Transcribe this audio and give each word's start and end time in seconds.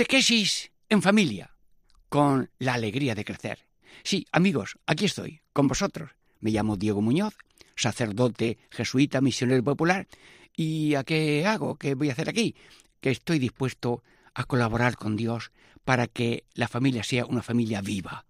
Catequesis 0.00 0.72
en 0.88 1.02
familia, 1.02 1.54
con 2.08 2.48
la 2.58 2.72
alegría 2.72 3.14
de 3.14 3.22
crecer. 3.22 3.66
Sí, 4.02 4.24
amigos, 4.32 4.78
aquí 4.86 5.04
estoy, 5.04 5.42
con 5.52 5.68
vosotros. 5.68 6.12
Me 6.38 6.50
llamo 6.50 6.78
Diego 6.78 7.02
Muñoz, 7.02 7.34
sacerdote 7.76 8.56
jesuita 8.70 9.20
misionero 9.20 9.62
popular. 9.62 10.08
¿Y 10.56 10.94
a 10.94 11.04
qué 11.04 11.46
hago? 11.46 11.76
¿Qué 11.76 11.94
voy 11.96 12.08
a 12.08 12.12
hacer 12.12 12.30
aquí? 12.30 12.54
Que 13.02 13.10
estoy 13.10 13.38
dispuesto 13.38 14.02
a 14.32 14.44
colaborar 14.44 14.96
con 14.96 15.16
Dios 15.16 15.52
para 15.84 16.06
que 16.06 16.44
la 16.54 16.66
familia 16.66 17.04
sea 17.04 17.26
una 17.26 17.42
familia 17.42 17.82
viva, 17.82 18.24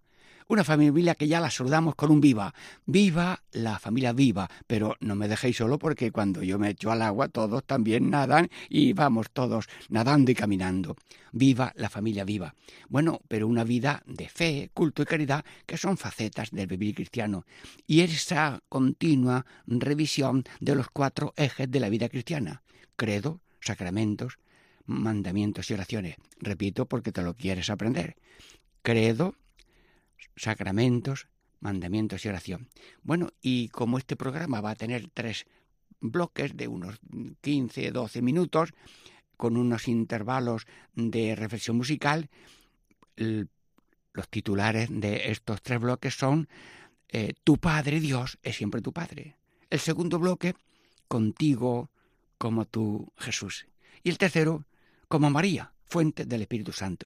una 0.51 0.65
familia 0.65 1.15
que 1.15 1.29
ya 1.29 1.39
la 1.39 1.49
saludamos 1.49 1.95
con 1.95 2.11
un 2.11 2.19
viva. 2.19 2.53
Viva 2.85 3.41
la 3.53 3.79
familia 3.79 4.11
viva. 4.11 4.49
Pero 4.67 4.97
no 4.99 5.15
me 5.15 5.29
dejéis 5.29 5.55
solo 5.55 5.79
porque 5.79 6.11
cuando 6.11 6.43
yo 6.43 6.59
me 6.59 6.71
echo 6.71 6.91
al 6.91 7.01
agua 7.01 7.29
todos 7.29 7.63
también 7.63 8.09
nadan 8.09 8.49
y 8.67 8.91
vamos 8.91 9.31
todos 9.31 9.69
nadando 9.87 10.29
y 10.29 10.35
caminando. 10.35 10.97
Viva 11.31 11.71
la 11.77 11.89
familia 11.89 12.25
viva. 12.25 12.53
Bueno, 12.89 13.21
pero 13.29 13.47
una 13.47 13.63
vida 13.63 14.03
de 14.05 14.27
fe, 14.27 14.69
culto 14.73 15.03
y 15.03 15.05
caridad 15.05 15.45
que 15.65 15.77
son 15.77 15.95
facetas 15.95 16.51
del 16.51 16.67
vivir 16.67 16.95
cristiano. 16.95 17.45
Y 17.87 18.01
esa 18.01 18.61
continua 18.67 19.45
revisión 19.65 20.43
de 20.59 20.75
los 20.75 20.89
cuatro 20.89 21.33
ejes 21.37 21.71
de 21.71 21.79
la 21.79 21.87
vida 21.87 22.09
cristiana. 22.09 22.61
Credo, 22.97 23.39
sacramentos, 23.61 24.37
mandamientos 24.85 25.71
y 25.71 25.75
oraciones. 25.75 26.17
Repito 26.39 26.87
porque 26.87 27.13
te 27.13 27.21
lo 27.21 27.35
quieres 27.35 27.69
aprender. 27.69 28.17
Credo, 28.81 29.35
sacramentos, 30.35 31.27
mandamientos 31.59 32.25
y 32.25 32.29
oración. 32.29 32.69
Bueno, 33.03 33.29
y 33.41 33.69
como 33.69 33.97
este 33.97 34.15
programa 34.15 34.61
va 34.61 34.71
a 34.71 34.75
tener 34.75 35.09
tres 35.13 35.45
bloques 35.99 36.57
de 36.57 36.67
unos 36.67 36.99
15, 37.41 37.91
12 37.91 38.21
minutos, 38.21 38.73
con 39.37 39.57
unos 39.57 39.87
intervalos 39.87 40.67
de 40.95 41.35
reflexión 41.35 41.77
musical, 41.77 42.29
los 43.15 44.29
titulares 44.29 44.89
de 44.91 45.31
estos 45.31 45.61
tres 45.61 45.79
bloques 45.79 46.15
son 46.15 46.47
eh, 47.09 47.33
Tu 47.43 47.57
Padre 47.57 47.99
Dios 47.99 48.37
es 48.43 48.55
siempre 48.55 48.81
tu 48.81 48.93
Padre. 48.93 49.37
El 49.69 49.79
segundo 49.79 50.19
bloque, 50.19 50.55
Contigo 51.07 51.89
como 52.37 52.65
tu 52.65 53.11
Jesús. 53.17 53.67
Y 54.01 54.09
el 54.09 54.17
tercero, 54.17 54.65
como 55.09 55.29
María, 55.29 55.73
fuente 55.85 56.25
del 56.25 56.41
Espíritu 56.41 56.71
Santo. 56.71 57.05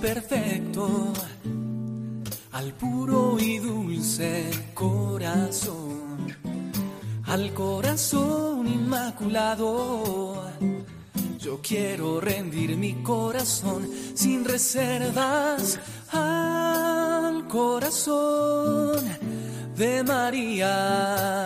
Perfecto 0.00 1.12
al 2.52 2.72
puro 2.74 3.36
y 3.38 3.58
dulce 3.58 4.50
corazón, 4.74 6.28
al 7.24 7.52
corazón 7.52 8.66
inmaculado. 8.66 10.25
Quiero 11.66 12.20
rendir 12.20 12.76
mi 12.76 13.02
corazón 13.02 13.90
sin 14.14 14.44
reservas 14.44 15.78
al 16.12 17.48
corazón 17.48 19.00
de 19.74 20.04
María. 20.04 21.44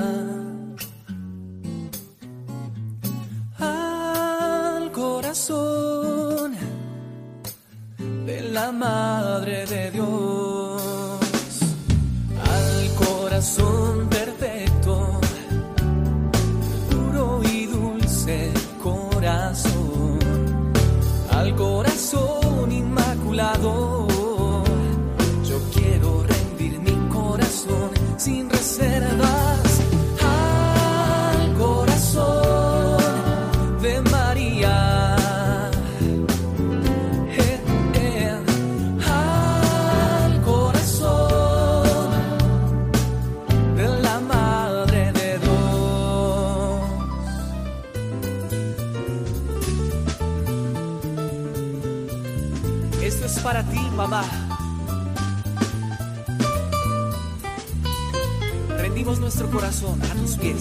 Al 3.58 4.92
corazón 4.92 5.90
la 8.52 8.72
Madre 8.72 9.64
de 9.66 9.90
Dios, 9.92 11.60
al 12.44 12.94
corazón 13.06 13.99
mamá. 53.96 54.22
Rendimos 58.76 59.18
nuestro 59.18 59.50
corazón 59.50 59.98
a 60.02 60.14
tus 60.14 60.36
pies. 60.36 60.60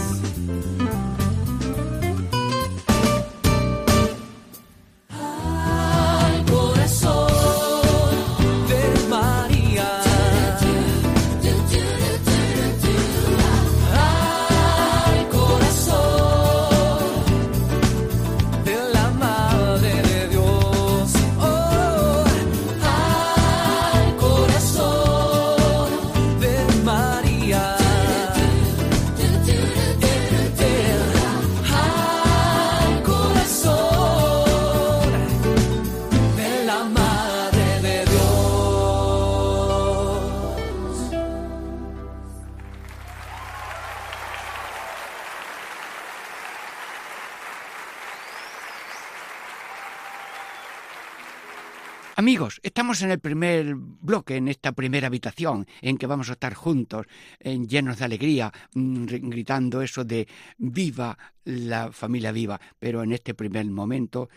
Estamos 52.89 53.03
en 53.03 53.11
el 53.11 53.19
primer 53.19 53.75
bloque, 53.75 54.37
en 54.37 54.47
esta 54.47 54.71
primera 54.71 55.05
habitación, 55.05 55.67
en 55.79 55.95
que 55.95 56.07
vamos 56.07 56.29
a 56.29 56.33
estar 56.33 56.55
juntos, 56.55 57.05
llenos 57.39 57.99
de 57.99 58.05
alegría, 58.05 58.51
mm, 58.73 59.05
gritando 59.29 59.83
eso 59.83 60.03
de 60.03 60.27
viva 60.57 61.15
la 61.43 61.91
familia 61.91 62.31
viva. 62.31 62.59
Pero 62.79 63.03
en 63.03 63.11
este 63.11 63.35
primer 63.35 63.67
momento, 63.67 64.29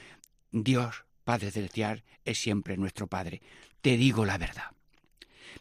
Dios, 0.51 1.07
Padre 1.25 1.51
Celestial, 1.51 2.05
es 2.27 2.37
siempre 2.37 2.77
nuestro 2.77 3.07
Padre. 3.07 3.41
Te 3.81 3.97
digo 3.97 4.27
la 4.27 4.37
verdad. 4.37 4.73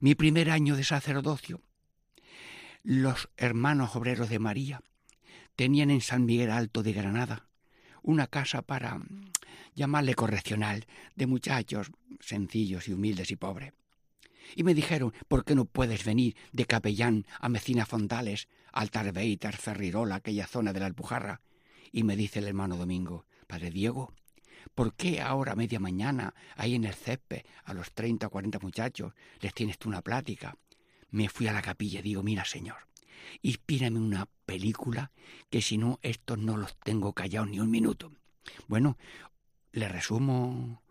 Mi 0.01 0.13
primer 0.13 0.49
año 0.49 0.75
de 0.75 0.83
sacerdocio, 0.83 1.61
los 2.83 3.29
hermanos 3.37 3.95
obreros 3.95 4.27
de 4.27 4.39
María 4.39 4.81
tenían 5.55 5.91
en 5.91 6.01
San 6.01 6.25
Miguel 6.25 6.51
Alto 6.51 6.83
de 6.83 6.91
Granada 6.91 7.47
una 8.03 8.27
casa 8.27 8.61
para 8.63 8.99
llamarle 9.73 10.15
correccional, 10.15 10.85
de 11.15 11.27
muchachos 11.27 11.91
sencillos 12.19 12.87
y 12.87 12.93
humildes 12.93 13.31
y 13.31 13.35
pobres. 13.35 13.73
Y 14.55 14.63
me 14.63 14.73
dijeron, 14.73 15.13
¿por 15.27 15.45
qué 15.45 15.55
no 15.55 15.65
puedes 15.65 16.03
venir 16.03 16.35
de 16.51 16.65
capellán 16.65 17.25
a 17.39 17.49
Mecina 17.49 17.85
Fontales, 17.85 18.47
Altarbeiter, 18.73 19.55
Ferrirola, 19.55 20.15
aquella 20.15 20.47
zona 20.47 20.73
de 20.73 20.79
la 20.79 20.87
Alpujarra? 20.87 21.41
Y 21.91 22.03
me 22.03 22.15
dice 22.15 22.39
el 22.39 22.47
hermano 22.47 22.77
Domingo, 22.77 23.25
Padre 23.47 23.69
Diego, 23.69 24.13
¿por 24.75 24.93
qué 24.93 25.21
ahora 25.21 25.55
media 25.55 25.79
mañana, 25.79 26.33
ahí 26.55 26.75
en 26.75 26.85
el 26.85 26.93
césped, 26.93 27.43
a 27.63 27.73
los 27.73 27.91
treinta 27.93 28.27
o 28.27 28.29
cuarenta 28.29 28.59
muchachos, 28.59 29.13
les 29.39 29.53
tienes 29.53 29.77
tú 29.77 29.89
una 29.89 30.01
plática? 30.01 30.57
Me 31.09 31.29
fui 31.29 31.47
a 31.47 31.53
la 31.53 31.61
capilla 31.61 31.99
y 31.99 32.03
digo, 32.03 32.23
mira, 32.23 32.45
señor, 32.45 32.87
inspírame 33.41 33.99
una 33.99 34.27
película 34.45 35.11
que 35.49 35.61
si 35.61 35.77
no, 35.77 35.99
estos 36.01 36.37
no 36.37 36.57
los 36.57 36.77
tengo 36.79 37.13
callados 37.13 37.49
ni 37.49 37.59
un 37.59 37.69
minuto. 37.69 38.11
Bueno, 38.67 38.97
le 39.71 39.87
resumo 39.87 40.81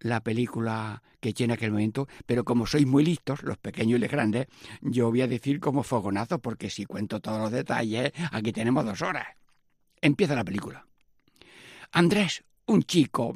la 0.00 0.22
película 0.22 1.02
que 1.20 1.34
tiene 1.34 1.54
aquel 1.54 1.72
momento, 1.72 2.08
pero 2.26 2.44
como 2.44 2.66
sois 2.66 2.86
muy 2.86 3.04
listos, 3.04 3.42
los 3.42 3.58
pequeños 3.58 3.98
y 3.98 4.00
los 4.00 4.10
grandes, 4.10 4.46
yo 4.80 5.10
voy 5.10 5.20
a 5.20 5.26
decir 5.26 5.60
como 5.60 5.82
fogonazo, 5.82 6.38
porque 6.38 6.70
si 6.70 6.86
cuento 6.86 7.20
todos 7.20 7.38
los 7.38 7.52
detalles, 7.52 8.12
aquí 8.32 8.52
tenemos 8.52 8.84
dos 8.84 9.02
horas. 9.02 9.26
Empieza 10.00 10.34
la 10.34 10.44
película. 10.44 10.86
Andrés, 11.92 12.44
un 12.66 12.82
chico 12.82 13.34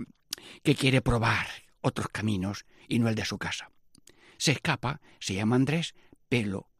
que 0.62 0.74
quiere 0.74 1.02
probar 1.02 1.46
otros 1.82 2.08
caminos 2.08 2.64
y 2.88 2.98
no 2.98 3.08
el 3.08 3.14
de 3.14 3.24
su 3.24 3.36
casa. 3.36 3.70
Se 4.38 4.52
escapa, 4.52 5.00
se 5.20 5.34
llama 5.34 5.56
Andrés, 5.56 5.94
pelo 6.28 6.70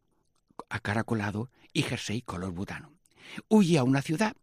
acaracolado 0.68 1.50
y 1.72 1.82
jersey 1.82 2.22
color 2.22 2.52
butano. 2.52 2.92
Huye 3.48 3.78
a 3.78 3.84
una 3.84 4.02
ciudad 4.02 4.36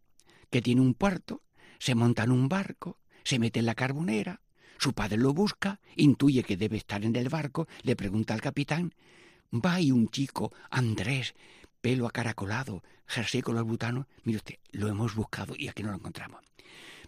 que 0.50 0.62
tiene 0.62 0.80
un 0.80 0.94
puerto, 0.94 1.42
se 1.78 1.94
monta 1.94 2.24
en 2.24 2.30
un 2.30 2.48
barco, 2.48 2.98
se 3.24 3.38
mete 3.38 3.60
en 3.60 3.66
la 3.66 3.74
carbonera, 3.74 4.40
su 4.78 4.92
padre 4.92 5.16
lo 5.16 5.32
busca, 5.32 5.80
intuye 5.96 6.42
que 6.42 6.56
debe 6.56 6.76
estar 6.76 7.04
en 7.04 7.14
el 7.14 7.28
barco, 7.28 7.68
le 7.82 7.94
pregunta 7.94 8.34
al 8.34 8.40
capitán, 8.40 8.94
va 9.52 9.80
y 9.80 9.92
un 9.92 10.08
chico, 10.08 10.52
Andrés, 10.70 11.34
pelo 11.80 12.06
acaracolado, 12.06 12.82
jersey 13.06 13.42
color 13.42 13.64
butano, 13.64 14.08
mire 14.24 14.38
usted, 14.38 14.58
lo 14.72 14.88
hemos 14.88 15.14
buscado 15.14 15.54
y 15.56 15.68
aquí 15.68 15.82
no 15.82 15.90
lo 15.90 15.96
encontramos. 15.96 16.40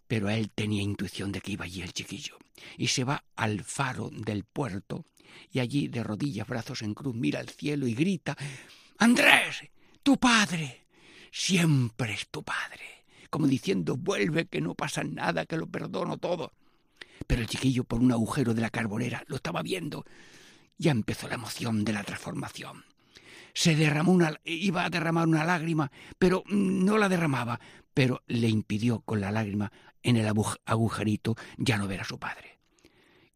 Pero 0.06 0.28
él 0.28 0.50
tenía 0.50 0.82
intuición 0.82 1.32
de 1.32 1.40
que 1.40 1.52
iba 1.52 1.64
allí 1.64 1.81
el 1.82 1.93
chiquillo. 1.93 2.38
Y 2.76 2.88
se 2.88 3.05
va 3.05 3.25
al 3.37 3.64
faro 3.64 4.11
del 4.11 4.44
puerto 4.44 5.06
y 5.50 5.61
allí 5.61 5.88
de 5.88 6.05
rodillas, 6.05 6.46
brazos 6.46 6.82
en 6.82 6.94
cruz, 6.94 7.14
mira 7.14 7.40
al 7.40 7.49
cielo 7.49 7.87
y 7.87 7.94
grita, 7.94 8.37
Andrés, 8.99 9.64
tu 10.02 10.19
padre, 10.19 10.87
siempre 11.32 12.14
es 12.14 12.28
tu 12.28 12.43
padre. 12.43 13.03
Como 13.34 13.48
diciendo, 13.48 13.96
vuelve, 13.96 14.46
que 14.46 14.60
no 14.60 14.76
pasa 14.76 15.02
nada, 15.02 15.44
que 15.44 15.56
lo 15.56 15.66
perdono 15.66 16.19
todo. 16.19 16.52
Pero 17.26 17.42
el 17.42 17.48
chiquillo, 17.48 17.82
por 17.82 17.98
un 17.98 18.12
agujero 18.12 18.54
de 18.54 18.60
la 18.60 18.70
carbonera, 18.70 19.25
lo 19.26 19.34
estaba 19.34 19.60
viendo. 19.60 20.04
Ya 20.78 20.92
empezó 20.92 21.26
la 21.26 21.34
emoción 21.34 21.84
de 21.84 21.92
la 21.92 22.04
transformación. 22.04 22.84
Se 23.52 23.75
derramó 23.75 24.12
una, 24.12 24.38
iba 24.44 24.84
a 24.84 24.88
derramar 24.88 25.26
una 25.26 25.42
lágrima, 25.42 25.90
pero 26.16 26.44
no 26.46 26.96
la 26.96 27.08
derramaba, 27.08 27.58
pero 27.92 28.22
le 28.28 28.48
impidió 28.48 29.00
con 29.00 29.20
la 29.20 29.32
lágrima 29.32 29.72
en 30.04 30.16
el 30.16 30.32
agujerito 30.64 31.34
ya 31.56 31.76
no 31.76 31.88
ver 31.88 32.02
a 32.02 32.04
su 32.04 32.20
padre. 32.20 32.60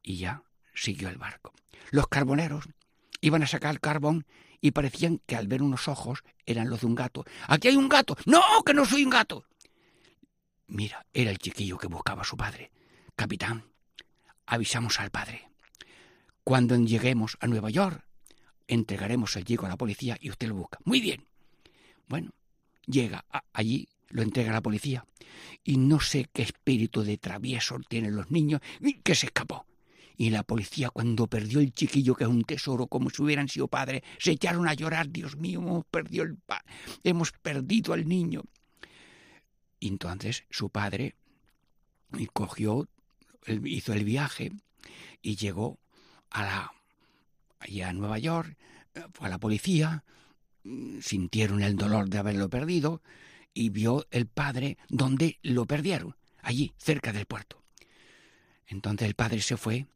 Y 0.00 0.18
ya 0.18 0.44
siguió 0.74 1.08
el 1.08 1.18
barco. 1.18 1.52
Los 1.90 2.06
carboneros 2.06 2.68
iban 3.20 3.42
a 3.42 3.48
sacar 3.48 3.80
carbón 3.80 4.26
y 4.60 4.70
parecían 4.70 5.20
que 5.26 5.34
al 5.34 5.48
ver 5.48 5.60
unos 5.60 5.88
ojos 5.88 6.22
eran 6.46 6.70
los 6.70 6.82
de 6.82 6.86
un 6.86 6.94
gato. 6.94 7.24
¡Aquí 7.48 7.66
hay 7.66 7.76
un 7.76 7.88
gato! 7.88 8.16
¡No, 8.26 8.42
que 8.64 8.74
no 8.74 8.84
soy 8.84 9.02
un 9.02 9.10
gato! 9.10 9.44
Mira, 10.68 11.06
era 11.14 11.30
el 11.30 11.38
chiquillo 11.38 11.78
que 11.78 11.86
buscaba 11.86 12.22
a 12.22 12.26
su 12.26 12.36
padre. 12.36 12.70
Capitán, 13.16 13.64
avisamos 14.46 15.00
al 15.00 15.10
padre. 15.10 15.48
Cuando 16.44 16.76
lleguemos 16.76 17.36
a 17.40 17.46
Nueva 17.46 17.70
York, 17.70 18.04
entregaremos 18.66 19.34
el 19.36 19.44
chico 19.44 19.66
a 19.66 19.70
la 19.70 19.76
policía 19.76 20.16
y 20.20 20.30
usted 20.30 20.48
lo 20.48 20.54
busca. 20.54 20.78
Muy 20.84 21.00
bien. 21.00 21.26
Bueno, 22.06 22.30
llega 22.86 23.24
allí, 23.52 23.88
lo 24.10 24.22
entrega 24.22 24.50
a 24.50 24.54
la 24.54 24.62
policía 24.62 25.04
y 25.64 25.78
no 25.78 26.00
sé 26.00 26.28
qué 26.32 26.42
espíritu 26.42 27.02
de 27.02 27.16
travieso 27.16 27.78
tienen 27.88 28.14
los 28.14 28.30
niños 28.30 28.60
que 29.02 29.14
se 29.14 29.26
escapó. 29.26 29.66
Y 30.16 30.30
la 30.30 30.42
policía, 30.42 30.90
cuando 30.90 31.28
perdió 31.28 31.60
el 31.60 31.72
chiquillo, 31.72 32.14
que 32.14 32.24
es 32.24 32.30
un 32.30 32.42
tesoro, 32.42 32.88
como 32.88 33.08
si 33.08 33.22
hubieran 33.22 33.48
sido 33.48 33.68
padres, 33.68 34.02
se 34.18 34.32
echaron 34.32 34.66
a 34.66 34.74
llorar. 34.74 35.10
Dios 35.10 35.36
mío, 35.36 35.86
perdido, 35.90 36.24
el 36.24 36.36
hemos 37.04 37.30
perdido 37.32 37.92
al 37.92 38.08
niño. 38.08 38.42
Y 39.80 39.88
entonces 39.88 40.44
su 40.50 40.70
padre 40.70 41.14
cogió 42.32 42.88
hizo 43.64 43.92
el 43.92 44.04
viaje 44.04 44.52
y 45.22 45.36
llegó 45.36 45.78
a 46.30 46.42
la 46.42 46.72
allá 47.60 47.88
a 47.88 47.92
Nueva 47.92 48.18
York, 48.18 48.56
fue 49.12 49.26
a 49.26 49.30
la 49.30 49.38
policía, 49.38 50.04
sintieron 51.00 51.62
el 51.62 51.76
dolor 51.76 52.08
de 52.08 52.18
haberlo 52.18 52.48
perdido 52.48 53.02
y 53.54 53.70
vio 53.70 54.06
el 54.10 54.26
padre 54.26 54.78
donde 54.88 55.38
lo 55.42 55.66
perdieron, 55.66 56.16
allí, 56.42 56.72
cerca 56.78 57.12
del 57.12 57.26
puerto. 57.26 57.62
Entonces 58.66 59.08
el 59.08 59.14
padre 59.14 59.40
se 59.40 59.56
fue 59.56 59.86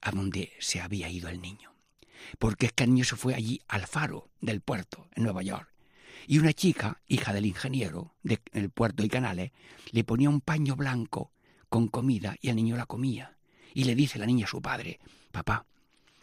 a 0.00 0.12
donde 0.12 0.52
se 0.60 0.80
había 0.80 1.08
ido 1.08 1.28
el 1.28 1.42
niño, 1.42 1.74
porque 2.38 2.66
es 2.66 2.72
que 2.72 2.84
el 2.84 2.94
niño 2.94 3.04
se 3.04 3.16
fue 3.16 3.34
allí 3.34 3.60
al 3.68 3.86
faro 3.86 4.30
del 4.40 4.60
puerto, 4.60 5.08
en 5.14 5.24
Nueva 5.24 5.42
York. 5.42 5.68
Y 6.30 6.38
una 6.38 6.52
chica, 6.52 7.00
hija 7.08 7.32
del 7.32 7.46
ingeniero 7.46 8.14
del 8.22 8.68
puerto 8.68 9.02
y 9.02 9.08
canales, 9.08 9.50
le 9.92 10.04
ponía 10.04 10.28
un 10.28 10.42
paño 10.42 10.76
blanco 10.76 11.32
con 11.70 11.88
comida 11.88 12.36
y 12.42 12.50
el 12.50 12.56
niño 12.56 12.76
la 12.76 12.84
comía. 12.84 13.38
Y 13.72 13.84
le 13.84 13.94
dice 13.94 14.18
la 14.18 14.26
niña 14.26 14.44
a 14.44 14.48
su 14.50 14.60
padre, 14.60 15.00
papá, 15.32 15.64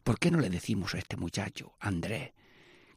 ¿por 0.03 0.19
qué 0.19 0.29
no 0.29 0.39
le 0.39 0.51
decimos 0.51 0.93
a 0.93 0.99
este 0.99 1.17
muchacho, 1.17 1.73
Andrés, 1.79 2.33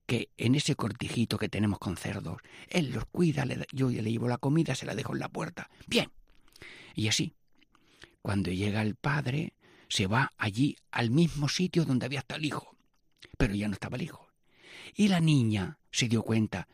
que 0.05 0.29
en 0.37 0.55
ese 0.55 0.77
cortijito 0.77 1.39
que 1.39 1.49
tenemos 1.49 1.79
con 1.79 1.97
cerdos, 1.97 2.43
él 2.69 2.91
los 2.91 3.07
cuida, 3.07 3.47
yo 3.73 3.89
le 3.89 4.13
llevo 4.13 4.29
la 4.29 4.37
comida, 4.37 4.75
se 4.75 4.85
la 4.85 4.95
dejo 4.95 5.15
en 5.15 5.21
la 5.21 5.31
puerta? 5.31 5.71
Bien. 5.87 6.11
Y 6.95 7.09
así, 7.09 7.33
cuando 8.21 8.51
llega 8.51 8.83
el 8.83 8.97
padre, 8.97 9.55
se 9.89 10.07
va 10.07 10.35
allí 10.37 10.77
al 10.91 11.11
mismo 11.11 11.49
sitio 11.49 11.87
donde 11.87 12.05
había 12.05 12.19
estado 12.19 12.39
el 12.39 12.45
hijo, 12.45 12.77
pero 13.39 13.55
ya 13.55 13.67
no 13.67 13.73
estaba 13.73 13.97
el 13.97 14.03
hijo. 14.03 14.29
Y 14.95 15.09
la 15.09 15.21
niña 15.21 15.79
se 15.91 16.07
dio 16.07 16.23
cuenta 16.23 16.69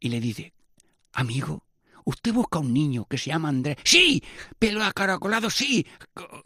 y 0.00 0.08
le 0.08 0.20
dice, 0.20 0.52
amigo, 1.12 1.64
¿Usted 2.04 2.32
busca 2.32 2.58
un 2.58 2.72
niño 2.72 3.04
que 3.04 3.18
se 3.18 3.30
llama 3.30 3.50
Andrés? 3.50 3.76
¡Sí! 3.84 4.22
¿Pelo 4.58 4.82
acaracolado? 4.82 5.50
¡Sí! 5.50 5.86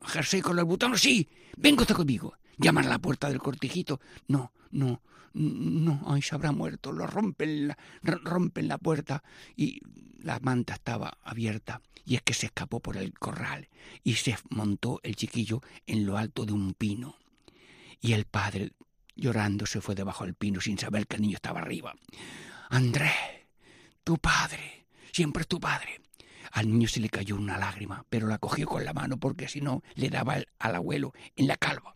¿Jersey 0.03 0.43
con 0.43 0.59
el 0.59 0.65
botón? 0.65 0.99
¡Sí! 0.99 1.29
Venga 1.57 1.83
usted 1.83 1.95
conmigo. 1.95 2.35
Llaman 2.59 2.87
a 2.87 2.91
la 2.91 2.99
puerta 2.99 3.29
del 3.29 3.39
cortijito. 3.39 4.01
No, 4.29 4.53
no, 4.71 5.01
no, 5.33 6.03
ay, 6.07 6.23
se 6.23 6.35
habrá 6.35 6.53
muerto. 6.53 6.93
Lo 6.93 7.07
rompen 7.07 7.69
la, 7.69 7.79
rompen 8.03 8.69
la 8.69 8.79
puerta 8.79 9.23
y 9.57 9.81
la 10.19 10.39
manta 10.41 10.75
estaba 10.75 11.19
abierta. 11.23 11.81
Y 12.05 12.17
es 12.17 12.23
que 12.23 12.35
se 12.35 12.47
escapó 12.47 12.81
por 12.81 12.97
el 12.97 13.15
corral 13.15 13.69
y 14.03 14.15
se 14.15 14.37
montó 14.51 15.01
el 15.03 15.17
chiquillo 15.17 15.63
en 15.87 16.05
lo 16.05 16.19
alto 16.19 16.45
de 16.45 16.53
un 16.53 16.75
pino. 16.75 17.17
Y 18.01 18.13
el 18.13 18.27
padre, 18.27 18.73
llorando, 19.17 19.65
se 19.65 19.81
fue 19.81 19.95
debajo 19.95 20.25
del 20.25 20.35
pino 20.35 20.61
sin 20.61 20.79
saber 20.79 21.07
que 21.07 21.17
el 21.17 21.23
niño 21.23 21.37
estaba 21.37 21.61
arriba. 21.61 21.95
Andrés, 22.69 23.13
tu 24.05 24.19
padre 24.19 24.85
siempre 25.15 25.45
tu 25.45 25.61
padre. 25.61 26.01
Al 26.51 26.69
niño 26.69 26.89
se 26.89 27.01
le 27.01 27.09
cayó 27.09 27.37
una 27.37 27.57
lágrima, 27.57 28.05
pero 28.11 28.27
la 28.27 28.39
cogió 28.39 28.67
con 28.67 28.85
la 28.85 28.93
mano 28.93 29.17
porque 29.17 29.49
si 29.49 29.61
no 29.61 29.83
le 29.95 30.11
daba 30.11 30.39
al 30.59 30.75
abuelo 30.75 31.13
en 31.37 31.47
la 31.47 31.57
calva. 31.57 31.95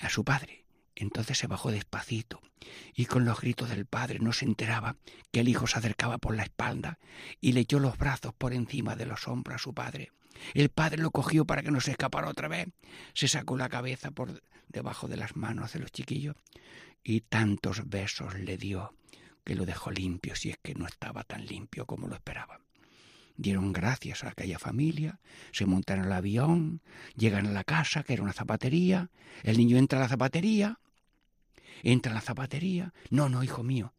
A 0.00 0.08
su 0.08 0.24
padre. 0.24 0.64
Entonces 0.96 1.38
se 1.38 1.48
bajó 1.48 1.72
despacito 1.72 2.40
y 2.94 3.06
con 3.06 3.24
los 3.24 3.40
gritos 3.40 3.68
del 3.68 3.84
padre 3.84 4.20
no 4.20 4.32
se 4.32 4.44
enteraba 4.44 4.96
que 5.32 5.40
el 5.40 5.48
hijo 5.48 5.66
se 5.66 5.78
acercaba 5.78 6.18
por 6.18 6.36
la 6.36 6.44
espalda 6.44 7.00
y 7.40 7.50
le 7.50 7.60
echó 7.60 7.80
los 7.80 7.98
brazos 7.98 8.32
por 8.32 8.52
encima 8.52 8.94
de 8.94 9.06
los 9.06 9.26
hombros 9.26 9.56
a 9.56 9.58
su 9.58 9.74
padre. 9.74 10.12
El 10.54 10.68
padre 10.68 11.02
lo 11.02 11.10
cogió 11.10 11.44
para 11.44 11.62
que 11.62 11.72
no 11.72 11.80
se 11.80 11.90
escapara 11.90 12.28
otra 12.28 12.46
vez. 12.46 12.68
Se 13.12 13.26
sacó 13.26 13.56
la 13.56 13.68
cabeza 13.68 14.12
por 14.12 14.40
debajo 14.68 15.08
de 15.08 15.16
las 15.16 15.34
manos 15.34 15.72
de 15.72 15.80
los 15.80 15.90
chiquillos 15.90 16.36
y 17.02 17.22
tantos 17.22 17.88
besos 17.88 18.34
le 18.34 18.56
dio 18.56 18.94
que 19.44 19.54
lo 19.54 19.66
dejó 19.66 19.90
limpio 19.90 20.34
si 20.34 20.50
es 20.50 20.58
que 20.62 20.74
no 20.74 20.86
estaba 20.86 21.22
tan 21.24 21.46
limpio 21.46 21.86
como 21.86 22.08
lo 22.08 22.14
esperaba. 22.14 22.60
Dieron 23.36 23.72
gracias 23.72 24.24
a 24.24 24.28
aquella 24.28 24.58
familia, 24.58 25.18
se 25.52 25.66
montaron 25.66 26.06
al 26.06 26.12
avión, 26.12 26.82
llegan 27.16 27.46
a 27.46 27.52
la 27.52 27.64
casa, 27.64 28.04
que 28.04 28.12
era 28.12 28.22
una 28.22 28.32
zapatería, 28.32 29.10
el 29.42 29.58
niño 29.58 29.76
entra 29.76 29.98
a 29.98 30.02
la 30.02 30.08
zapatería, 30.08 30.78
entra 31.82 32.12
a 32.12 32.14
la 32.14 32.20
zapatería, 32.20 32.94
no, 33.10 33.28
no, 33.28 33.42
hijo 33.42 33.64
mío, 33.64 33.92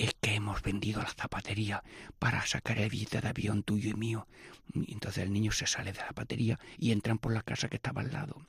es 0.00 0.14
que 0.18 0.34
hemos 0.34 0.62
vendido 0.62 1.02
la 1.02 1.10
zapatería 1.10 1.84
para 2.18 2.46
sacar 2.46 2.78
el 2.78 2.88
billete 2.88 3.20
de 3.20 3.28
avión 3.28 3.62
tuyo 3.62 3.90
y 3.90 3.94
mío. 3.94 4.26
Entonces 4.74 5.24
el 5.24 5.32
niño 5.32 5.52
se 5.52 5.66
sale 5.66 5.92
de 5.92 5.98
la 5.98 6.06
zapatería 6.06 6.58
y 6.78 6.92
entran 6.92 7.18
por 7.18 7.34
la 7.34 7.42
casa 7.42 7.68
que 7.68 7.76
estaba 7.76 8.00
al 8.00 8.10
lado. 8.10 8.46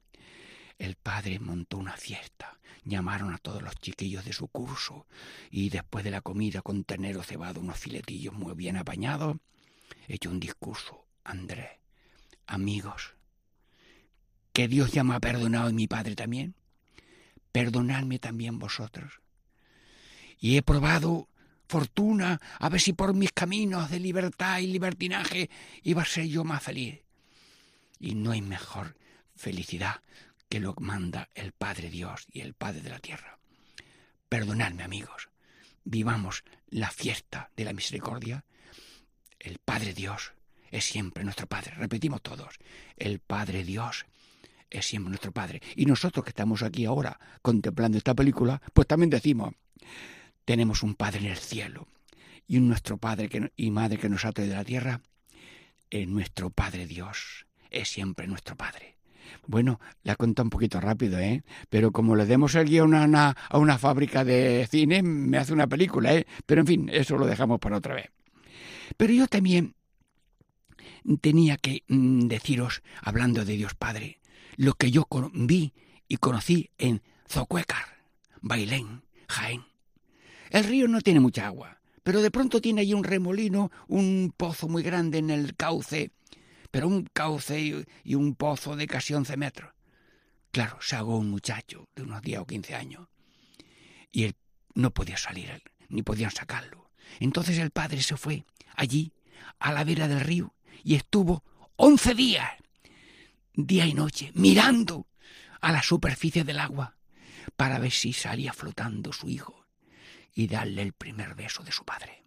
El 0.81 0.95
padre 0.95 1.37
montó 1.37 1.77
una 1.77 1.95
fiesta, 1.95 2.57
llamaron 2.83 3.31
a 3.31 3.37
todos 3.37 3.61
los 3.61 3.75
chiquillos 3.75 4.25
de 4.25 4.33
su 4.33 4.47
curso 4.47 5.05
y 5.51 5.69
después 5.69 6.03
de 6.03 6.09
la 6.09 6.21
comida 6.21 6.63
con 6.63 6.83
ternero 6.85 7.21
cebado, 7.21 7.59
unos 7.61 7.77
filetillos 7.77 8.33
muy 8.33 8.55
bien 8.55 8.77
apañados, 8.77 9.37
echó 10.07 10.31
un 10.31 10.39
discurso. 10.39 11.05
Andrés, 11.23 11.69
amigos, 12.47 13.13
que 14.53 14.67
Dios 14.67 14.91
ya 14.91 15.03
me 15.03 15.13
ha 15.13 15.19
perdonado 15.19 15.69
y 15.69 15.73
mi 15.73 15.87
padre 15.87 16.15
también, 16.15 16.55
perdonadme 17.51 18.17
también 18.17 18.57
vosotros. 18.57 19.21
Y 20.39 20.57
he 20.57 20.63
probado 20.63 21.27
fortuna 21.67 22.41
a 22.57 22.69
ver 22.69 22.81
si 22.81 22.93
por 22.93 23.13
mis 23.13 23.31
caminos 23.31 23.91
de 23.91 23.99
libertad 23.99 24.57
y 24.57 24.65
libertinaje 24.65 25.51
iba 25.83 26.01
a 26.01 26.05
ser 26.05 26.25
yo 26.25 26.43
más 26.43 26.63
feliz. 26.63 27.01
Y 27.99 28.15
no 28.15 28.31
hay 28.31 28.41
mejor 28.41 28.97
felicidad 29.35 30.01
que 30.51 30.59
lo 30.59 30.75
manda 30.81 31.29
el 31.33 31.53
Padre 31.53 31.89
Dios 31.89 32.27
y 32.29 32.41
el 32.41 32.53
Padre 32.53 32.81
de 32.81 32.89
la 32.89 32.99
tierra. 32.99 33.39
Perdonadme, 34.27 34.83
amigos. 34.83 35.29
Vivamos 35.85 36.43
la 36.67 36.91
fiesta 36.91 37.51
de 37.55 37.63
la 37.63 37.71
misericordia. 37.71 38.43
El 39.39 39.59
Padre 39.59 39.93
Dios 39.93 40.33
es 40.69 40.83
siempre 40.83 41.23
nuestro 41.23 41.47
Padre. 41.47 41.75
Repetimos 41.75 42.21
todos. 42.21 42.59
El 42.97 43.19
Padre 43.19 43.63
Dios 43.63 44.05
es 44.69 44.85
siempre 44.85 45.11
nuestro 45.11 45.31
Padre. 45.31 45.61
Y 45.77 45.85
nosotros 45.85 46.25
que 46.25 46.31
estamos 46.31 46.63
aquí 46.63 46.83
ahora 46.83 47.17
contemplando 47.41 47.97
esta 47.97 48.13
película, 48.13 48.61
pues 48.73 48.89
también 48.89 49.09
decimos, 49.09 49.53
tenemos 50.43 50.83
un 50.83 50.95
Padre 50.95 51.19
en 51.19 51.27
el 51.27 51.37
cielo. 51.37 51.87
Y 52.45 52.57
un 52.57 52.67
nuestro 52.67 52.97
Padre 52.97 53.53
y 53.55 53.71
Madre 53.71 53.97
que 53.97 54.09
nos 54.09 54.25
ha 54.25 54.33
traído 54.33 54.51
de 54.51 54.59
la 54.59 54.65
tierra, 54.65 55.01
es 55.89 56.09
nuestro 56.09 56.49
Padre 56.49 56.87
Dios. 56.87 57.45
Es 57.69 57.87
siempre 57.87 58.27
nuestro 58.27 58.57
Padre. 58.57 58.97
Bueno, 59.47 59.79
la 60.03 60.15
cuento 60.15 60.43
un 60.43 60.49
poquito 60.49 60.79
rápido, 60.79 61.19
¿eh? 61.19 61.43
Pero 61.69 61.91
como 61.91 62.15
le 62.15 62.25
demos 62.25 62.55
el 62.55 62.67
guion 62.67 62.93
a 62.93 63.05
una, 63.05 63.35
a 63.49 63.57
una 63.57 63.77
fábrica 63.77 64.23
de 64.23 64.67
cine, 64.69 65.03
me 65.03 65.37
hace 65.37 65.53
una 65.53 65.67
película, 65.67 66.13
¿eh? 66.13 66.25
Pero 66.45 66.61
en 66.61 66.67
fin, 66.67 66.89
eso 66.91 67.17
lo 67.17 67.25
dejamos 67.25 67.59
para 67.59 67.77
otra 67.77 67.95
vez. 67.95 68.11
Pero 68.97 69.13
yo 69.13 69.27
también 69.27 69.75
tenía 71.21 71.57
que 71.57 71.83
mm, 71.87 72.27
deciros, 72.27 72.81
hablando 73.01 73.45
de 73.45 73.55
Dios 73.55 73.75
Padre, 73.75 74.19
lo 74.55 74.73
que 74.73 74.91
yo 74.91 75.07
vi 75.33 75.73
y 76.07 76.17
conocí 76.17 76.69
en 76.77 77.01
Zocuécar, 77.27 77.85
Bailén, 78.41 79.03
Jaén. 79.27 79.63
El 80.49 80.65
río 80.65 80.87
no 80.87 81.01
tiene 81.01 81.19
mucha 81.19 81.47
agua, 81.47 81.79
pero 82.03 82.21
de 82.21 82.31
pronto 82.31 82.61
tiene 82.61 82.81
allí 82.81 82.93
un 82.93 83.03
remolino, 83.03 83.71
un 83.87 84.33
pozo 84.35 84.67
muy 84.67 84.83
grande 84.83 85.19
en 85.19 85.29
el 85.29 85.55
cauce, 85.55 86.11
pero 86.71 86.87
un 86.87 87.03
cauce 87.13 87.85
y 88.03 88.15
un 88.15 88.35
pozo 88.35 88.75
de 88.75 88.87
casi 88.87 89.13
once 89.13 89.37
metros. 89.37 89.73
Claro, 90.51 90.77
se 90.81 90.95
ahogó 90.95 91.17
un 91.17 91.29
muchacho 91.29 91.87
de 91.95 92.03
unos 92.03 92.21
diez 92.21 92.39
o 92.39 92.45
quince 92.45 92.75
años 92.75 93.07
y 94.11 94.23
él 94.25 94.35
no 94.73 94.93
podía 94.93 95.17
salir, 95.17 95.63
ni 95.89 96.03
podían 96.03 96.31
sacarlo. 96.31 96.91
Entonces 97.19 97.57
el 97.57 97.71
padre 97.71 98.01
se 98.01 98.17
fue 98.17 98.45
allí, 98.75 99.13
a 99.59 99.71
la 99.71 99.83
vera 99.83 100.07
del 100.07 100.21
río, 100.21 100.55
y 100.83 100.95
estuvo 100.95 101.43
once 101.75 102.13
días, 102.13 102.51
día 103.53 103.85
y 103.85 103.93
noche, 103.93 104.31
mirando 104.33 105.07
a 105.61 105.71
la 105.71 105.83
superficie 105.83 106.43
del 106.43 106.59
agua 106.59 106.97
para 107.55 107.79
ver 107.79 107.91
si 107.91 108.13
salía 108.13 108.53
flotando 108.53 109.13
su 109.13 109.29
hijo 109.29 109.67
y 110.33 110.47
darle 110.47 110.81
el 110.81 110.93
primer 110.93 111.35
beso 111.35 111.63
de 111.63 111.71
su 111.71 111.83
padre. 111.85 112.23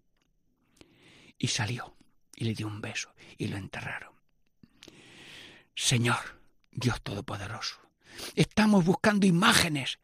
Y 1.38 1.48
salió 1.48 1.96
y 2.36 2.44
le 2.44 2.54
dio 2.54 2.66
un 2.66 2.80
beso 2.80 3.14
y 3.38 3.48
lo 3.48 3.56
enterraron. 3.56 4.13
Señor, 5.75 6.40
Dios 6.71 7.02
Todopoderoso, 7.02 7.76
estamos 8.37 8.85
buscando 8.85 9.26
imágenes 9.26 9.99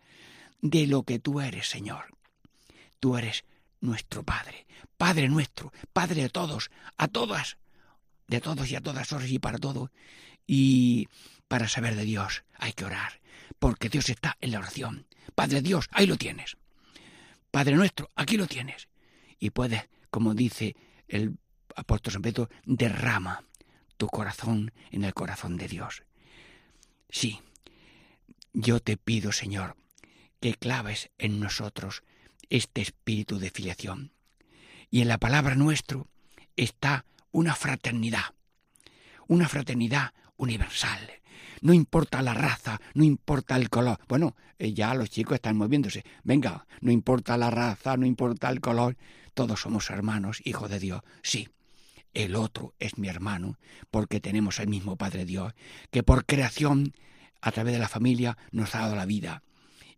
de 0.61 0.87
lo 0.87 1.05
que 1.05 1.19
tú 1.19 1.41
eres, 1.41 1.69
Señor. 1.69 2.17
Tú 2.99 3.17
eres 3.17 3.45
nuestro 3.81 4.23
Padre, 4.23 4.67
Padre 4.97 5.29
nuestro, 5.29 5.73
Padre 5.93 6.23
de 6.23 6.29
todos, 6.29 6.71
a 6.97 7.09
todas, 7.09 7.57
de 8.27 8.41
todos 8.41 8.71
y 8.71 8.77
a 8.77 8.81
todas 8.81 9.13
horas 9.13 9.31
y 9.31 9.39
para 9.39 9.59
todo. 9.59 9.91
Y 10.47 11.09
para 11.49 11.69
saber 11.69 11.97
de 11.97 12.05
Dios 12.05 12.45
hay 12.59 12.73
que 12.73 12.85
orar, 12.85 13.21
porque 13.59 13.89
Dios 13.89 14.09
está 14.09 14.37
en 14.41 14.53
la 14.53 14.59
oración. 14.59 15.07
Padre 15.35 15.63
Dios, 15.63 15.89
ahí 15.93 16.07
lo 16.07 16.17
tienes. 16.17 16.57
Padre 17.51 17.77
nuestro, 17.77 18.11
aquí 18.15 18.37
lo 18.37 18.47
tienes. 18.47 18.89
Y 19.39 19.51
puedes, 19.51 19.89
como 20.11 20.35
dice 20.35 20.77
el 21.09 21.39
apóstol 21.75 22.13
San 22.13 22.23
Pedro, 22.23 22.49
derrama 22.65 23.45
tu 24.01 24.09
corazón 24.09 24.73
en 24.91 25.05
el 25.05 25.13
corazón 25.13 25.59
de 25.59 25.69
Dios. 25.69 26.05
Sí, 27.11 27.39
yo 28.55 28.81
te 28.81 28.97
pido, 28.97 29.31
Señor, 29.31 29.77
que 30.41 30.55
claves 30.55 31.11
en 31.19 31.39
nosotros 31.39 32.03
este 32.49 32.81
espíritu 32.81 33.39
de 33.39 33.51
filiación. 33.51 34.13
Y 34.91 35.03
en 35.03 35.09
la 35.09 35.19
palabra 35.19 35.55
nuestro 35.55 36.09
está 36.57 37.05
una 37.31 37.55
fraternidad, 37.55 38.33
una 39.29 39.51
fraternidad 39.51 40.15
universal. 40.39 41.11
No 41.61 41.75
importa 41.75 42.23
la 42.23 42.33
raza, 42.33 42.81
no 42.95 43.05
importa 43.05 43.57
el 43.57 43.69
color. 43.69 43.99
Bueno, 44.09 44.35
eh, 44.59 44.73
ya 44.73 44.95
los 44.95 45.11
chicos 45.11 45.35
están 45.35 45.59
moviéndose. 45.59 46.07
Venga, 46.25 46.67
no 46.81 46.91
importa 46.91 47.37
la 47.37 47.51
raza, 47.51 47.99
no 47.99 48.07
importa 48.07 48.49
el 48.49 48.63
color. 48.63 48.97
Todos 49.35 49.61
somos 49.61 49.91
hermanos, 49.91 50.41
hijos 50.45 50.71
de 50.71 50.79
Dios. 50.79 51.03
Sí, 51.23 51.51
el 52.15 52.35
otro 52.35 52.75
es 52.79 52.99
mi 52.99 53.09
hermano, 53.09 53.59
porque 53.91 54.21
tenemos 54.21 54.59
el 54.61 54.69
mismo 54.69 54.97
Padre 54.97 55.25
Dios, 55.25 55.55
que 55.91 56.03
por 56.03 56.27
creación, 56.27 56.95
a 57.41 57.53
través 57.53 57.73
de 57.73 57.81
la 57.81 57.89
familia, 57.89 58.37
nos 58.51 58.75
ha 58.75 58.81
dado 58.81 58.97
la 58.97 59.07
vida, 59.07 59.43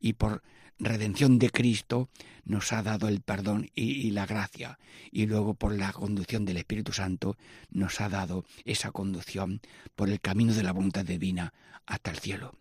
y 0.01 0.15
por 0.15 0.43
redención 0.79 1.39
de 1.39 1.51
Cristo 1.51 2.11
nos 2.45 2.73
ha 2.73 2.83
dado 2.83 3.09
el 3.09 3.21
perdón 3.21 3.71
y, 3.75 4.11
la 4.11 4.27
gracia, 4.27 4.79
y 5.11 5.27
luego 5.27 5.55
por 5.55 5.75
la 5.75 5.93
conducción 5.93 6.45
del 6.45 6.57
Espíritu 6.57 6.93
Santo 6.93 7.37
nos 7.71 8.01
ha 8.01 8.09
dado 8.09 8.45
esa 8.65 8.91
conducción 8.91 9.61
por 9.95 10.11
el 10.11 10.21
camino 10.21 10.53
de 10.53 10.63
la 10.63 10.73
voluntad 10.73 11.05
divina 11.05 11.55
hasta 11.87 12.11
el 12.11 12.19
cielo. 12.19 12.59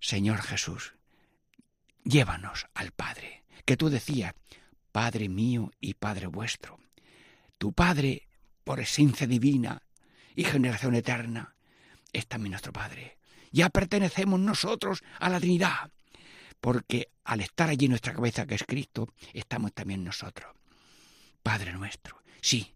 Señor 0.00 0.42
Jesús, 0.42 0.94
llévanos 2.04 2.66
al 2.74 2.90
Padre, 2.90 3.44
que 3.64 3.76
tú 3.76 3.88
decías, 3.88 4.34
Padre 4.92 5.28
mío 5.28 5.72
y 5.80 5.94
Padre 5.94 6.26
vuestro. 6.26 6.78
Tu 7.58 7.72
Padre 7.72 8.23
por 8.64 8.80
esencia 8.80 9.26
divina 9.26 9.82
y 10.34 10.44
generación 10.44 10.94
eterna, 10.94 11.54
es 12.12 12.26
también 12.26 12.52
nuestro 12.52 12.72
Padre. 12.72 13.18
Ya 13.52 13.68
pertenecemos 13.68 14.40
nosotros 14.40 15.02
a 15.20 15.28
la 15.28 15.38
Trinidad, 15.38 15.90
porque 16.60 17.08
al 17.24 17.40
estar 17.40 17.68
allí 17.68 17.86
en 17.86 17.90
nuestra 17.90 18.14
cabeza 18.14 18.46
que 18.46 18.56
es 18.56 18.64
Cristo, 18.64 19.08
estamos 19.32 19.72
también 19.72 20.02
nosotros. 20.02 20.52
Padre 21.42 21.72
nuestro, 21.72 22.22
sí, 22.40 22.74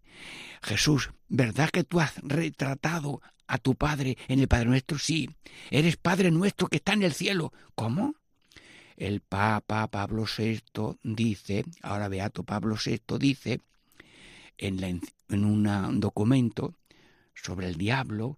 Jesús, 0.61 1.09
¿verdad 1.27 1.69
que 1.69 1.83
tú 1.83 1.99
has 1.99 2.15
retratado 2.21 3.21
a 3.47 3.57
tu 3.57 3.75
Padre 3.75 4.17
en 4.27 4.39
el 4.39 4.47
Padre 4.47 4.65
nuestro? 4.65 4.99
Sí, 4.99 5.29
eres 5.71 5.97
Padre 5.97 6.31
nuestro 6.31 6.67
que 6.67 6.77
está 6.77 6.93
en 6.93 7.03
el 7.03 7.13
cielo. 7.13 7.51
¿Cómo? 7.75 8.15
El 8.95 9.21
Papa 9.21 9.87
Pablo 9.87 10.25
VI 10.25 10.97
dice, 11.03 11.63
ahora 11.81 12.09
Beato 12.09 12.43
Pablo 12.43 12.75
VI 12.83 13.17
dice, 13.17 13.61
en, 14.59 15.01
un 15.29 15.99
documento 15.99 16.75
sobre 17.33 17.67
el 17.67 17.75
diablo, 17.75 18.37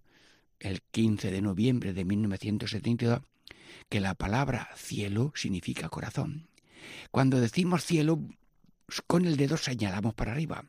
el 0.60 0.80
15 0.82 1.30
de 1.30 1.42
noviembre 1.42 1.92
de 1.92 2.04
1972, 2.04 3.20
que 3.88 4.00
la 4.00 4.14
palabra 4.14 4.70
cielo 4.76 5.32
significa 5.34 5.88
corazón. 5.88 6.48
Cuando 7.10 7.40
decimos 7.40 7.84
cielo, 7.84 8.20
con 9.06 9.26
el 9.26 9.36
dedo 9.36 9.56
señalamos 9.56 10.14
para 10.14 10.32
arriba, 10.32 10.64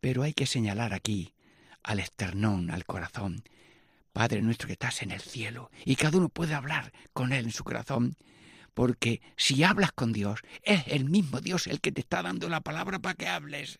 pero 0.00 0.22
hay 0.22 0.32
que 0.32 0.46
señalar 0.46 0.92
aquí 0.92 1.34
al 1.82 2.00
esternón, 2.00 2.70
al 2.70 2.84
corazón. 2.84 3.42
Padre 4.12 4.42
nuestro 4.42 4.66
que 4.66 4.74
estás 4.74 5.02
en 5.02 5.10
el 5.10 5.20
cielo, 5.20 5.70
y 5.84 5.96
cada 5.96 6.18
uno 6.18 6.28
puede 6.28 6.54
hablar 6.54 6.92
con 7.12 7.32
él 7.32 7.46
en 7.46 7.52
su 7.52 7.64
corazón, 7.64 8.16
porque 8.74 9.22
si 9.36 9.62
hablas 9.64 9.92
con 9.92 10.12
Dios, 10.12 10.40
es 10.62 10.86
el 10.88 11.04
mismo 11.04 11.40
Dios 11.40 11.66
el 11.66 11.80
que 11.80 11.92
te 11.92 12.00
está 12.00 12.22
dando 12.22 12.48
la 12.48 12.60
palabra 12.60 12.98
para 12.98 13.14
que 13.14 13.28
hables. 13.28 13.78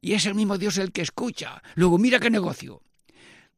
Y 0.00 0.14
es 0.14 0.26
el 0.26 0.34
mismo 0.34 0.58
Dios 0.58 0.78
el 0.78 0.92
que 0.92 1.02
escucha. 1.02 1.62
Luego 1.74 1.98
mira 1.98 2.20
qué 2.20 2.30
negocio. 2.30 2.82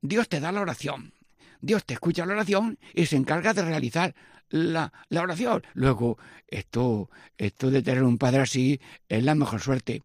Dios 0.01 0.29
te 0.29 0.41
da 0.41 0.53
la 0.53 0.61
oración. 0.61 1.13
Dios 1.61 1.85
te 1.85 1.95
escucha 1.95 2.27
la 2.27 2.35
oración 2.35 2.79
y 2.93 3.07
se 3.07 3.17
encarga 3.17 3.55
de 3.55 3.63
realizar 3.63 4.15
la, 4.51 4.93
la 5.09 5.23
oración. 5.23 5.63
Luego, 5.73 6.19
esto, 6.49 7.09
esto 7.39 7.71
de 7.71 7.83
tener 7.83 8.03
un 8.03 8.19
padre 8.19 8.43
así 8.43 8.81
es 9.09 9.25
la 9.25 9.35
mejor 9.35 9.61
suerte. 9.61 10.03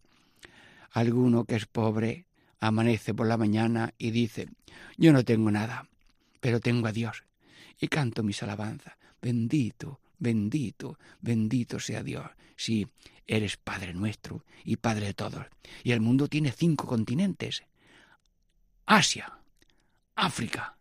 Alguno 0.92 1.46
que 1.46 1.56
es 1.56 1.66
pobre 1.66 2.25
amanece 2.60 3.13
por 3.13 3.28
la 3.28 3.38
mañana 3.38 3.94
y 3.98 4.12
dice, 4.12 4.48
yo 4.98 5.13
no 5.13 5.24
tengo 5.24 5.51
nada, 5.51 5.88
pero 6.39 6.60
tengo 6.60 6.88
a 6.88 6.92
Dios. 6.92 7.24
Y 7.80 7.88
canto 7.88 8.24
mis 8.24 8.42
alabanzas. 8.44 8.96
Bendito, 9.22 10.00
bendito, 10.19 10.99
bendito 11.21 11.79
sea 11.79 12.03
Dios. 12.03 12.25
Sí, 12.55 12.88
eres 13.25 13.57
Padre 13.57 13.93
nuestro 13.93 14.45
y 14.63 14.77
Padre 14.77 15.07
de 15.07 15.13
todos. 15.13 15.45
Y 15.83 15.91
el 15.91 16.01
mundo 16.01 16.27
tiene 16.27 16.51
cinco 16.51 16.85
continentes. 16.85 17.63
Asia, 18.85 19.39
África, 20.15 20.77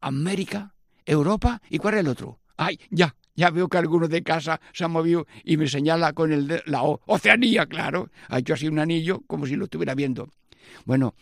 América, 0.00 0.74
Europa 1.04 1.60
y 1.68 1.78
¿cuál 1.78 1.94
es 1.94 2.00
el 2.00 2.08
otro? 2.08 2.40
Ay, 2.56 2.80
ya, 2.90 3.14
ya 3.34 3.50
veo 3.50 3.68
que 3.68 3.78
alguno 3.78 4.08
de 4.08 4.22
casa 4.22 4.60
se 4.72 4.84
ha 4.84 4.88
movido 4.88 5.26
y 5.44 5.56
me 5.56 5.68
señala 5.68 6.12
con 6.12 6.32
el 6.32 6.48
de 6.48 6.62
la 6.66 6.82
Oceanía, 6.82 7.66
claro. 7.66 8.10
Ha 8.28 8.38
hecho 8.38 8.54
así 8.54 8.68
un 8.68 8.78
anillo 8.78 9.22
como 9.26 9.46
si 9.46 9.56
lo 9.56 9.64
estuviera 9.64 9.94
viendo. 9.94 10.28
Bueno, 10.84 11.14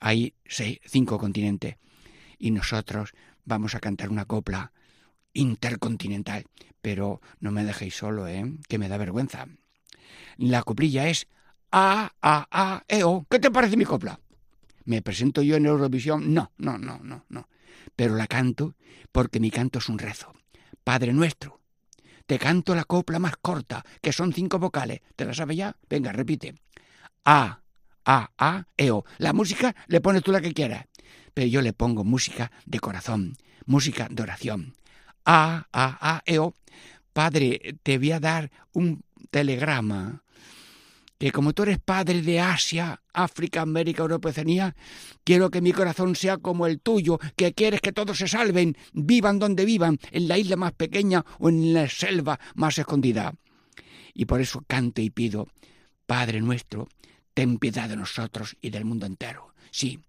hay 0.00 0.34
seis, 0.44 0.80
cinco 0.84 1.18
continentes 1.18 1.76
y 2.38 2.50
nosotros 2.50 3.12
vamos 3.44 3.74
a 3.74 3.80
cantar 3.80 4.10
una 4.10 4.24
copla 4.24 4.72
intercontinental. 5.36 6.46
Pero 6.82 7.20
no 7.40 7.50
me 7.50 7.64
dejéis 7.64 7.96
solo, 7.96 8.28
¿eh? 8.28 8.44
Que 8.68 8.78
me 8.78 8.88
da 8.88 8.96
vergüenza. 8.96 9.46
La 10.36 10.62
coplilla 10.62 11.08
es 11.08 11.28
A, 11.70 12.12
A, 12.20 12.46
A, 12.50 12.84
E, 12.88 13.04
O. 13.04 13.26
¿Qué 13.28 13.38
te 13.38 13.50
parece 13.50 13.76
mi 13.76 13.84
copla? 13.84 14.20
¿Me 14.84 15.02
presento 15.02 15.42
yo 15.42 15.56
en 15.56 15.66
Eurovisión? 15.66 16.32
No, 16.32 16.52
no, 16.58 16.78
no, 16.78 17.00
no, 17.02 17.24
no. 17.28 17.48
Pero 17.96 18.14
la 18.14 18.26
canto 18.26 18.74
porque 19.10 19.40
mi 19.40 19.50
canto 19.50 19.78
es 19.78 19.88
un 19.88 19.98
rezo. 19.98 20.32
Padre 20.84 21.12
nuestro, 21.12 21.60
te 22.26 22.38
canto 22.38 22.74
la 22.74 22.84
copla 22.84 23.18
más 23.18 23.36
corta, 23.36 23.84
que 24.00 24.12
son 24.12 24.32
cinco 24.32 24.58
vocales. 24.58 25.00
¿Te 25.16 25.24
la 25.24 25.34
sabes 25.34 25.56
ya? 25.56 25.76
Venga, 25.88 26.12
repite. 26.12 26.54
A, 27.24 27.62
A, 28.04 28.30
A, 28.38 28.66
E, 28.76 28.90
O. 28.90 29.04
La 29.18 29.32
música 29.32 29.74
le 29.88 30.00
pones 30.00 30.22
tú 30.22 30.32
la 30.32 30.40
que 30.40 30.52
quieras. 30.52 30.86
Pero 31.34 31.48
yo 31.48 31.62
le 31.62 31.72
pongo 31.72 32.04
música 32.04 32.50
de 32.64 32.78
corazón, 32.80 33.36
música 33.66 34.08
de 34.10 34.22
oración. 34.22 34.74
A, 35.26 35.66
A, 35.72 35.98
A, 36.00 36.22
E. 36.24 36.38
Padre, 37.12 37.76
te 37.82 37.98
voy 37.98 38.12
a 38.12 38.20
dar 38.20 38.50
un 38.72 39.02
telegrama 39.30 40.22
que 41.18 41.32
como 41.32 41.52
tú 41.54 41.62
eres 41.62 41.78
padre 41.78 42.20
de 42.22 42.40
Asia, 42.40 43.00
África, 43.12 43.62
América, 43.62 44.02
Europa, 44.02 44.28
Oceanía, 44.28 44.76
quiero 45.24 45.50
que 45.50 45.60
mi 45.60 45.72
corazón 45.72 46.14
sea 46.14 46.36
como 46.36 46.66
el 46.66 46.80
tuyo, 46.80 47.18
que 47.36 47.54
quieres 47.54 47.80
que 47.80 47.92
todos 47.92 48.18
se 48.18 48.28
salven, 48.28 48.76
vivan 48.92 49.38
donde 49.38 49.64
vivan, 49.64 49.98
en 50.10 50.28
la 50.28 50.38
isla 50.38 50.56
más 50.56 50.72
pequeña 50.72 51.24
o 51.38 51.48
en 51.48 51.72
la 51.72 51.88
selva 51.88 52.38
más 52.54 52.78
escondida. 52.78 53.34
Y 54.12 54.26
por 54.26 54.40
eso 54.40 54.62
canto 54.66 55.00
y 55.00 55.10
pido, 55.10 55.48
Padre 56.06 56.40
nuestro, 56.40 56.88
ten 57.34 57.58
piedad 57.58 57.88
de 57.88 57.96
nosotros 57.96 58.56
y 58.60 58.70
del 58.70 58.84
mundo 58.84 59.06
entero. 59.06 59.54
Sí. 59.70 60.00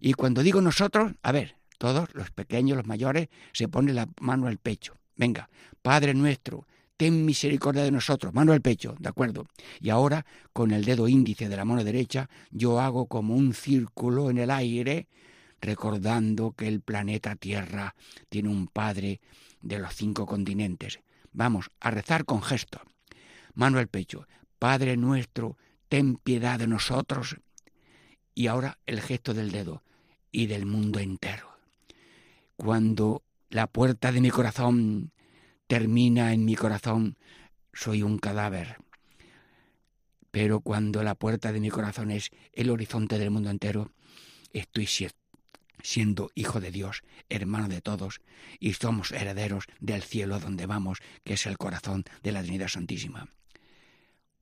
Y 0.00 0.14
cuando 0.14 0.42
digo 0.42 0.60
nosotros, 0.60 1.12
a 1.22 1.32
ver, 1.32 1.56
todos, 1.78 2.08
los 2.14 2.30
pequeños, 2.30 2.76
los 2.76 2.86
mayores, 2.86 3.28
se 3.52 3.68
ponen 3.68 3.94
la 3.94 4.08
mano 4.20 4.46
al 4.46 4.58
pecho. 4.58 4.96
Venga, 5.16 5.48
Padre 5.82 6.14
nuestro, 6.14 6.66
ten 6.96 7.24
misericordia 7.24 7.82
de 7.82 7.90
nosotros, 7.90 8.32
mano 8.34 8.52
al 8.52 8.60
pecho, 8.60 8.94
¿de 8.98 9.08
acuerdo? 9.08 9.46
Y 9.80 9.90
ahora, 9.90 10.24
con 10.52 10.70
el 10.70 10.84
dedo 10.84 11.08
índice 11.08 11.48
de 11.48 11.56
la 11.56 11.64
mano 11.64 11.84
derecha, 11.84 12.28
yo 12.50 12.80
hago 12.80 13.06
como 13.06 13.34
un 13.34 13.54
círculo 13.54 14.30
en 14.30 14.38
el 14.38 14.50
aire, 14.50 15.08
recordando 15.60 16.52
que 16.52 16.68
el 16.68 16.80
planeta 16.80 17.36
Tierra 17.36 17.94
tiene 18.28 18.48
un 18.48 18.68
Padre 18.68 19.20
de 19.60 19.78
los 19.78 19.94
cinco 19.94 20.26
continentes. 20.26 21.00
Vamos 21.32 21.70
a 21.80 21.90
rezar 21.90 22.24
con 22.24 22.42
gesto. 22.42 22.80
Mano 23.54 23.78
al 23.78 23.88
pecho. 23.88 24.26
Padre 24.58 24.96
nuestro, 24.96 25.56
ten 25.88 26.16
piedad 26.16 26.58
de 26.58 26.66
nosotros. 26.66 27.36
Y 28.34 28.46
ahora 28.46 28.78
el 28.86 29.00
gesto 29.00 29.34
del 29.34 29.50
dedo 29.50 29.82
y 30.30 30.46
del 30.46 30.66
mundo 30.66 30.98
entero. 30.98 31.55
Cuando 32.56 33.22
la 33.50 33.66
puerta 33.66 34.12
de 34.12 34.20
mi 34.20 34.30
corazón 34.30 35.12
termina 35.66 36.32
en 36.32 36.44
mi 36.44 36.54
corazón, 36.54 37.16
soy 37.72 38.02
un 38.02 38.18
cadáver. 38.18 38.78
Pero 40.30 40.60
cuando 40.60 41.02
la 41.02 41.14
puerta 41.14 41.52
de 41.52 41.60
mi 41.60 41.70
corazón 41.70 42.10
es 42.10 42.30
el 42.52 42.70
horizonte 42.70 43.18
del 43.18 43.30
mundo 43.30 43.50
entero, 43.50 43.92
estoy 44.52 44.88
siendo 45.82 46.30
hijo 46.34 46.60
de 46.60 46.70
Dios, 46.70 47.02
hermano 47.28 47.68
de 47.68 47.80
todos, 47.80 48.20
y 48.58 48.72
somos 48.74 49.12
herederos 49.12 49.64
del 49.80 50.02
cielo 50.02 50.40
donde 50.40 50.66
vamos, 50.66 50.98
que 51.24 51.34
es 51.34 51.46
el 51.46 51.58
corazón 51.58 52.04
de 52.22 52.32
la 52.32 52.42
Trinidad 52.42 52.68
Santísima. 52.68 53.28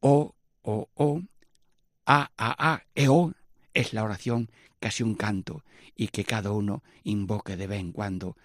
O, 0.00 0.34
O, 0.62 0.88
O, 0.94 1.22
A, 2.06 2.30
A, 2.36 2.72
A, 2.72 2.82
E, 2.94 3.08
O 3.08 3.32
es 3.74 3.92
la 3.92 4.04
oración 4.04 4.50
casi 4.80 5.02
un 5.02 5.14
canto, 5.14 5.64
y 5.96 6.08
que 6.08 6.24
cada 6.24 6.52
uno 6.52 6.82
invoque 7.04 7.56
de 7.56 7.66
vez 7.66 7.80
en 7.80 7.92
cuando 7.92 8.36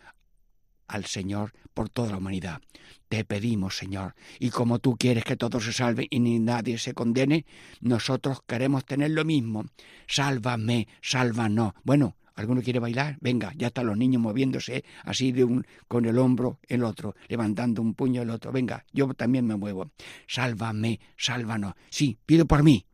al 0.87 1.05
Señor 1.05 1.53
por 1.73 1.89
toda 1.89 2.11
la 2.11 2.17
humanidad. 2.17 2.61
Te 3.07 3.23
pedimos, 3.23 3.77
Señor, 3.77 4.15
y 4.39 4.49
como 4.49 4.79
tú 4.79 4.97
quieres 4.97 5.23
que 5.23 5.37
todos 5.37 5.63
se 5.63 5.73
salven 5.73 6.07
y 6.09 6.19
ni 6.19 6.39
nadie 6.39 6.77
se 6.77 6.93
condene, 6.93 7.45
nosotros 7.79 8.39
queremos 8.45 8.85
tener 8.85 9.11
lo 9.11 9.23
mismo. 9.23 9.65
Sálvame, 10.07 10.87
sálvanos. 11.01 11.73
Bueno, 11.83 12.17
¿alguno 12.35 12.61
quiere 12.61 12.79
bailar? 12.79 13.17
Venga, 13.21 13.53
ya 13.55 13.67
están 13.67 13.87
los 13.87 13.97
niños 13.97 14.21
moviéndose 14.21 14.83
así 15.03 15.31
de 15.31 15.43
un 15.43 15.65
con 15.87 16.05
el 16.05 16.17
hombro 16.17 16.59
el 16.67 16.83
otro, 16.83 17.15
levantando 17.27 17.81
un 17.81 17.93
puño 17.93 18.21
el 18.21 18.29
otro. 18.29 18.51
Venga, 18.51 18.85
yo 18.91 19.13
también 19.13 19.45
me 19.45 19.55
muevo. 19.55 19.91
Sálvame, 20.27 20.99
sálvanos. 21.17 21.73
Sí, 21.89 22.17
pido 22.25 22.45
por 22.45 22.63
mí, 22.63 22.85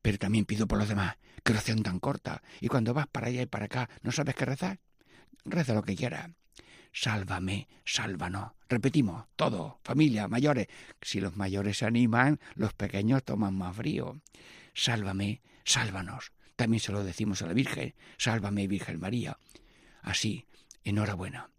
pero 0.00 0.18
también 0.18 0.44
pido 0.44 0.66
por 0.66 0.78
los 0.78 0.88
demás. 0.88 1.16
Qué 1.42 1.52
oración 1.52 1.82
tan 1.82 1.98
corta. 1.98 2.42
Y 2.60 2.68
cuando 2.68 2.94
vas 2.94 3.06
para 3.06 3.28
allá 3.28 3.42
y 3.42 3.46
para 3.46 3.66
acá, 3.66 3.90
¿no 4.02 4.12
sabes 4.12 4.34
qué 4.34 4.44
rezar? 4.44 4.80
Reza 5.44 5.74
lo 5.74 5.82
que 5.82 5.96
quieras 5.96 6.30
sálvame, 6.92 7.68
sálvanos. 7.84 8.52
Repetimos, 8.68 9.26
todo, 9.36 9.80
familia, 9.82 10.28
mayores. 10.28 10.68
Si 11.00 11.20
los 11.20 11.36
mayores 11.36 11.78
se 11.78 11.86
animan, 11.86 12.38
los 12.54 12.74
pequeños 12.74 13.24
toman 13.24 13.54
más 13.54 13.76
frío. 13.76 14.20
Sálvame, 14.74 15.42
sálvanos. 15.64 16.32
También 16.56 16.80
se 16.80 16.92
lo 16.92 17.02
decimos 17.02 17.42
a 17.42 17.46
la 17.46 17.54
Virgen, 17.54 17.94
sálvame, 18.18 18.68
Virgen 18.68 19.00
María. 19.00 19.38
Así, 20.02 20.46
enhorabuena. 20.84 21.50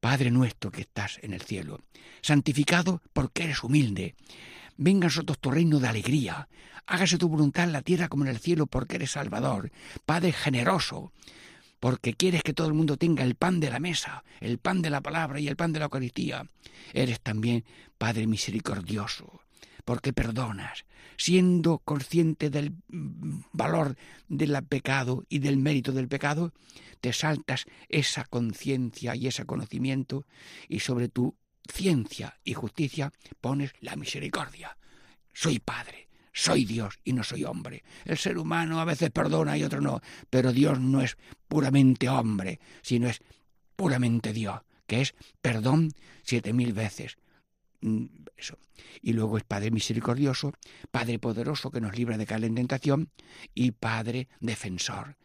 Padre 0.00 0.30
nuestro 0.30 0.70
que 0.70 0.80
estás 0.82 1.18
en 1.22 1.34
el 1.34 1.42
cielo, 1.42 1.80
santificado 2.22 3.02
porque 3.12 3.44
eres 3.44 3.62
humilde. 3.62 4.14
Venga 4.82 5.08
a 5.08 5.34
tu 5.34 5.50
reino 5.50 5.78
de 5.78 5.88
alegría. 5.88 6.48
Hágase 6.86 7.18
tu 7.18 7.28
voluntad 7.28 7.64
en 7.64 7.72
la 7.72 7.82
tierra 7.82 8.08
como 8.08 8.24
en 8.24 8.30
el 8.30 8.38
cielo 8.38 8.66
porque 8.66 8.96
eres 8.96 9.10
Salvador. 9.10 9.70
Padre 10.06 10.32
generoso, 10.32 11.12
porque 11.80 12.14
quieres 12.14 12.42
que 12.42 12.54
todo 12.54 12.66
el 12.66 12.72
mundo 12.72 12.96
tenga 12.96 13.22
el 13.22 13.34
pan 13.34 13.60
de 13.60 13.68
la 13.68 13.78
mesa, 13.78 14.24
el 14.40 14.56
pan 14.56 14.80
de 14.80 14.88
la 14.88 15.02
palabra 15.02 15.38
y 15.38 15.48
el 15.48 15.56
pan 15.56 15.74
de 15.74 15.80
la 15.80 15.84
Eucaristía. 15.84 16.46
Eres 16.94 17.20
también 17.20 17.66
Padre 17.98 18.26
misericordioso, 18.26 19.42
porque 19.84 20.14
perdonas, 20.14 20.86
siendo 21.18 21.80
consciente 21.80 22.48
del 22.48 22.72
valor 23.52 23.96
del 24.28 24.64
pecado 24.64 25.26
y 25.28 25.40
del 25.40 25.58
mérito 25.58 25.92
del 25.92 26.08
pecado, 26.08 26.54
te 27.02 27.12
saltas 27.12 27.66
esa 27.90 28.24
conciencia 28.24 29.14
y 29.14 29.26
ese 29.26 29.44
conocimiento 29.44 30.24
y 30.70 30.80
sobre 30.80 31.10
tu 31.10 31.36
ciencia 31.68 32.38
y 32.44 32.54
justicia 32.54 33.12
pones 33.40 33.72
la 33.80 33.96
misericordia. 33.96 34.76
Soy 35.32 35.58
Padre, 35.58 36.08
soy 36.32 36.64
Dios 36.64 36.98
y 37.04 37.12
no 37.12 37.22
soy 37.22 37.44
hombre. 37.44 37.82
El 38.04 38.18
ser 38.18 38.38
humano 38.38 38.80
a 38.80 38.84
veces 38.84 39.10
perdona 39.10 39.56
y 39.56 39.64
otro 39.64 39.80
no, 39.80 40.00
pero 40.28 40.52
Dios 40.52 40.80
no 40.80 41.00
es 41.00 41.16
puramente 41.48 42.08
hombre, 42.08 42.60
sino 42.82 43.08
es 43.08 43.20
puramente 43.76 44.32
Dios, 44.32 44.60
que 44.86 45.02
es 45.02 45.14
perdón 45.40 45.92
siete 46.22 46.52
mil 46.52 46.72
veces. 46.72 47.16
Mm. 47.80 48.06
Y 49.02 49.12
luego 49.12 49.36
es 49.36 49.44
Padre 49.44 49.70
misericordioso, 49.70 50.52
Padre 50.90 51.18
poderoso 51.18 51.70
que 51.70 51.80
nos 51.80 51.96
libra 51.96 52.16
de 52.16 52.26
caer 52.26 52.44
en 52.44 52.54
tentación 52.54 53.10
y 53.54 53.72
Padre 53.72 54.28
defensor 54.40 55.16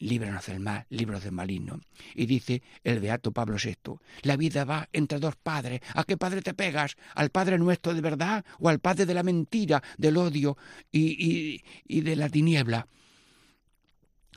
líbranos 0.00 0.46
del 0.46 0.60
mal, 0.60 0.86
libros 0.88 1.22
del 1.22 1.32
maligno. 1.32 1.80
Y 2.14 2.26
dice 2.26 2.62
el 2.82 2.98
beato 2.98 3.32
Pablo 3.32 3.56
VI, 3.62 4.00
la 4.22 4.36
vida 4.36 4.64
va 4.64 4.88
entre 4.92 5.20
dos 5.20 5.36
padres. 5.36 5.80
¿A 5.94 6.04
qué 6.04 6.16
padre 6.16 6.42
te 6.42 6.54
pegas? 6.54 6.96
¿Al 7.14 7.30
Padre 7.30 7.58
nuestro 7.58 7.94
de 7.94 8.00
verdad 8.00 8.44
o 8.58 8.68
al 8.68 8.80
Padre 8.80 9.06
de 9.06 9.14
la 9.14 9.22
mentira, 9.22 9.82
del 9.98 10.16
odio 10.16 10.56
y, 10.90 11.62
y, 11.86 12.00
de 12.00 12.16
la 12.16 12.28
tiniebla? 12.28 12.88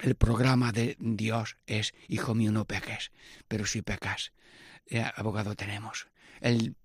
El 0.02 0.16
programa 0.16 0.72
de 0.72 0.98
Dios 1.00 1.58
es, 1.66 1.94
hijo 2.08 2.36
mío, 2.36 2.52
no 2.52 2.66
peques, 2.66 3.12
pero 3.48 3.66
si 3.66 3.82
pecas, 3.82 4.34
eh, 4.88 5.04
abogado 5.16 5.56
tenemos. 5.56 6.08
El 6.42 6.76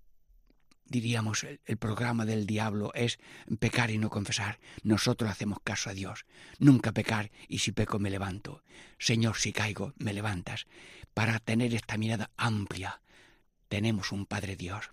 diríamos, 0.89 1.43
el, 1.43 1.77
programa 1.77 2.25
del 2.25 2.45
diablo 2.45 2.91
es 2.93 3.19
pecar 3.59 3.91
y 3.91 3.97
no 3.97 4.09
confesar. 4.09 4.59
Nosotros 4.83 5.29
hacemos 5.29 5.59
caso 5.63 5.89
a 5.89 5.93
Dios. 5.93 6.25
Nunca 6.57 6.91
pecar 6.91 7.31
y 7.47 7.59
si 7.59 7.71
peco 7.71 7.99
me 7.99 8.09
levanto. 8.09 8.63
Señor, 8.97 9.37
si 9.37 9.53
caigo, 9.53 9.93
me 9.97 10.13
levantas. 10.13 10.67
Para 11.13 11.39
tener 11.39 11.73
esta 11.73 11.97
mirada 11.97 12.31
amplia, 12.37 13.01
tenemos 13.67 14.11
un 14.11 14.25
Padre 14.25 14.55
Dios, 14.55 14.89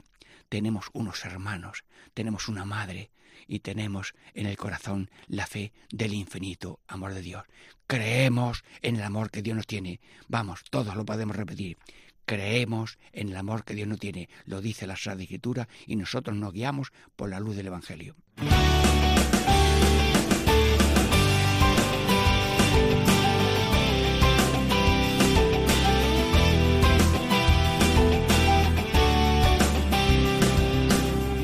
tenemos 0.48 0.86
unos 0.92 1.24
hermanos, 1.24 1.84
tenemos 2.14 2.48
una 2.48 2.64
madre 2.64 3.10
y 3.48 3.60
tenemos 3.60 4.14
en 4.34 4.46
el 4.46 4.56
corazón 4.56 5.10
la 5.26 5.46
fe 5.46 5.72
del 5.90 6.14
infinito 6.14 6.80
amor 6.86 7.14
de 7.14 7.22
Dios. 7.22 7.44
Creemos 7.86 8.64
en 8.82 8.96
el 8.96 9.02
amor 9.02 9.30
que 9.30 9.42
Dios 9.42 9.56
nos 9.56 9.66
tiene. 9.66 10.00
Vamos, 10.28 10.64
todos 10.70 10.96
lo 10.96 11.04
podemos 11.04 11.36
repetir. 11.36 11.78
Creemos 12.26 12.98
en 13.12 13.28
el 13.28 13.36
amor 13.36 13.64
que 13.64 13.74
Dios 13.74 13.86
no 13.86 13.96
tiene, 13.96 14.28
lo 14.46 14.60
dice 14.60 14.88
la 14.88 14.96
Sagrada 14.96 15.22
Escritura, 15.22 15.68
y 15.86 15.94
nosotros 15.94 16.36
nos 16.36 16.52
guiamos 16.52 16.92
por 17.14 17.30
la 17.30 17.38
luz 17.38 17.54
del 17.54 17.68
Evangelio. 17.68 18.16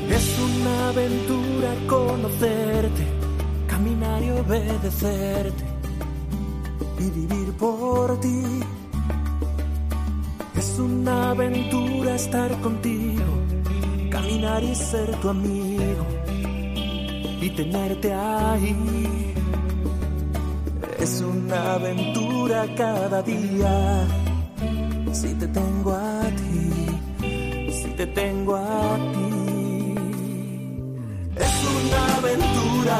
Es 0.09 0.39
una 0.39 0.89
aventura 0.89 1.75
conocerte, 1.87 3.07
caminar 3.67 4.21
y 4.21 4.29
obedecerte 4.31 5.63
y 6.99 7.09
vivir 7.09 7.53
por 7.53 8.19
ti 8.19 8.52
estar 12.23 12.51
contigo, 12.61 13.31
caminar 14.09 14.63
y 14.63 14.73
ser 14.73 15.09
tu 15.21 15.27
amigo 15.29 16.05
y 17.41 17.49
tenerte 17.49 18.13
ahí. 18.13 19.33
Es 20.99 21.21
una 21.21 21.73
aventura 21.73 22.65
cada 22.77 23.21
día 23.23 23.73
si 25.11 25.33
te 25.41 25.47
tengo 25.47 25.91
a 25.91 26.21
ti, 26.39 27.71
si 27.79 27.89
te 27.99 28.05
tengo 28.07 28.55
a 28.55 28.95
ti. 29.13 29.95
Es 31.45 31.55
una 31.77 32.01
aventura, 32.19 32.97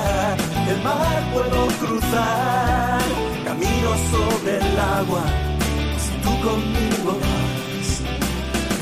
el 0.71 0.79
mar 0.87 1.19
puedo 1.33 1.59
cruzar, 1.81 3.01
camino 3.45 3.89
sobre 4.11 4.51
el 4.57 4.79
agua, 4.99 5.23
si 6.03 6.13
tú 6.23 6.31
conmigo. 6.47 7.22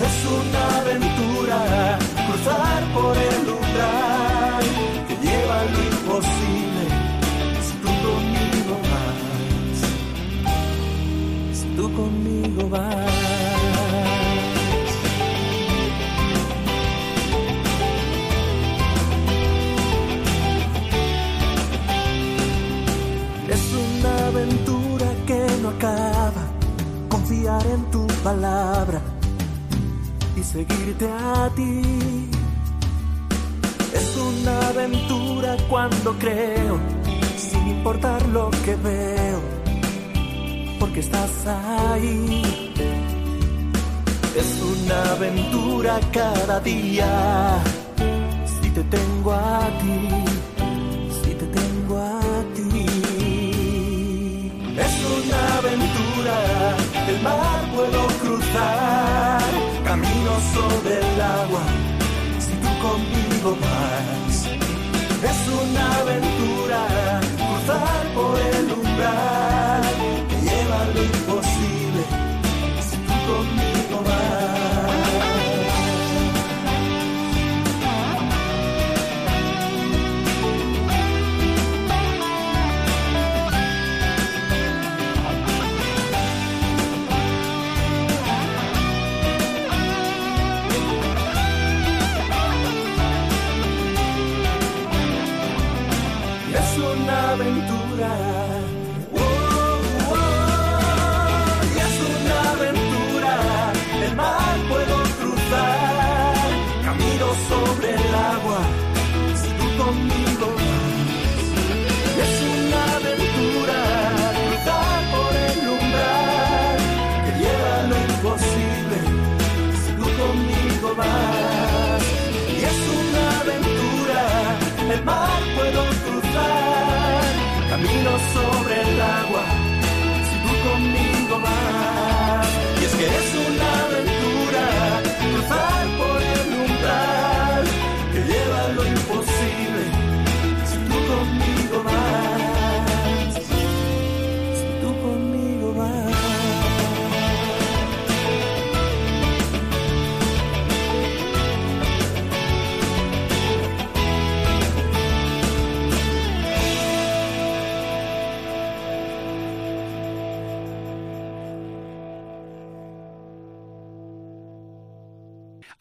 Es 0.03 0.25
una 0.25 0.77
aventura, 0.79 1.99
cruzar 2.27 2.81
por 2.93 3.15
el 3.15 3.49
umbral 3.49 4.63
que 5.07 5.15
lleva 5.17 5.57
lo 5.73 5.79
imposible, 5.95 6.83
si 7.61 7.73
tú 7.83 7.91
conmigo 8.07 8.73
vas. 8.89 9.79
Si 11.53 11.65
tú 11.75 11.93
conmigo 11.93 12.69
vas. 12.69 13.11
Es 23.49 23.65
una 23.85 24.27
aventura 24.27 25.07
que 25.27 25.41
no 25.61 25.69
acaba. 25.69 26.43
Confiar 27.07 27.65
en 27.67 27.91
tu 27.91 28.07
palabra 28.23 29.10
seguirte 30.51 31.07
a 31.07 31.49
ti. 31.55 31.81
Es 33.93 34.17
una 34.17 34.67
aventura 34.69 35.55
cuando 35.69 36.13
creo, 36.19 36.79
sin 37.37 37.67
importar 37.67 38.25
lo 38.27 38.49
que 38.65 38.75
veo, 38.75 39.39
porque 40.79 40.99
estás 40.99 41.31
ahí. 41.47 42.73
Es 44.35 44.61
una 44.73 44.97
aventura 45.15 45.99
cada 46.11 46.59
día, 46.61 47.61
si 48.61 48.69
te 48.69 48.83
tengo 48.83 49.31
a 49.33 49.61
ti, 49.81 49.97
si 51.21 51.31
te 51.41 51.45
tengo 51.59 51.97
a 51.97 52.43
ti. 52.55 52.85
Es 54.85 54.93
una 55.17 55.39
aventura, 55.59 56.35
el 57.09 57.17
mar 57.21 57.61
puedo 57.75 58.01
cruzar, 58.21 59.10
sobre 60.53 60.97
el 60.97 61.21
agua, 61.21 61.63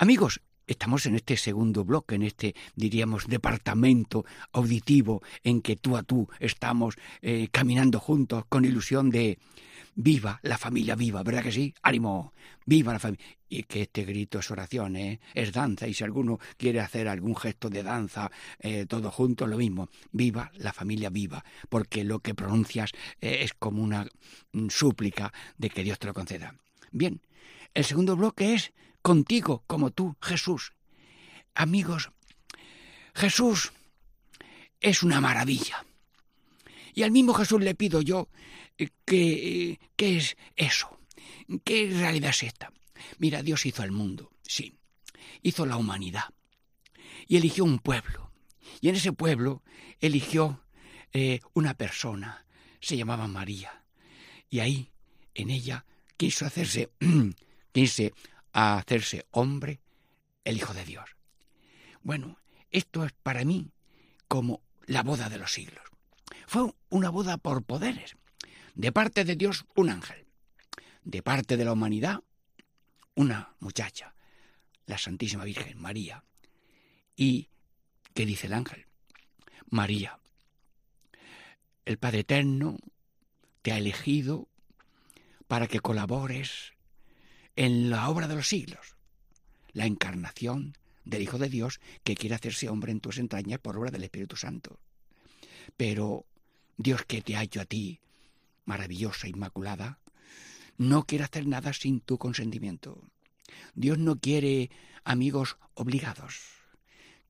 Amigos, 0.02 0.40
estamos 0.66 1.04
en 1.04 1.14
este 1.14 1.36
segundo 1.36 1.84
bloque, 1.84 2.14
en 2.14 2.22
este, 2.22 2.54
diríamos, 2.74 3.26
departamento 3.26 4.24
auditivo 4.50 5.22
en 5.44 5.60
que 5.60 5.76
tú 5.76 5.94
a 5.94 6.02
tú 6.02 6.26
estamos 6.38 6.94
eh, 7.20 7.48
caminando 7.52 8.00
juntos 8.00 8.46
con 8.48 8.64
ilusión 8.64 9.10
de 9.10 9.38
viva 9.94 10.40
la 10.42 10.56
familia 10.56 10.94
viva, 10.94 11.22
¿verdad 11.22 11.42
que 11.42 11.52
sí? 11.52 11.74
ánimo, 11.82 12.32
viva 12.64 12.94
la 12.94 12.98
familia. 12.98 13.26
Y 13.50 13.64
que 13.64 13.82
este 13.82 14.04
grito 14.04 14.38
es 14.38 14.50
oración, 14.50 14.96
¿eh? 14.96 15.20
es 15.34 15.52
danza, 15.52 15.86
y 15.86 15.92
si 15.92 16.02
alguno 16.02 16.38
quiere 16.56 16.80
hacer 16.80 17.06
algún 17.06 17.36
gesto 17.36 17.68
de 17.68 17.82
danza, 17.82 18.30
eh, 18.58 18.86
todo 18.88 19.10
junto, 19.10 19.46
lo 19.46 19.58
mismo, 19.58 19.90
viva 20.12 20.50
la 20.54 20.72
familia 20.72 21.10
viva, 21.10 21.44
porque 21.68 22.04
lo 22.04 22.20
que 22.20 22.34
pronuncias 22.34 22.92
eh, 23.20 23.40
es 23.42 23.52
como 23.52 23.82
una 23.82 24.06
mm, 24.52 24.68
súplica 24.70 25.30
de 25.58 25.68
que 25.68 25.84
Dios 25.84 25.98
te 25.98 26.06
lo 26.06 26.14
conceda. 26.14 26.54
Bien, 26.90 27.20
el 27.74 27.84
segundo 27.84 28.16
bloque 28.16 28.54
es 28.54 28.72
contigo 29.02 29.64
como 29.66 29.90
tú, 29.90 30.16
Jesús. 30.20 30.72
Amigos, 31.54 32.10
Jesús 33.14 33.72
es 34.80 35.02
una 35.02 35.20
maravilla. 35.20 35.84
Y 36.94 37.02
al 37.02 37.10
mismo 37.10 37.34
Jesús 37.34 37.60
le 37.60 37.74
pido 37.74 38.02
yo 38.02 38.28
eh, 38.78 38.88
que, 39.04 39.70
eh, 39.72 39.80
¿qué 39.96 40.16
es 40.16 40.36
eso? 40.56 40.98
¿Qué 41.64 41.90
realidad 41.92 42.30
es 42.30 42.42
esta? 42.44 42.72
Mira, 43.18 43.42
Dios 43.42 43.66
hizo 43.66 43.82
el 43.82 43.92
mundo, 43.92 44.30
sí. 44.42 44.76
Hizo 45.42 45.66
la 45.66 45.76
humanidad. 45.76 46.24
Y 47.26 47.36
eligió 47.36 47.64
un 47.64 47.78
pueblo. 47.78 48.32
Y 48.80 48.88
en 48.88 48.96
ese 48.96 49.12
pueblo 49.12 49.62
eligió 50.00 50.64
eh, 51.12 51.40
una 51.54 51.74
persona. 51.74 52.44
Se 52.80 52.96
llamaba 52.96 53.28
María. 53.28 53.84
Y 54.48 54.60
ahí, 54.60 54.90
en 55.34 55.50
ella, 55.50 55.84
quiso 56.16 56.46
hacerse, 56.46 56.90
quiso 57.72 58.10
a 58.52 58.78
hacerse 58.78 59.26
hombre 59.30 59.80
el 60.44 60.56
Hijo 60.56 60.74
de 60.74 60.84
Dios. 60.84 61.16
Bueno, 62.02 62.38
esto 62.70 63.04
es 63.04 63.12
para 63.12 63.44
mí 63.44 63.70
como 64.28 64.62
la 64.86 65.02
boda 65.02 65.28
de 65.28 65.38
los 65.38 65.52
siglos. 65.52 65.84
Fue 66.46 66.72
una 66.88 67.10
boda 67.10 67.36
por 67.36 67.62
poderes. 67.62 68.16
De 68.74 68.92
parte 68.92 69.24
de 69.24 69.36
Dios, 69.36 69.66
un 69.74 69.90
ángel. 69.90 70.26
De 71.04 71.22
parte 71.22 71.56
de 71.56 71.64
la 71.64 71.72
humanidad, 71.72 72.22
una 73.14 73.54
muchacha, 73.60 74.14
la 74.86 74.98
Santísima 74.98 75.44
Virgen, 75.44 75.80
María. 75.80 76.24
¿Y 77.16 77.48
qué 78.14 78.26
dice 78.26 78.46
el 78.46 78.54
ángel? 78.54 78.86
María, 79.68 80.18
el 81.84 81.98
Padre 81.98 82.20
Eterno 82.20 82.78
te 83.62 83.72
ha 83.72 83.78
elegido 83.78 84.48
para 85.46 85.66
que 85.66 85.80
colabores 85.80 86.72
en 87.60 87.90
la 87.90 88.08
obra 88.08 88.26
de 88.26 88.36
los 88.36 88.48
siglos, 88.48 88.96
la 89.72 89.84
encarnación 89.84 90.78
del 91.04 91.20
Hijo 91.20 91.36
de 91.36 91.50
Dios 91.50 91.78
que 92.04 92.14
quiere 92.14 92.34
hacerse 92.34 92.70
hombre 92.70 92.90
en 92.90 93.00
tus 93.00 93.18
entrañas 93.18 93.60
por 93.60 93.76
obra 93.76 93.90
del 93.90 94.02
Espíritu 94.02 94.34
Santo. 94.34 94.80
Pero 95.76 96.24
Dios 96.78 97.04
que 97.04 97.20
te 97.20 97.36
ha 97.36 97.42
hecho 97.42 97.60
a 97.60 97.66
ti, 97.66 98.00
maravillosa, 98.64 99.28
inmaculada, 99.28 99.98
no 100.78 101.04
quiere 101.04 101.24
hacer 101.24 101.46
nada 101.46 101.74
sin 101.74 102.00
tu 102.00 102.16
consentimiento. 102.16 103.04
Dios 103.74 103.98
no 103.98 104.18
quiere 104.18 104.70
amigos 105.04 105.58
obligados, 105.74 106.40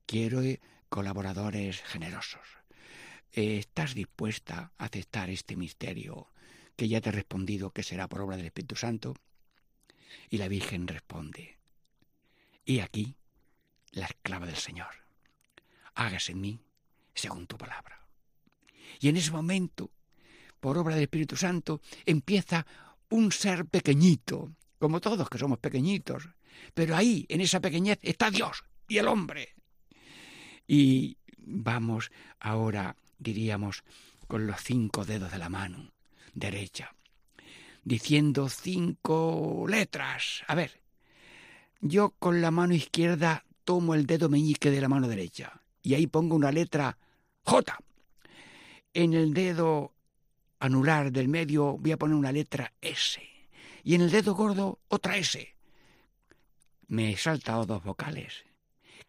quiere 0.05 0.61
colaboradores 0.87 1.81
generosos. 1.81 2.47
¿Estás 3.33 3.95
dispuesta 3.95 4.71
a 4.77 4.85
aceptar 4.85 5.29
este 5.29 5.57
misterio 5.57 6.31
que 6.77 6.87
ya 6.87 7.01
te 7.01 7.09
he 7.09 7.11
respondido 7.11 7.71
que 7.71 7.83
será 7.83 8.07
por 8.07 8.21
obra 8.21 8.37
del 8.37 8.45
Espíritu 8.45 8.77
Santo? 8.77 9.13
Y 10.29 10.37
la 10.37 10.47
Virgen 10.47 10.87
responde, 10.87 11.57
y 12.65 12.79
aquí 12.79 13.15
la 13.91 14.05
esclava 14.05 14.45
del 14.45 14.55
Señor, 14.55 14.93
hágase 15.95 16.31
en 16.31 16.41
mí 16.41 16.59
según 17.13 17.47
tu 17.47 17.57
palabra. 17.57 18.07
Y 18.99 19.09
en 19.09 19.17
ese 19.17 19.31
momento, 19.31 19.91
por 20.59 20.77
obra 20.77 20.95
del 20.95 21.03
Espíritu 21.03 21.35
Santo, 21.35 21.81
empieza 22.05 22.65
un 23.09 23.31
ser 23.31 23.65
pequeñito, 23.65 24.51
como 24.79 25.01
todos 25.01 25.29
que 25.29 25.37
somos 25.37 25.59
pequeñitos, 25.59 26.29
pero 26.73 26.95
ahí, 26.95 27.25
en 27.29 27.41
esa 27.41 27.59
pequeñez, 27.59 27.99
está 28.01 28.29
Dios 28.31 28.63
y 28.87 28.97
el 28.97 29.07
hombre. 29.07 29.55
Y 30.67 31.17
vamos 31.37 32.11
ahora, 32.39 32.95
diríamos, 33.17 33.83
con 34.27 34.47
los 34.47 34.61
cinco 34.61 35.03
dedos 35.05 35.31
de 35.31 35.37
la 35.37 35.49
mano 35.49 35.91
derecha, 36.33 36.95
diciendo 37.83 38.49
cinco 38.49 39.65
letras. 39.67 40.43
A 40.47 40.55
ver, 40.55 40.81
yo 41.79 42.11
con 42.19 42.41
la 42.41 42.51
mano 42.51 42.73
izquierda 42.73 43.45
tomo 43.63 43.95
el 43.95 44.05
dedo 44.05 44.29
meñique 44.29 44.71
de 44.71 44.81
la 44.81 44.89
mano 44.89 45.07
derecha 45.07 45.61
y 45.81 45.93
ahí 45.93 46.07
pongo 46.07 46.35
una 46.35 46.51
letra 46.51 46.97
J. 47.43 47.77
En 48.93 49.13
el 49.13 49.33
dedo 49.33 49.93
anular 50.59 51.11
del 51.11 51.27
medio 51.27 51.77
voy 51.77 51.91
a 51.91 51.97
poner 51.97 52.15
una 52.15 52.31
letra 52.31 52.73
S 52.81 53.21
y 53.83 53.95
en 53.95 54.01
el 54.01 54.11
dedo 54.11 54.35
gordo 54.35 54.79
otra 54.87 55.17
S. 55.17 55.55
Me 56.87 57.11
he 57.11 57.17
saltado 57.17 57.65
dos 57.65 57.83
vocales. 57.83 58.43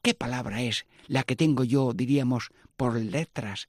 ¿Qué 0.02 0.14
palabra 0.14 0.62
es 0.62 0.86
la 1.08 1.24
que 1.24 1.36
tengo 1.36 1.64
yo, 1.64 1.92
diríamos, 1.92 2.50
por 2.76 2.96
letras 2.96 3.68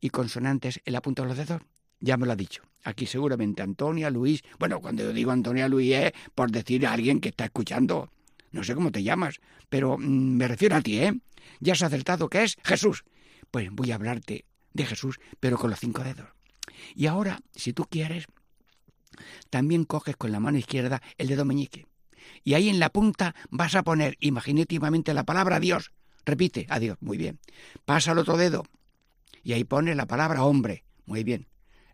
y 0.00 0.10
consonantes 0.10 0.80
en 0.84 0.92
la 0.92 1.02
punta 1.02 1.22
de 1.22 1.28
los 1.28 1.36
dedos? 1.36 1.62
Ya 2.00 2.16
me 2.16 2.26
lo 2.26 2.32
ha 2.32 2.36
dicho. 2.36 2.62
Aquí 2.82 3.06
seguramente 3.06 3.62
Antonia, 3.62 4.10
Luis. 4.10 4.42
Bueno, 4.58 4.80
cuando 4.80 5.02
yo 5.02 5.12
digo 5.12 5.30
Antonia, 5.30 5.68
Luis 5.68 5.94
es 5.94 6.12
por 6.34 6.50
decir 6.50 6.86
a 6.86 6.92
alguien 6.92 7.20
que 7.20 7.28
está 7.28 7.44
escuchando. 7.44 8.10
No 8.52 8.64
sé 8.64 8.74
cómo 8.74 8.90
te 8.90 9.02
llamas, 9.02 9.40
pero 9.68 9.98
mm, 9.98 10.36
me 10.36 10.48
refiero 10.48 10.76
a 10.76 10.80
ti, 10.80 10.98
¿eh? 10.98 11.14
Ya 11.60 11.74
has 11.74 11.82
acertado 11.82 12.28
que 12.28 12.42
es 12.42 12.56
Jesús. 12.64 13.04
Pues 13.50 13.68
voy 13.70 13.92
a 13.92 13.96
hablarte 13.96 14.44
de 14.72 14.86
Jesús, 14.86 15.20
pero 15.40 15.58
con 15.58 15.70
los 15.70 15.80
cinco 15.80 16.02
dedos. 16.02 16.28
Y 16.94 17.06
ahora, 17.06 17.40
si 17.54 17.72
tú 17.72 17.84
quieres, 17.84 18.26
también 19.50 19.84
coges 19.84 20.16
con 20.16 20.32
la 20.32 20.40
mano 20.40 20.58
izquierda 20.58 21.02
el 21.18 21.28
dedo 21.28 21.44
meñique. 21.44 21.86
Y 22.44 22.54
ahí 22.54 22.68
en 22.68 22.80
la 22.80 22.90
punta 22.90 23.34
vas 23.50 23.74
a 23.74 23.82
poner 23.82 24.16
imaginativamente 24.20 25.12
la 25.12 25.24
palabra 25.24 25.60
Dios. 25.60 25.92
Repite, 26.24 26.66
adiós, 26.68 26.96
muy 27.00 27.18
bien. 27.18 27.38
Pasa 27.84 28.12
al 28.12 28.18
otro 28.18 28.36
dedo. 28.36 28.64
Y 29.42 29.52
ahí 29.52 29.64
pones 29.64 29.96
la 29.96 30.06
palabra 30.06 30.44
hombre. 30.44 30.84
Muy 31.06 31.24
bien. 31.24 31.49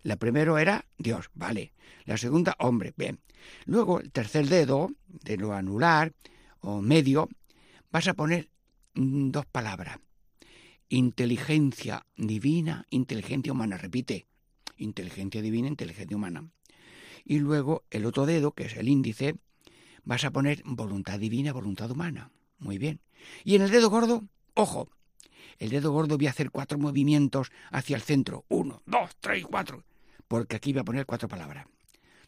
La 0.06 0.14
primera 0.14 0.62
era 0.62 0.84
Dios, 0.98 1.30
vale. 1.34 1.72
La 2.04 2.16
segunda, 2.16 2.54
hombre, 2.60 2.94
bien. 2.96 3.18
Luego, 3.64 3.98
el 3.98 4.12
tercer 4.12 4.46
dedo, 4.46 4.92
de 5.08 5.36
lo 5.36 5.52
anular 5.52 6.12
o 6.60 6.80
medio, 6.80 7.28
vas 7.90 8.06
a 8.06 8.14
poner 8.14 8.48
mm, 8.94 9.30
dos 9.30 9.46
palabras. 9.46 9.98
Inteligencia 10.88 12.06
divina, 12.16 12.86
inteligencia 12.90 13.52
humana. 13.52 13.78
Repite. 13.78 14.28
Inteligencia 14.76 15.42
divina, 15.42 15.66
inteligencia 15.66 16.16
humana. 16.16 16.48
Y 17.24 17.40
luego 17.40 17.82
el 17.90 18.06
otro 18.06 18.26
dedo, 18.26 18.52
que 18.52 18.66
es 18.66 18.76
el 18.76 18.88
índice, 18.88 19.34
vas 20.04 20.24
a 20.24 20.30
poner 20.30 20.62
voluntad 20.64 21.18
divina, 21.18 21.52
voluntad 21.52 21.90
humana. 21.90 22.30
Muy 22.58 22.78
bien. 22.78 23.00
Y 23.42 23.56
en 23.56 23.62
el 23.62 23.72
dedo 23.72 23.90
gordo, 23.90 24.22
ojo, 24.54 24.88
el 25.58 25.70
dedo 25.70 25.90
gordo 25.90 26.16
voy 26.16 26.28
a 26.28 26.30
hacer 26.30 26.52
cuatro 26.52 26.78
movimientos 26.78 27.50
hacia 27.72 27.96
el 27.96 28.02
centro. 28.02 28.44
Uno, 28.46 28.82
dos, 28.86 29.16
tres, 29.18 29.44
cuatro. 29.44 29.82
Porque 30.28 30.56
aquí 30.56 30.72
voy 30.72 30.80
a 30.80 30.84
poner 30.84 31.06
cuatro 31.06 31.28
palabras. 31.28 31.66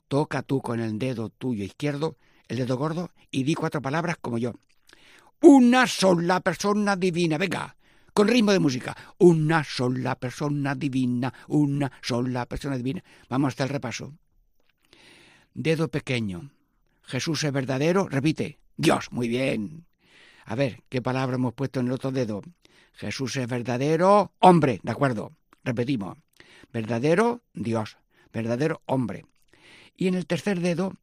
Toca 0.08 0.42
tú 0.42 0.61
con 0.61 0.80
el 0.80 0.98
dedo 0.98 1.28
tuyo 1.28 1.64
izquierdo, 1.64 2.16
el 2.48 2.58
dedo 2.58 2.76
gordo, 2.76 3.11
y 3.30 3.42
di 3.44 3.54
cuatro 3.54 3.82
palabras 3.82 4.16
como 4.20 4.38
yo. 4.38 4.54
Una 5.42 5.87
sola 5.87 6.40
persona 6.40 6.96
divina. 6.96 7.38
Venga, 7.38 7.76
con 8.12 8.26
ritmo 8.26 8.52
de 8.52 8.58
música. 8.58 8.96
Una 9.18 9.62
sola 9.62 10.16
persona 10.16 10.74
divina, 10.74 11.32
una 11.46 11.92
sola 12.02 12.46
persona 12.46 12.76
divina. 12.76 13.04
Vamos 13.28 13.50
hasta 13.50 13.64
el 13.64 13.70
repaso. 13.70 14.14
Dedo 15.54 15.88
pequeño. 15.88 16.50
Jesús 17.02 17.44
es 17.44 17.52
verdadero. 17.52 18.08
Repite. 18.08 18.58
Dios. 18.76 19.12
Muy 19.12 19.28
bien. 19.28 19.87
A 20.44 20.54
ver, 20.54 20.82
¿qué 20.88 21.02
palabra 21.02 21.37
hemos 21.37 21.54
puesto 21.54 21.80
en 21.80 21.87
el 21.87 21.92
otro 21.92 22.11
dedo? 22.11 22.42
Jesús 22.94 23.37
es 23.37 23.46
verdadero. 23.46 24.32
Hombre. 24.38 24.80
De 24.82 24.90
acuerdo. 24.90 25.32
Repetimos. 25.62 26.18
Verdadero 26.72 27.42
Dios. 27.54 27.96
Verdadero 28.33 28.83
hombre. 28.87 29.24
Y 29.96 30.07
en 30.07 30.14
el 30.14 30.26
tercer 30.26 30.61
dedo, 30.61 30.94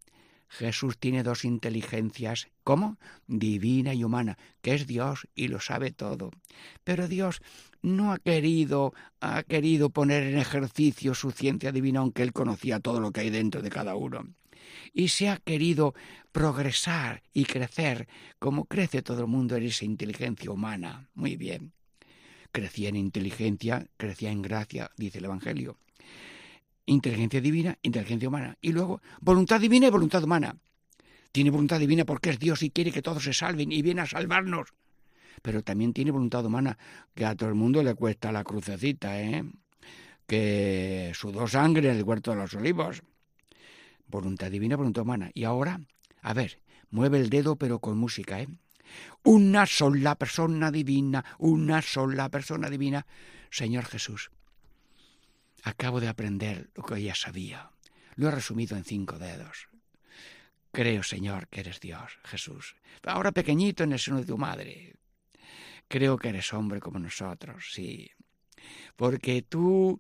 Jesús 0.47 0.97
tiene 0.97 1.23
dos 1.23 1.43
inteligencias. 1.43 2.47
¿Cómo? 2.63 2.97
Divina 3.27 3.93
y 3.93 4.03
humana, 4.03 4.37
que 4.61 4.73
es 4.73 4.87
Dios 4.87 5.27
y 5.35 5.47
lo 5.49 5.59
sabe 5.59 5.91
todo. 5.91 6.31
Pero 6.83 7.07
Dios 7.07 7.41
no 7.81 8.11
ha 8.11 8.19
querido, 8.19 8.93
ha 9.19 9.43
querido 9.43 9.89
poner 9.89 10.23
en 10.23 10.37
ejercicio 10.37 11.13
su 11.13 11.31
ciencia 11.31 11.71
divina, 11.71 11.99
aunque 11.99 12.23
él 12.23 12.33
conocía 12.33 12.79
todo 12.79 12.99
lo 12.99 13.11
que 13.11 13.21
hay 13.21 13.29
dentro 13.29 13.61
de 13.61 13.69
cada 13.69 13.95
uno. 13.95 14.27
Y 14.93 15.09
se 15.09 15.29
ha 15.29 15.37
querido 15.37 15.93
progresar 16.31 17.21
y 17.33 17.45
crecer 17.45 18.07
como 18.39 18.65
crece 18.65 19.01
todo 19.01 19.21
el 19.21 19.27
mundo 19.27 19.55
en 19.55 19.63
esa 19.63 19.85
inteligencia 19.85 20.51
humana. 20.51 21.09
Muy 21.13 21.35
bien. 21.35 21.74
Crecía 22.55 22.87
en 22.87 22.95
inteligencia, 22.95 23.85
crecía 23.97 24.31
en 24.31 24.41
gracia, 24.41 24.89
dice 24.95 25.17
el 25.17 25.25
Evangelio. 25.25 25.77
Inteligencia 26.85 27.41
divina, 27.41 27.77
inteligencia 27.81 28.29
humana. 28.29 28.57
Y 28.61 28.71
luego, 28.71 29.01
voluntad 29.19 29.59
divina 29.59 29.87
y 29.87 29.89
voluntad 29.89 30.23
humana. 30.23 30.55
Tiene 31.33 31.49
voluntad 31.49 31.81
divina 31.81 32.05
porque 32.05 32.29
es 32.29 32.39
Dios 32.39 32.63
y 32.63 32.69
quiere 32.69 32.93
que 32.93 33.01
todos 33.01 33.25
se 33.25 33.33
salven 33.33 33.73
y 33.73 33.81
viene 33.81 33.99
a 33.99 34.05
salvarnos 34.05 34.69
pero 35.41 35.61
también 35.63 35.93
tiene 35.93 36.09
voluntad 36.09 36.45
humana, 36.45 36.77
que 37.13 37.25
a 37.25 37.35
todo 37.35 37.49
el 37.49 37.55
mundo 37.55 37.83
le 37.83 37.93
cuesta 37.93 38.31
la 38.31 38.43
crucecita, 38.43 39.21
¿eh? 39.21 39.43
que 40.25 41.11
sudó 41.13 41.45
sangre 41.45 41.89
en 41.89 41.97
el 41.97 42.03
huerto 42.03 42.31
de 42.31 42.37
los 42.37 42.55
olivos. 42.55 43.03
Voluntad 44.07 44.49
divina, 44.49 44.75
voluntad 44.75 45.03
humana. 45.03 45.29
Y 45.35 45.43
ahora, 45.43 45.81
a 46.21 46.33
ver, 46.33 46.59
mueve 46.89 47.19
el 47.19 47.29
dedo 47.29 47.57
pero 47.57 47.77
con 47.77 47.97
música, 47.97 48.41
¿eh? 48.41 48.47
Una 49.23 49.65
sola 49.65 50.15
persona 50.15 50.71
divina, 50.71 51.23
una 51.39 51.81
sola 51.81 52.29
persona 52.29 52.69
divina. 52.69 53.05
Señor 53.49 53.85
Jesús, 53.85 54.31
acabo 55.63 55.99
de 55.99 56.07
aprender 56.07 56.69
lo 56.75 56.83
que 56.83 57.01
ya 57.01 57.15
sabía. 57.15 57.71
Lo 58.15 58.27
he 58.27 58.31
resumido 58.31 58.77
en 58.77 58.83
cinco 58.83 59.17
dedos. 59.17 59.67
Creo, 60.71 61.03
Señor, 61.03 61.47
que 61.47 61.61
eres 61.61 61.79
Dios, 61.79 62.19
Jesús. 62.25 62.75
Ahora 63.03 63.31
pequeñito 63.31 63.83
en 63.83 63.93
el 63.93 63.99
seno 63.99 64.17
de 64.17 64.25
tu 64.25 64.37
madre. 64.37 64.95
Creo 65.87 66.17
que 66.17 66.29
eres 66.29 66.53
hombre 66.53 66.79
como 66.79 66.99
nosotros, 66.99 67.71
sí. 67.71 68.11
Porque 68.95 69.41
tú, 69.41 69.99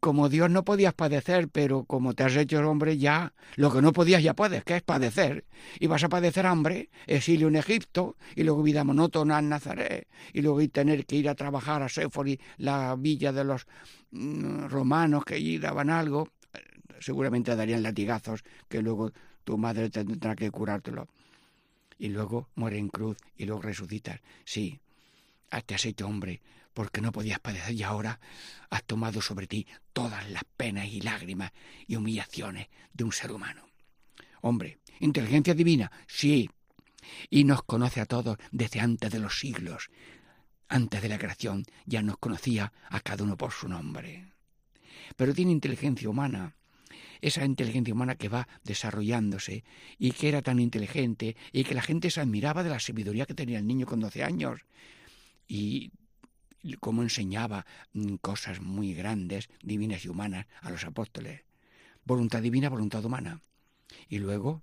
como 0.00 0.28
Dios, 0.28 0.50
no 0.50 0.64
podías 0.64 0.94
padecer, 0.94 1.48
pero 1.48 1.84
como 1.84 2.14
te 2.14 2.24
has 2.24 2.36
hecho 2.36 2.58
hombre 2.68 2.98
ya, 2.98 3.32
lo 3.56 3.72
que 3.72 3.82
no 3.82 3.92
podías 3.92 4.22
ya 4.22 4.34
puedes, 4.34 4.64
que 4.64 4.76
es 4.76 4.82
padecer. 4.82 5.44
Y 5.78 5.86
vas 5.86 6.04
a 6.04 6.08
padecer 6.08 6.46
hambre, 6.46 6.90
exilio 7.06 7.48
en 7.48 7.56
Egipto, 7.56 8.16
y 8.34 8.42
luego 8.42 8.62
vida 8.62 8.84
monótona 8.84 9.38
en 9.38 9.48
Nazaret, 9.48 10.08
y 10.32 10.42
luego 10.42 10.66
tener 10.68 11.06
que 11.06 11.16
ir 11.16 11.28
a 11.28 11.34
trabajar 11.34 11.82
a 11.82 11.88
Séfori, 11.88 12.38
la 12.58 12.96
villa 12.96 13.32
de 13.32 13.44
los 13.44 13.66
mm, 14.10 14.66
romanos 14.66 15.24
que 15.24 15.34
allí 15.34 15.58
daban 15.58 15.90
algo. 15.90 16.28
Seguramente 17.00 17.56
darían 17.56 17.82
latigazos 17.82 18.44
que 18.68 18.80
luego 18.80 19.12
tu 19.44 19.58
madre 19.58 19.90
tendrá 19.90 20.36
que 20.36 20.50
curártelo. 20.50 21.08
Y 21.98 22.08
luego 22.08 22.48
muere 22.54 22.78
en 22.78 22.88
cruz 22.88 23.16
y 23.36 23.44
luego 23.44 23.62
resucitas. 23.62 24.20
Sí, 24.44 24.80
te 25.60 25.74
has 25.74 25.84
hecho 25.84 26.06
hombre, 26.06 26.40
porque 26.74 27.00
no 27.00 27.12
podías 27.12 27.40
padecer 27.40 27.74
y 27.74 27.82
ahora 27.82 28.20
has 28.70 28.84
tomado 28.84 29.20
sobre 29.20 29.46
ti 29.46 29.66
todas 29.92 30.28
las 30.30 30.44
penas 30.56 30.86
y 30.86 31.00
lágrimas 31.00 31.52
y 31.86 31.96
humillaciones 31.96 32.68
de 32.92 33.04
un 33.04 33.12
ser 33.12 33.32
humano. 33.32 33.66
Hombre, 34.40 34.78
inteligencia 35.00 35.54
divina, 35.54 35.90
sí, 36.06 36.50
y 37.30 37.44
nos 37.44 37.62
conoce 37.62 38.00
a 38.00 38.06
todos 38.06 38.38
desde 38.50 38.80
antes 38.80 39.10
de 39.10 39.18
los 39.18 39.38
siglos. 39.38 39.90
Antes 40.68 41.02
de 41.02 41.08
la 41.08 41.18
creación 41.18 41.64
ya 41.84 42.02
nos 42.02 42.18
conocía 42.18 42.72
a 42.88 43.00
cada 43.00 43.24
uno 43.24 43.36
por 43.36 43.52
su 43.52 43.68
nombre. 43.68 44.32
Pero 45.16 45.34
tiene 45.34 45.52
inteligencia 45.52 46.08
humana, 46.08 46.56
esa 47.20 47.44
inteligencia 47.44 47.94
humana 47.94 48.16
que 48.16 48.28
va 48.28 48.48
desarrollándose 48.64 49.64
y 49.98 50.12
que 50.12 50.28
era 50.28 50.42
tan 50.42 50.58
inteligente 50.58 51.36
y 51.52 51.64
que 51.64 51.74
la 51.74 51.82
gente 51.82 52.10
se 52.10 52.20
admiraba 52.20 52.62
de 52.62 52.70
la 52.70 52.80
sabiduría 52.80 53.26
que 53.26 53.34
tenía 53.34 53.58
el 53.58 53.66
niño 53.66 53.86
con 53.86 54.00
doce 54.00 54.24
años 54.24 54.60
y 55.46 55.92
cómo 56.80 57.02
enseñaba 57.02 57.66
mm, 57.92 58.16
cosas 58.16 58.60
muy 58.60 58.94
grandes, 58.94 59.48
divinas 59.62 60.04
y 60.04 60.08
humanas 60.08 60.46
a 60.60 60.70
los 60.70 60.84
apóstoles. 60.84 61.42
Voluntad 62.04 62.42
divina, 62.42 62.68
voluntad 62.68 63.04
humana. 63.04 63.42
Y 64.08 64.18
luego, 64.18 64.62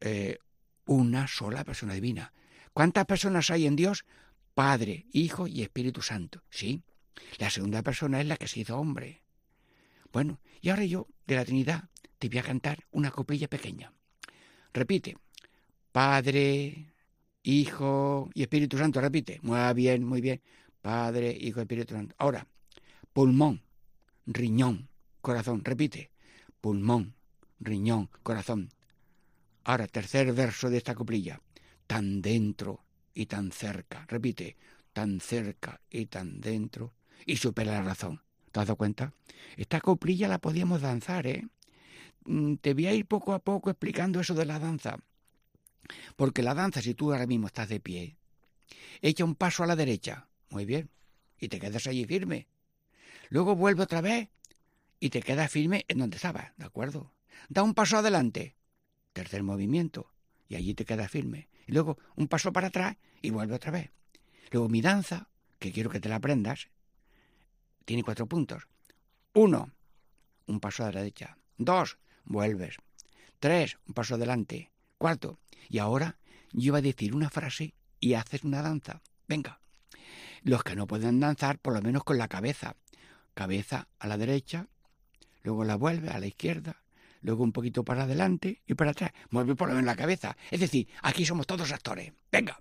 eh, 0.00 0.38
una 0.86 1.28
sola 1.28 1.64
persona 1.64 1.94
divina. 1.94 2.32
¿Cuántas 2.72 3.06
personas 3.06 3.50
hay 3.50 3.66
en 3.66 3.76
Dios? 3.76 4.04
Padre, 4.54 5.06
Hijo 5.12 5.46
y 5.46 5.62
Espíritu 5.62 6.02
Santo. 6.02 6.42
Sí. 6.50 6.82
La 7.38 7.50
segunda 7.50 7.82
persona 7.82 8.20
es 8.20 8.26
la 8.26 8.36
que 8.36 8.48
se 8.48 8.60
hizo 8.60 8.78
hombre. 8.78 9.22
Bueno, 10.12 10.40
y 10.60 10.70
ahora 10.70 10.84
yo, 10.84 11.06
de 11.26 11.36
la 11.36 11.44
Trinidad, 11.44 11.84
te 12.18 12.28
voy 12.28 12.38
a 12.38 12.42
cantar 12.42 12.84
una 12.90 13.10
coplilla 13.10 13.48
pequeña. 13.48 13.92
Repite. 14.72 15.16
Padre, 15.92 16.92
Hijo 17.42 18.30
y 18.34 18.42
Espíritu 18.42 18.78
Santo. 18.78 19.00
Repite. 19.00 19.38
Muy 19.42 19.74
bien, 19.74 20.04
muy 20.04 20.20
bien. 20.20 20.40
Padre, 20.88 21.36
Hijo 21.38 21.60
Espíritu 21.60 21.92
Santo. 21.92 22.14
Ahora, 22.16 22.46
pulmón, 23.12 23.60
riñón, 24.24 24.88
corazón. 25.20 25.62
Repite. 25.62 26.10
Pulmón, 26.62 27.14
riñón, 27.60 28.08
corazón. 28.22 28.70
Ahora, 29.64 29.86
tercer 29.86 30.32
verso 30.32 30.70
de 30.70 30.78
esta 30.78 30.94
coplilla. 30.94 31.42
Tan 31.86 32.22
dentro 32.22 32.86
y 33.12 33.26
tan 33.26 33.52
cerca. 33.52 34.06
Repite. 34.08 34.56
Tan 34.94 35.20
cerca 35.20 35.78
y 35.90 36.06
tan 36.06 36.40
dentro. 36.40 36.94
Y 37.26 37.36
supera 37.36 37.72
la 37.72 37.82
razón. 37.82 38.22
¿Te 38.50 38.60
has 38.60 38.66
dado 38.68 38.76
cuenta? 38.76 39.12
Esta 39.58 39.82
coplilla 39.82 40.26
la 40.26 40.38
podíamos 40.38 40.80
danzar, 40.80 41.26
¿eh? 41.26 41.46
Mm, 42.24 42.54
te 42.54 42.72
voy 42.72 42.86
a 42.86 42.94
ir 42.94 43.04
poco 43.04 43.34
a 43.34 43.40
poco 43.40 43.68
explicando 43.68 44.20
eso 44.20 44.32
de 44.32 44.46
la 44.46 44.58
danza. 44.58 44.96
Porque 46.16 46.42
la 46.42 46.54
danza, 46.54 46.80
si 46.80 46.94
tú 46.94 47.12
ahora 47.12 47.26
mismo 47.26 47.46
estás 47.46 47.68
de 47.68 47.78
pie, 47.78 48.16
echa 49.02 49.26
un 49.26 49.34
paso 49.34 49.62
a 49.62 49.66
la 49.66 49.76
derecha, 49.76 50.27
muy 50.50 50.64
bien, 50.64 50.90
y 51.38 51.48
te 51.48 51.58
quedas 51.58 51.86
allí 51.86 52.04
firme. 52.04 52.48
Luego 53.28 53.54
vuelve 53.54 53.82
otra 53.82 54.00
vez 54.00 54.28
y 55.00 55.10
te 55.10 55.22
quedas 55.22 55.50
firme 55.50 55.84
en 55.88 55.98
donde 55.98 56.16
estabas, 56.16 56.52
¿de 56.56 56.64
acuerdo? 56.64 57.12
Da 57.48 57.62
un 57.62 57.74
paso 57.74 57.98
adelante, 57.98 58.56
tercer 59.12 59.42
movimiento, 59.42 60.12
y 60.48 60.56
allí 60.56 60.74
te 60.74 60.84
quedas 60.84 61.10
firme. 61.10 61.48
Y 61.66 61.72
luego 61.72 61.98
un 62.16 62.28
paso 62.28 62.52
para 62.52 62.68
atrás 62.68 62.96
y 63.20 63.30
vuelve 63.30 63.54
otra 63.54 63.70
vez. 63.70 63.92
Luego 64.50 64.68
mi 64.68 64.80
danza, 64.80 65.28
que 65.58 65.72
quiero 65.72 65.90
que 65.90 66.00
te 66.00 66.08
la 66.08 66.16
aprendas, 66.16 66.68
tiene 67.84 68.02
cuatro 68.02 68.26
puntos. 68.26 68.66
Uno, 69.34 69.72
un 70.46 70.60
paso 70.60 70.84
a 70.84 70.92
la 70.92 71.00
derecha. 71.00 71.38
Dos, 71.58 71.98
vuelves. 72.24 72.76
Tres, 73.38 73.78
un 73.86 73.94
paso 73.94 74.14
adelante. 74.14 74.70
Cuarto, 74.96 75.38
y 75.68 75.78
ahora 75.78 76.18
yo 76.52 76.68
iba 76.68 76.78
a 76.78 76.82
decir 76.82 77.14
una 77.14 77.30
frase 77.30 77.74
y 78.00 78.14
haces 78.14 78.44
una 78.44 78.62
danza. 78.62 79.02
Venga. 79.26 79.57
Los 80.42 80.62
que 80.62 80.76
no 80.76 80.86
pueden 80.86 81.20
danzar, 81.20 81.58
por 81.58 81.74
lo 81.74 81.82
menos 81.82 82.04
con 82.04 82.18
la 82.18 82.28
cabeza. 82.28 82.76
Cabeza 83.34 83.88
a 83.98 84.06
la 84.06 84.16
derecha, 84.16 84.66
luego 85.42 85.64
la 85.64 85.76
vuelve 85.76 86.10
a 86.10 86.18
la 86.18 86.26
izquierda, 86.26 86.82
luego 87.22 87.44
un 87.44 87.52
poquito 87.52 87.84
para 87.84 88.04
adelante 88.04 88.62
y 88.66 88.74
para 88.74 88.92
atrás. 88.92 89.12
Mueve 89.30 89.54
por 89.54 89.68
lo 89.68 89.74
menos 89.74 89.86
la 89.86 89.96
cabeza. 89.96 90.36
Es 90.50 90.60
decir, 90.60 90.88
aquí 91.02 91.24
somos 91.24 91.46
todos 91.46 91.72
actores. 91.72 92.12
Venga. 92.30 92.60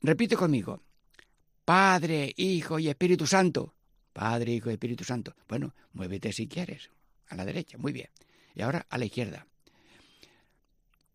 Repite 0.00 0.36
conmigo. 0.36 0.82
Padre, 1.64 2.32
Hijo 2.36 2.78
y 2.78 2.88
Espíritu 2.88 3.26
Santo. 3.26 3.74
Padre, 4.12 4.52
Hijo 4.52 4.70
y 4.70 4.74
Espíritu 4.74 5.04
Santo. 5.04 5.34
Bueno, 5.48 5.74
muévete 5.92 6.32
si 6.32 6.46
quieres. 6.46 6.90
A 7.28 7.34
la 7.34 7.44
derecha, 7.44 7.76
muy 7.76 7.92
bien. 7.92 8.08
Y 8.54 8.62
ahora 8.62 8.86
a 8.88 8.98
la 8.98 9.04
izquierda. 9.04 9.46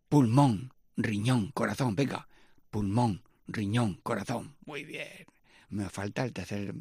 Pulmón, 0.09 0.73
riñón, 0.97 1.51
corazón. 1.51 1.95
Venga. 1.95 2.27
Pulmón, 2.69 3.23
riñón, 3.53 3.95
corazón. 4.03 4.55
Muy 4.65 4.83
bien. 4.83 5.25
Me 5.69 5.89
falta 5.89 6.23
el 6.23 6.33
tercer. 6.33 6.73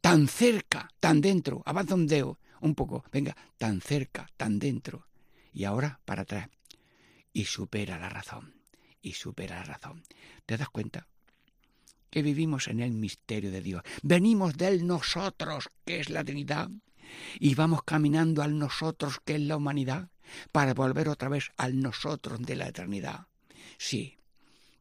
Tan 0.00 0.28
cerca, 0.28 0.88
tan 1.00 1.20
dentro. 1.20 1.62
Avanza 1.66 1.94
un 1.94 2.06
dedo 2.06 2.38
un 2.60 2.74
poco, 2.74 3.04
venga, 3.10 3.36
tan 3.58 3.80
cerca, 3.80 4.28
tan 4.36 4.58
dentro, 4.58 5.06
y 5.52 5.64
ahora 5.64 6.00
para 6.04 6.22
atrás. 6.22 6.48
Y 7.32 7.44
supera 7.44 7.98
la 7.98 8.08
razón, 8.08 8.54
y 9.02 9.12
supera 9.12 9.56
la 9.56 9.64
razón. 9.64 10.02
¿Te 10.46 10.56
das 10.56 10.68
cuenta? 10.68 11.06
Que 12.10 12.22
vivimos 12.22 12.68
en 12.68 12.80
el 12.80 12.92
misterio 12.92 13.50
de 13.50 13.62
Dios. 13.62 13.82
Venimos 14.02 14.56
del 14.56 14.86
nosotros, 14.86 15.70
que 15.84 16.00
es 16.00 16.10
la 16.10 16.24
Trinidad, 16.24 16.70
y 17.38 17.54
vamos 17.54 17.82
caminando 17.84 18.42
al 18.42 18.58
nosotros, 18.58 19.20
que 19.24 19.36
es 19.36 19.40
la 19.40 19.56
humanidad, 19.56 20.08
para 20.52 20.74
volver 20.74 21.08
otra 21.08 21.28
vez 21.28 21.50
al 21.56 21.80
nosotros 21.80 22.40
de 22.42 22.56
la 22.56 22.68
eternidad. 22.68 23.26
Sí, 23.78 24.18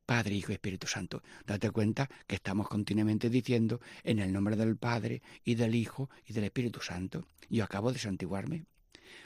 Padre, 0.09 0.33
Hijo 0.33 0.51
y 0.51 0.55
Espíritu 0.55 0.87
Santo. 0.87 1.21
Date 1.45 1.69
cuenta 1.69 2.09
que 2.25 2.33
estamos 2.33 2.67
continuamente 2.67 3.29
diciendo 3.29 3.79
en 4.03 4.17
el 4.17 4.33
nombre 4.33 4.55
del 4.55 4.75
Padre 4.75 5.21
y 5.43 5.53
del 5.53 5.75
Hijo 5.75 6.09
y 6.25 6.33
del 6.33 6.45
Espíritu 6.45 6.81
Santo. 6.81 7.27
Yo 7.47 7.63
acabo 7.63 7.93
de 7.93 7.99
santiguarme. 7.99 8.65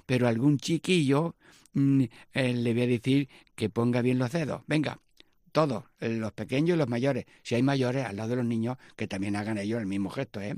Pero 0.06 0.28
algún 0.28 0.58
chiquillo 0.58 1.38
mm, 1.72 2.04
eh, 2.34 2.54
le 2.54 2.74
voy 2.74 2.82
a 2.82 2.88
decir 2.88 3.30
que 3.56 3.70
ponga 3.70 4.02
bien 4.02 4.20
los 4.20 4.34
dedos. 4.34 4.64
Venga, 4.68 5.00
todos, 5.54 5.86
los 6.02 6.34
pequeños 6.34 6.76
y 6.76 6.80
los 6.80 6.90
mayores. 6.90 7.28
Si 7.44 7.56
hay 7.56 7.64
mayores 7.64 8.06
al 8.06 8.18
lado 8.18 8.32
de 8.32 8.36
los 8.36 8.46
niños, 8.46 8.76
que 8.98 9.08
también 9.08 9.38
hagan 9.38 9.58
ellos 9.58 9.80
el 9.80 9.88
mismo 9.88 10.10
gesto, 10.10 10.42
¿eh? 10.42 10.54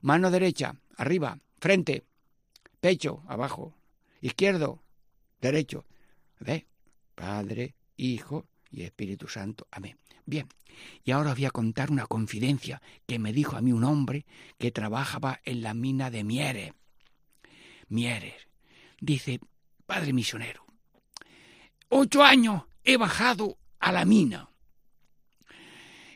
Mano 0.00 0.30
derecha, 0.30 0.76
arriba, 0.96 1.40
frente, 1.58 2.04
pecho, 2.80 3.24
abajo, 3.26 3.74
izquierdo, 4.20 4.84
derecho. 5.40 5.84
¿Ve? 6.38 6.68
Padre, 7.16 7.74
Hijo 7.96 8.46
y 8.70 8.82
Espíritu 8.82 9.28
Santo. 9.28 9.66
Amén. 9.70 9.96
Bien, 10.24 10.46
y 11.04 11.10
ahora 11.10 11.30
os 11.30 11.36
voy 11.36 11.46
a 11.46 11.50
contar 11.50 11.90
una 11.90 12.06
confidencia 12.06 12.82
que 13.06 13.18
me 13.18 13.32
dijo 13.32 13.56
a 13.56 13.62
mí 13.62 13.72
un 13.72 13.84
hombre 13.84 14.26
que 14.58 14.70
trabajaba 14.70 15.40
en 15.44 15.62
la 15.62 15.74
mina 15.74 16.10
de 16.10 16.24
Mieres. 16.24 16.72
Mieres. 17.88 18.34
Dice, 19.00 19.40
padre 19.86 20.12
misionero, 20.12 20.66
ocho 21.88 22.22
años 22.22 22.64
he 22.84 22.96
bajado 22.96 23.58
a 23.78 23.92
la 23.92 24.04
mina. 24.04 24.50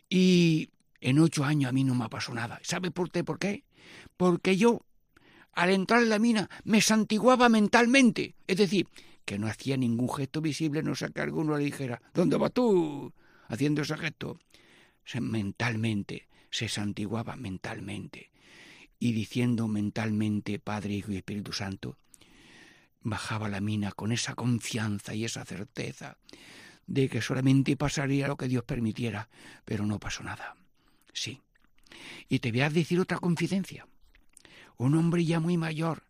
Y 0.09 0.71
en 1.01 1.19
ocho 1.19 1.45
años 1.45 1.71
a 1.71 1.73
mí 1.73 1.85
no 1.85 1.95
me 1.95 2.09
pasado 2.09 2.35
nada. 2.35 2.61
¿Sabe 2.63 2.91
por 2.91 3.11
qué? 3.11 3.25
¿Por 3.25 3.39
qué? 3.39 3.65
Porque 4.17 4.57
yo, 4.57 4.85
al 5.53 5.71
entrar 5.71 6.03
en 6.03 6.11
la 6.11 6.19
mina, 6.19 6.51
me 6.65 6.81
santiguaba 6.81 7.49
mentalmente. 7.49 8.35
Es 8.47 8.59
decir, 8.59 8.89
que 9.25 9.39
no 9.39 9.47
hacía 9.47 9.77
ningún 9.77 10.13
gesto 10.13 10.41
visible, 10.41 10.83
no 10.83 10.95
sé 10.95 11.13
que 11.13 11.21
alguno 11.21 11.57
le 11.57 11.65
dijera, 11.65 12.03
¿dónde 12.15 12.37
vas 12.37 12.53
tú? 12.53 13.13
haciendo 13.53 13.83
ese 13.83 13.97
gesto. 13.97 14.39
Mentalmente, 15.21 16.29
se 16.51 16.69
santiguaba 16.69 17.37
mentalmente. 17.37 18.31
Y 18.99 19.13
diciendo 19.13 19.69
mentalmente, 19.69 20.59
Padre, 20.59 20.95
Hijo 20.95 21.13
y 21.13 21.17
Espíritu 21.17 21.53
Santo, 21.53 21.99
bajaba 23.03 23.49
la 23.49 23.61
mina 23.61 23.93
con 23.93 24.13
esa 24.13 24.35
confianza 24.35 25.15
y 25.15 25.25
esa 25.25 25.45
certeza 25.45 26.17
de 26.87 27.09
que 27.09 27.21
solamente 27.21 27.77
pasaría 27.77 28.29
lo 28.29 28.37
que 28.37 28.49
Dios 28.49 28.65
permitiera, 28.65 29.29
pero 29.65 29.87
no 29.87 29.99
pasó 29.99 30.23
nada. 30.23 30.57
Sí. 31.13 31.41
Y 32.29 32.39
te 32.39 32.53
voy 32.53 32.63
a 32.63 32.71
decir 32.71 33.01
otra 33.01 33.19
confidencia. 33.19 33.87
Un 34.79 34.95
hombre 34.95 35.25
ya 35.25 35.41
muy 35.41 35.57
mayor, 35.59 36.05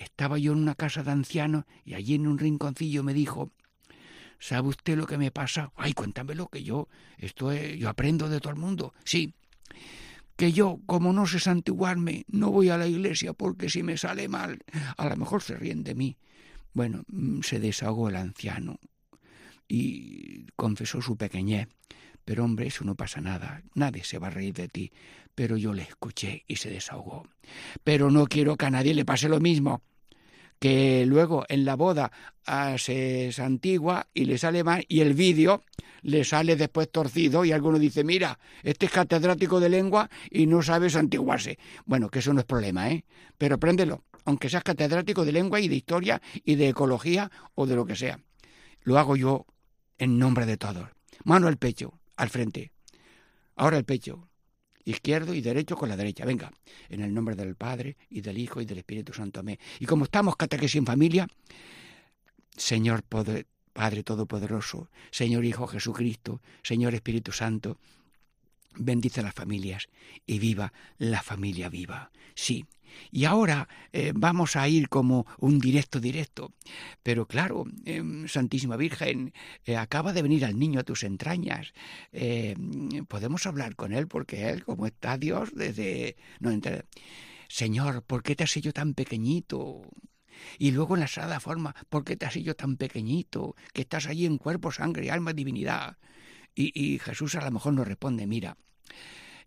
estaba 0.00 0.38
yo 0.38 0.52
en 0.52 0.58
una 0.58 0.74
casa 0.74 1.02
de 1.02 1.10
ancianos 1.10 1.64
y 1.84 1.94
allí 1.94 2.14
en 2.14 2.26
un 2.26 2.38
rinconcillo 2.38 3.02
me 3.02 3.14
dijo, 3.14 3.52
¿sabe 4.38 4.68
usted 4.68 4.96
lo 4.96 5.06
que 5.06 5.18
me 5.18 5.30
pasa? 5.30 5.72
Ay, 5.76 5.92
cuéntamelo, 5.92 6.48
que 6.48 6.62
yo, 6.62 6.88
esto 7.18 7.52
yo 7.52 7.88
aprendo 7.88 8.28
de 8.28 8.40
todo 8.40 8.52
el 8.52 8.58
mundo. 8.58 8.94
Sí, 9.04 9.34
que 10.36 10.52
yo, 10.52 10.80
como 10.86 11.12
no 11.12 11.26
sé 11.26 11.38
santiguarme, 11.38 12.24
no 12.28 12.50
voy 12.50 12.70
a 12.70 12.78
la 12.78 12.86
iglesia 12.86 13.34
porque 13.34 13.68
si 13.68 13.82
me 13.82 13.98
sale 13.98 14.26
mal, 14.28 14.60
a 14.96 15.06
lo 15.06 15.16
mejor 15.16 15.42
se 15.42 15.54
ríen 15.54 15.84
de 15.84 15.94
mí. 15.94 16.16
Bueno, 16.72 17.02
mm, 17.08 17.42
se 17.42 17.60
desahogó 17.60 18.08
el 18.08 18.16
anciano 18.16 18.78
y 19.68 20.46
confesó 20.56 21.02
su 21.02 21.16
pequeñez. 21.16 21.68
Pero 22.24 22.44
hombre, 22.44 22.68
eso 22.68 22.84
no 22.84 22.94
pasa 22.94 23.20
nada, 23.20 23.62
nadie 23.74 24.04
se 24.04 24.18
va 24.18 24.28
a 24.28 24.30
reír 24.30 24.54
de 24.54 24.68
ti. 24.68 24.92
Pero 25.34 25.56
yo 25.56 25.74
le 25.74 25.82
escuché 25.82 26.44
y 26.46 26.56
se 26.56 26.70
desahogó. 26.70 27.26
Pero 27.82 28.10
no 28.10 28.26
quiero 28.26 28.56
que 28.56 28.66
a 28.66 28.70
nadie 28.70 28.94
le 28.94 29.04
pase 29.04 29.28
lo 29.28 29.40
mismo 29.40 29.82
que 30.60 31.06
luego 31.06 31.44
en 31.48 31.64
la 31.64 31.74
boda 31.74 32.12
ah, 32.46 32.76
se 32.78 33.32
santigua 33.32 34.06
y 34.12 34.26
le 34.26 34.38
sale 34.38 34.62
mal 34.62 34.84
y 34.88 35.00
el 35.00 35.14
vídeo 35.14 35.64
le 36.02 36.22
sale 36.22 36.54
después 36.54 36.90
torcido 36.90 37.44
y 37.44 37.52
alguno 37.52 37.78
dice, 37.78 38.04
mira, 38.04 38.38
este 38.62 38.86
es 38.86 38.92
catedrático 38.92 39.58
de 39.58 39.70
lengua 39.70 40.08
y 40.30 40.46
no 40.46 40.62
sabe 40.62 40.90
santiguarse. 40.90 41.58
Bueno, 41.86 42.10
que 42.10 42.20
eso 42.20 42.32
no 42.32 42.40
es 42.40 42.46
problema, 42.46 42.90
¿eh? 42.90 43.04
Pero 43.38 43.58
préndelo, 43.58 44.04
aunque 44.24 44.50
seas 44.50 44.62
catedrático 44.62 45.24
de 45.24 45.32
lengua 45.32 45.60
y 45.60 45.68
de 45.68 45.76
historia 45.76 46.22
y 46.44 46.54
de 46.54 46.68
ecología 46.68 47.30
o 47.54 47.66
de 47.66 47.76
lo 47.76 47.86
que 47.86 47.96
sea. 47.96 48.20
Lo 48.82 48.98
hago 48.98 49.16
yo 49.16 49.46
en 49.98 50.18
nombre 50.18 50.46
de 50.46 50.58
todos. 50.58 50.88
Mano 51.24 51.48
al 51.48 51.56
pecho, 51.56 51.98
al 52.16 52.28
frente. 52.28 52.70
Ahora 53.56 53.78
el 53.78 53.84
pecho 53.84 54.29
izquierdo 54.84 55.34
y 55.34 55.40
derecho 55.40 55.76
con 55.76 55.88
la 55.88 55.96
derecha. 55.96 56.24
Venga, 56.24 56.52
en 56.88 57.02
el 57.02 57.12
nombre 57.12 57.36
del 57.36 57.54
Padre 57.54 57.96
y 58.08 58.20
del 58.20 58.38
Hijo 58.38 58.60
y 58.60 58.64
del 58.64 58.78
Espíritu 58.78 59.12
Santo. 59.12 59.40
Amén. 59.40 59.58
Y 59.78 59.86
como 59.86 60.04
estamos 60.04 60.36
catequesis 60.36 60.76
en 60.76 60.86
familia, 60.86 61.28
Señor 62.56 63.02
Padre 63.02 64.02
Todopoderoso, 64.02 64.90
Señor 65.10 65.44
Hijo 65.44 65.66
Jesucristo, 65.66 66.40
Señor 66.62 66.94
Espíritu 66.94 67.32
Santo, 67.32 67.78
bendice 68.76 69.22
las 69.22 69.34
familias 69.34 69.88
y 70.26 70.38
viva 70.38 70.72
la 70.98 71.22
familia 71.22 71.68
viva. 71.68 72.10
Sí. 72.34 72.64
Y 73.12 73.24
ahora 73.24 73.68
eh, 73.92 74.12
vamos 74.14 74.56
a 74.56 74.68
ir 74.68 74.88
como 74.88 75.26
un 75.38 75.60
directo 75.60 76.00
directo. 76.00 76.52
Pero 77.02 77.26
claro, 77.26 77.64
em, 77.84 78.26
Santísima 78.26 78.76
Virgen, 78.76 79.32
eh, 79.64 79.76
acaba 79.76 80.12
de 80.12 80.22
venir 80.22 80.44
al 80.44 80.58
niño 80.58 80.80
a 80.80 80.84
tus 80.84 81.04
entrañas. 81.04 81.72
Eh, 82.12 82.56
podemos 83.08 83.46
hablar 83.46 83.76
con 83.76 83.92
él 83.92 84.08
porque 84.08 84.48
él, 84.48 84.64
como 84.64 84.86
está 84.86 85.18
Dios, 85.18 85.50
desde... 85.54 86.16
No, 86.40 86.50
Señor, 87.48 88.02
¿por 88.04 88.22
qué 88.22 88.36
te 88.36 88.44
has 88.44 88.56
hecho 88.56 88.72
tan 88.72 88.94
pequeñito? 88.94 89.82
Y 90.58 90.70
luego 90.70 90.94
en 90.94 91.00
la 91.00 91.08
sagrada 91.08 91.40
forma, 91.40 91.74
¿por 91.88 92.04
qué 92.04 92.16
te 92.16 92.26
has 92.26 92.36
hecho 92.36 92.54
tan 92.54 92.76
pequeñito? 92.76 93.56
Que 93.72 93.82
estás 93.82 94.06
allí 94.06 94.26
en 94.26 94.38
cuerpo, 94.38 94.70
sangre, 94.72 95.10
alma, 95.10 95.32
divinidad. 95.32 95.96
Y, 96.54 96.98
Jesús 96.98 97.34
a 97.36 97.44
lo 97.44 97.50
mejor 97.50 97.72
nos 97.72 97.86
responde, 97.86 98.26
mira, 98.26 98.56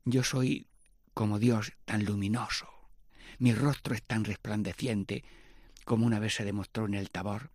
yo 0.06 0.24
soy 0.24 0.68
como 1.14 1.38
Dios 1.38 1.74
tan 1.86 2.06
luminoso, 2.06 2.68
mi 3.38 3.54
rostro 3.54 3.94
es 3.94 4.02
tan 4.04 4.24
resplandeciente 4.24 5.24
como 5.86 6.06
una 6.06 6.20
vez 6.20 6.36
se 6.36 6.46
demostró 6.46 6.86
en 6.86 6.94
el 6.94 7.12
tabor, 7.12 7.52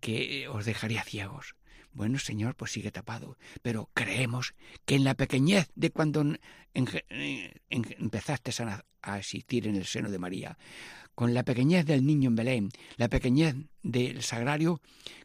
que 0.00 0.48
os 0.48 0.64
dejaría 0.64 1.02
ciegos. 1.02 1.54
Bueno, 1.98 2.20
Señor, 2.20 2.54
pues 2.54 2.70
sigue 2.70 2.92
tapado, 2.92 3.38
pero 3.60 3.90
creemos 3.92 4.54
que 4.86 4.94
en 4.94 5.02
la 5.02 5.14
pequeñez 5.14 5.68
de 5.74 5.90
cuando 5.90 6.24
empezaste 6.72 8.52
a, 8.62 8.84
a 9.02 9.18
existir 9.18 9.66
en 9.66 9.74
el 9.74 9.84
seno 9.84 10.08
de 10.08 10.20
María, 10.20 10.56
con 11.16 11.34
la 11.34 11.42
pequeñez 11.42 11.86
del 11.86 12.06
niño 12.06 12.28
en 12.28 12.36
Belén, 12.36 12.68
la 12.98 13.08
pequeñez 13.08 13.56
del 13.82 14.22
sagrario, 14.22 14.80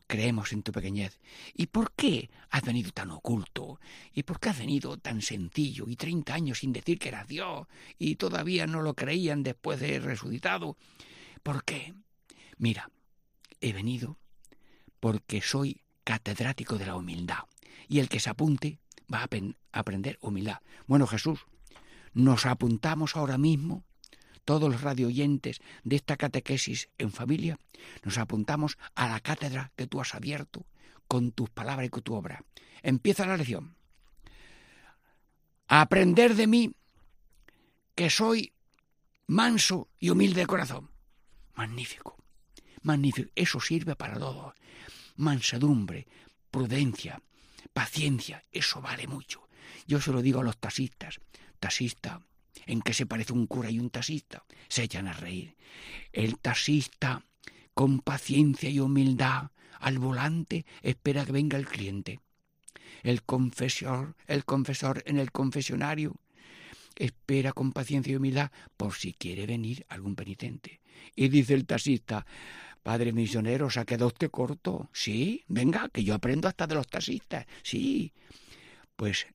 creemos 0.07 0.51
en 0.51 0.63
tu 0.63 0.71
pequeñez. 0.71 1.19
¿Y 1.53 1.67
por 1.67 1.91
qué 1.91 2.31
has 2.49 2.63
venido 2.63 2.89
tan 2.91 3.11
oculto? 3.11 3.79
¿Y 4.11 4.23
por 4.23 4.39
qué 4.39 4.49
has 4.49 4.57
venido 4.57 4.97
tan 4.97 5.21
sencillo 5.21 5.85
y 5.87 5.95
treinta 5.95 6.33
años 6.33 6.57
sin 6.57 6.73
decir 6.73 6.97
que 6.97 7.09
eras 7.09 7.27
Dios 7.27 7.67
y 7.99 8.15
todavía 8.15 8.65
no 8.65 8.81
lo 8.81 8.95
creían 8.95 9.43
después 9.43 9.79
de 9.79 9.99
resucitado? 9.99 10.75
¿Por 11.43 11.65
qué? 11.65 11.93
Mira, 12.57 12.89
he 13.61 13.73
venido 13.73 14.17
porque 14.99 15.39
soy 15.41 15.82
catedrático 16.03 16.77
de 16.77 16.85
la 16.85 16.95
humildad 16.95 17.45
y 17.87 17.99
el 17.99 18.09
que 18.09 18.19
se 18.19 18.29
apunte 18.29 18.79
va 19.13 19.19
a 19.19 19.79
aprender 19.79 20.17
humildad. 20.21 20.59
Bueno, 20.87 21.07
Jesús, 21.07 21.45
nos 22.13 22.45
apuntamos 22.45 23.15
ahora 23.15 23.37
mismo 23.37 23.83
todos 24.45 24.71
los 24.71 24.81
radioyentes 24.81 25.61
de 25.83 25.95
esta 25.95 26.17
catequesis 26.17 26.89
en 26.97 27.11
familia, 27.11 27.59
nos 28.03 28.17
apuntamos 28.17 28.77
a 28.95 29.07
la 29.07 29.19
cátedra 29.19 29.71
que 29.75 29.87
tú 29.87 30.01
has 30.01 30.15
abierto 30.15 30.65
con 31.07 31.31
tus 31.31 31.49
palabras 31.49 31.87
y 31.87 31.89
con 31.89 32.03
tu 32.03 32.13
obra. 32.13 32.43
Empieza 32.81 33.25
la 33.25 33.37
lección. 33.37 33.75
aprender 35.67 36.35
de 36.35 36.45
mí 36.45 36.75
que 37.95 38.09
soy 38.09 38.53
manso 39.27 39.87
y 39.99 40.09
humilde 40.09 40.41
de 40.41 40.47
corazón. 40.47 40.89
Magnífico, 41.55 42.17
magnífico. 42.81 43.29
Eso 43.35 43.59
sirve 43.59 43.95
para 43.95 44.19
todo. 44.19 44.53
Mansedumbre, 45.15 46.07
prudencia, 46.51 47.21
paciencia, 47.73 48.43
eso 48.51 48.81
vale 48.81 49.07
mucho. 49.07 49.47
Yo 49.87 49.99
se 49.99 50.11
lo 50.11 50.21
digo 50.21 50.41
a 50.41 50.43
los 50.43 50.57
taxistas. 50.57 51.19
Taxista, 51.59 52.21
¿En 52.65 52.81
qué 52.81 52.93
se 52.93 53.05
parece 53.05 53.33
un 53.33 53.47
cura 53.47 53.69
y 53.69 53.79
un 53.79 53.89
taxista? 53.89 54.43
Se 54.67 54.83
echan 54.83 55.07
a 55.07 55.13
reír. 55.13 55.55
El 56.11 56.39
taxista, 56.39 57.23
con 57.73 57.99
paciencia 57.99 58.69
y 58.69 58.79
humildad, 58.79 59.51
al 59.79 59.99
volante 59.99 60.65
espera 60.81 61.25
que 61.25 61.31
venga 61.31 61.57
el 61.57 61.67
cliente. 61.67 62.19
El 63.01 63.23
confesor, 63.23 64.15
el 64.27 64.45
confesor 64.45 65.03
en 65.05 65.19
el 65.19 65.31
confesionario 65.31 66.15
espera 66.95 67.51
con 67.51 67.73
paciencia 67.73 68.13
y 68.13 68.15
humildad 68.15 68.51
por 68.77 68.93
si 68.93 69.13
quiere 69.13 69.45
venir 69.45 69.85
algún 69.89 70.15
penitente. 70.15 70.79
Y 71.15 71.27
dice 71.27 71.53
el 71.55 71.65
taxista, 71.65 72.25
Padre 72.83 73.13
misionero, 73.13 73.69
¿se 73.69 73.79
ha 73.79 73.85
quedado 73.85 74.07
usted 74.07 74.29
corto? 74.29 74.89
Sí, 74.91 75.45
venga, 75.47 75.89
que 75.89 76.03
yo 76.03 76.13
aprendo 76.13 76.49
hasta 76.49 76.67
de 76.67 76.75
los 76.75 76.87
taxistas. 76.87 77.45
Sí. 77.63 78.13
Pues 78.97 79.25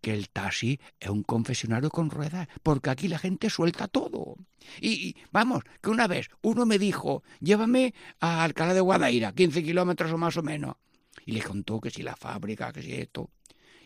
que 0.00 0.12
el 0.12 0.28
taxi 0.28 0.78
es 1.00 1.08
un 1.08 1.22
confesionario 1.22 1.90
con 1.90 2.10
ruedas, 2.10 2.48
porque 2.62 2.90
aquí 2.90 3.08
la 3.08 3.18
gente 3.18 3.48
suelta 3.48 3.88
todo. 3.88 4.36
Y, 4.80 5.16
vamos, 5.32 5.62
que 5.80 5.90
una 5.90 6.06
vez 6.06 6.28
uno 6.42 6.66
me 6.66 6.78
dijo, 6.78 7.22
llévame 7.40 7.94
a 8.20 8.44
Alcalá 8.44 8.74
de 8.74 8.80
Guadaira, 8.80 9.32
15 9.32 9.62
kilómetros 9.62 10.12
o 10.12 10.18
más 10.18 10.36
o 10.36 10.42
menos. 10.42 10.76
Y 11.24 11.32
le 11.32 11.42
contó 11.42 11.80
que 11.80 11.90
si 11.90 12.02
la 12.02 12.14
fábrica, 12.14 12.72
que 12.72 12.82
si 12.82 12.92
esto. 12.92 13.30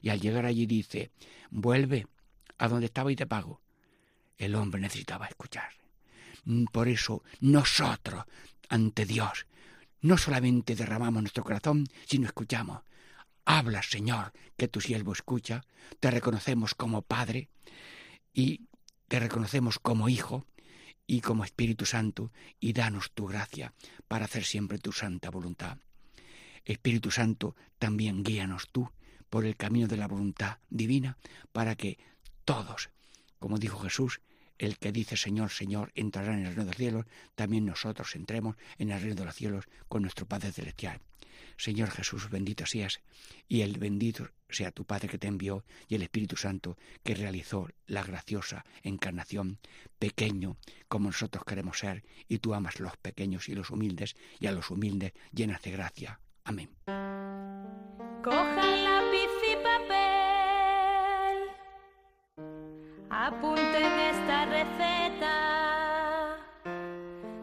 Y 0.02 0.08
al 0.08 0.20
llegar 0.20 0.46
allí 0.46 0.66
dice, 0.66 1.10
vuelve 1.50 2.06
a 2.58 2.68
donde 2.68 2.86
estaba 2.86 3.12
y 3.12 3.16
te 3.16 3.26
pago. 3.26 3.60
El 4.36 4.54
hombre 4.54 4.80
necesitaba 4.80 5.26
escuchar. 5.26 5.70
Por 6.72 6.88
eso 6.88 7.22
nosotros, 7.40 8.24
ante 8.70 9.04
Dios, 9.04 9.46
no 10.00 10.16
solamente 10.16 10.74
derramamos 10.74 11.22
nuestro 11.22 11.44
corazón, 11.44 11.86
sino 12.06 12.26
escuchamos. 12.26 12.82
Habla, 13.44 13.82
Señor, 13.82 14.32
que 14.56 14.68
tu 14.68 14.80
siervo 14.80 15.12
escucha, 15.12 15.62
te 15.98 16.10
reconocemos 16.10 16.74
como 16.74 17.02
Padre 17.02 17.48
y 18.32 18.68
te 19.08 19.18
reconocemos 19.18 19.78
como 19.78 20.08
Hijo 20.08 20.46
y 21.06 21.20
como 21.20 21.44
Espíritu 21.44 21.84
Santo 21.84 22.32
y 22.60 22.72
danos 22.72 23.10
tu 23.12 23.26
gracia 23.26 23.74
para 24.06 24.26
hacer 24.26 24.44
siempre 24.44 24.78
tu 24.78 24.92
santa 24.92 25.30
voluntad. 25.30 25.78
Espíritu 26.64 27.10
Santo, 27.10 27.56
también 27.78 28.22
guíanos 28.22 28.68
tú 28.70 28.88
por 29.28 29.44
el 29.44 29.56
camino 29.56 29.88
de 29.88 29.96
la 29.96 30.06
voluntad 30.06 30.58
divina 30.68 31.18
para 31.52 31.74
que 31.74 31.98
todos, 32.44 32.90
como 33.38 33.58
dijo 33.58 33.80
Jesús, 33.80 34.20
el 34.60 34.76
que 34.78 34.92
dice 34.92 35.16
Señor, 35.16 35.50
Señor, 35.50 35.90
entrará 35.94 36.34
en 36.34 36.44
el 36.44 36.54
reino 36.54 36.64
de 36.64 36.66
los 36.66 36.76
cielos, 36.76 37.06
también 37.34 37.64
nosotros 37.64 38.14
entremos 38.14 38.56
en 38.78 38.90
el 38.90 39.00
reino 39.00 39.16
de 39.16 39.24
los 39.24 39.34
cielos 39.34 39.64
con 39.88 40.02
nuestro 40.02 40.26
Padre 40.26 40.52
Celestial. 40.52 41.00
Señor 41.56 41.90
Jesús, 41.90 42.28
bendito 42.28 42.66
seas, 42.66 43.00
y 43.48 43.62
el 43.62 43.78
bendito 43.78 44.28
sea 44.50 44.70
tu 44.70 44.84
Padre 44.84 45.08
que 45.08 45.18
te 45.18 45.28
envió, 45.28 45.64
y 45.88 45.94
el 45.94 46.02
Espíritu 46.02 46.36
Santo 46.36 46.76
que 47.02 47.14
realizó 47.14 47.68
la 47.86 48.02
graciosa 48.02 48.66
encarnación, 48.82 49.58
pequeño 49.98 50.58
como 50.88 51.08
nosotros 51.08 51.44
queremos 51.44 51.78
ser, 51.78 52.04
y 52.28 52.38
tú 52.38 52.52
amas 52.52 52.80
los 52.80 52.96
pequeños 52.98 53.48
y 53.48 53.54
los 53.54 53.70
humildes, 53.70 54.14
y 54.38 54.46
a 54.46 54.52
los 54.52 54.70
humildes 54.70 55.14
llenas 55.32 55.62
de 55.62 55.70
gracia. 55.70 56.20
Amén. 56.44 56.68
Apunten 63.26 63.92
esta 64.12 64.46
receta 64.46 66.38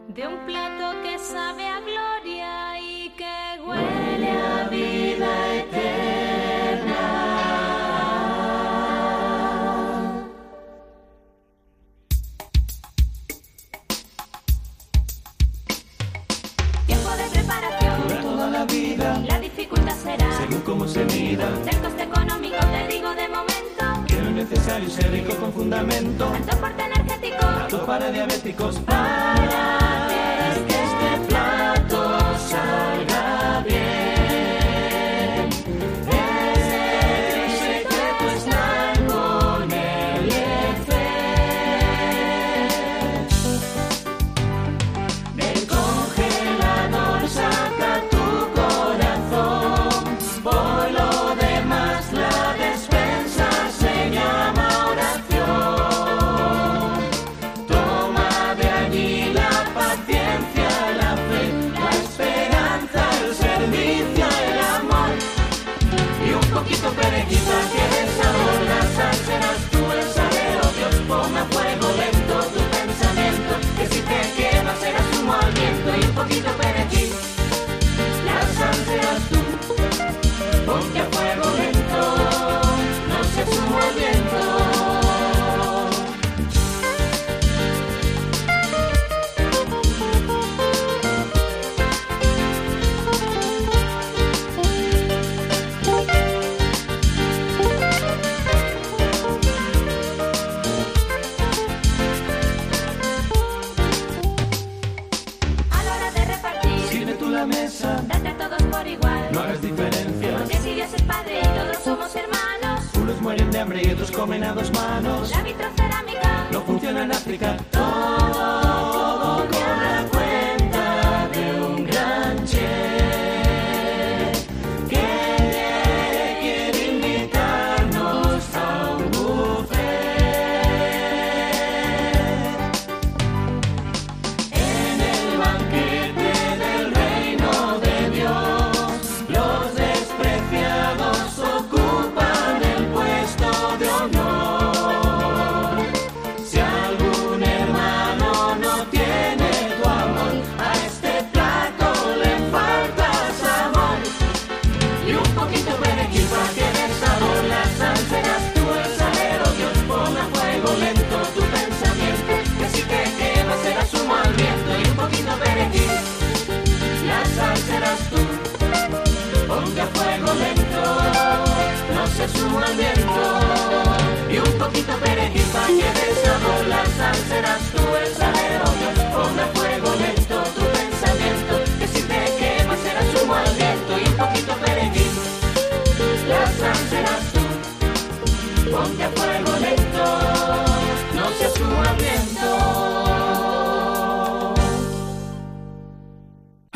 de 0.08 0.26
un 0.26 0.38
plato 0.44 1.02
que 1.02 1.18
sabe 1.20 1.66
a 1.66 1.80
gloria 1.80 2.80
y 2.80 3.10
que 3.10 3.60
huele 3.64 4.68
vida 4.70 5.54
eterna. 5.54 7.04
Tiempo 16.86 17.10
de 17.10 17.30
preparación. 17.30 18.22
toda 18.22 18.50
la 18.50 18.64
vida. 18.64 19.22
La 19.28 19.38
dificultad 19.38 19.94
será. 19.94 20.38
Según 20.38 20.60
cómo 20.62 20.88
se 20.88 21.04
mida. 21.04 21.48
Del 21.50 21.80
coste 21.80 22.02
económico 22.02 22.37
necesario 24.38 24.88
ser 24.88 25.10
rico 25.10 25.34
con 25.34 25.52
fundamento. 25.52 26.26
Tanto 26.26 26.56
aporte 26.56 26.82
energético. 26.84 27.44
Datos 27.44 27.80
para 27.80 28.10
diabéticos. 28.10 28.78
Para 28.80 29.77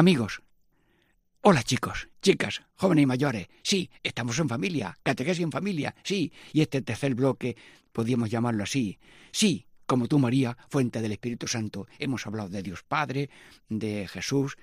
Amigos, 0.02 0.42
hola 1.42 1.62
chicos, 1.62 2.08
chicas, 2.20 2.62
jóvenes 2.74 3.04
y 3.04 3.06
mayores. 3.06 3.46
Sí, 3.62 3.88
estamos 4.02 4.36
en 4.40 4.48
familia, 4.48 4.98
catequesis 5.04 5.44
en 5.44 5.52
familia, 5.52 5.94
sí. 6.02 6.32
Y 6.52 6.60
este 6.60 6.82
tercer 6.82 7.14
bloque, 7.14 7.56
podríamos 7.92 8.28
llamarlo 8.28 8.64
así. 8.64 8.98
Sí, 9.30 9.64
como 9.86 10.08
tú, 10.08 10.18
María, 10.18 10.58
fuente 10.68 11.00
del 11.00 11.12
Espíritu 11.12 11.46
Santo. 11.46 11.86
Hemos 12.00 12.26
hablado 12.26 12.48
de 12.48 12.64
Dios 12.64 12.82
Padre, 12.82 13.30
de 13.68 14.08
Jesús 14.08 14.56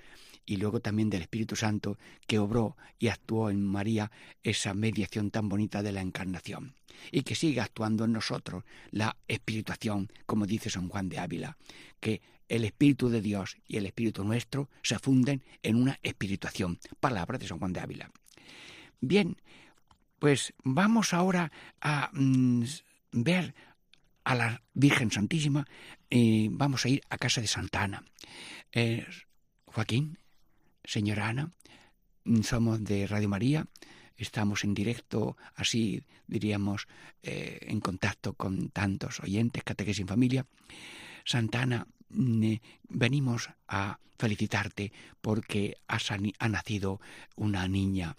y 0.44 0.58
luego 0.58 0.80
también 0.80 1.08
del 1.08 1.22
Espíritu 1.22 1.56
Santo 1.56 1.96
que 2.26 2.38
obró 2.38 2.76
y 2.98 3.08
actuó 3.08 3.48
en 3.48 3.64
María 3.64 4.12
esa 4.42 4.74
mediación 4.74 5.30
tan 5.30 5.48
bonita 5.48 5.82
de 5.82 5.92
la 5.92 6.02
encarnación. 6.02 6.74
Y 7.12 7.22
que 7.22 7.34
sigue 7.34 7.62
actuando 7.62 8.04
en 8.04 8.12
nosotros 8.12 8.64
la 8.90 9.16
espirituación, 9.26 10.12
como 10.26 10.44
dice 10.44 10.68
San 10.68 10.90
Juan 10.90 11.08
de 11.08 11.18
Ávila, 11.18 11.56
que 11.98 12.20
el 12.50 12.64
Espíritu 12.64 13.08
de 13.08 13.22
Dios 13.22 13.56
y 13.66 13.76
el 13.76 13.86
Espíritu 13.86 14.24
nuestro 14.24 14.68
se 14.82 14.98
funden 14.98 15.42
en 15.62 15.76
una 15.76 15.98
espirituación. 16.02 16.78
Palabra 16.98 17.38
de 17.38 17.46
San 17.46 17.60
Juan 17.60 17.72
de 17.72 17.80
Ávila. 17.80 18.10
Bien, 19.00 19.36
pues 20.18 20.52
vamos 20.64 21.14
ahora 21.14 21.52
a 21.80 22.10
mm, 22.12 22.64
ver 23.12 23.54
a 24.24 24.34
la 24.34 24.62
Virgen 24.74 25.10
Santísima. 25.10 25.66
y 26.10 26.48
vamos 26.48 26.84
a 26.84 26.88
ir 26.88 27.02
a 27.08 27.18
casa 27.18 27.40
de 27.40 27.46
Santa 27.46 27.84
Ana. 27.84 28.04
Eh, 28.72 29.06
Joaquín, 29.66 30.18
señora 30.82 31.28
Ana, 31.28 31.52
mm, 32.24 32.42
somos 32.42 32.82
de 32.82 33.06
Radio 33.06 33.28
María. 33.28 33.66
Estamos 34.16 34.64
en 34.64 34.74
directo, 34.74 35.36
así 35.54 36.02
diríamos, 36.26 36.88
eh, 37.22 37.60
en 37.62 37.80
contacto 37.80 38.34
con 38.34 38.70
tantos 38.70 39.20
oyentes, 39.20 39.62
catequesis 39.62 40.00
en 40.00 40.08
familia. 40.08 40.46
Santa 41.24 41.62
Ana, 41.62 41.86
venimos 42.10 43.50
a 43.68 43.98
felicitarte 44.18 44.92
porque 45.20 45.76
ha, 45.88 45.98
sani- 45.98 46.34
ha 46.38 46.48
nacido 46.48 47.00
una 47.36 47.66
niña 47.68 48.16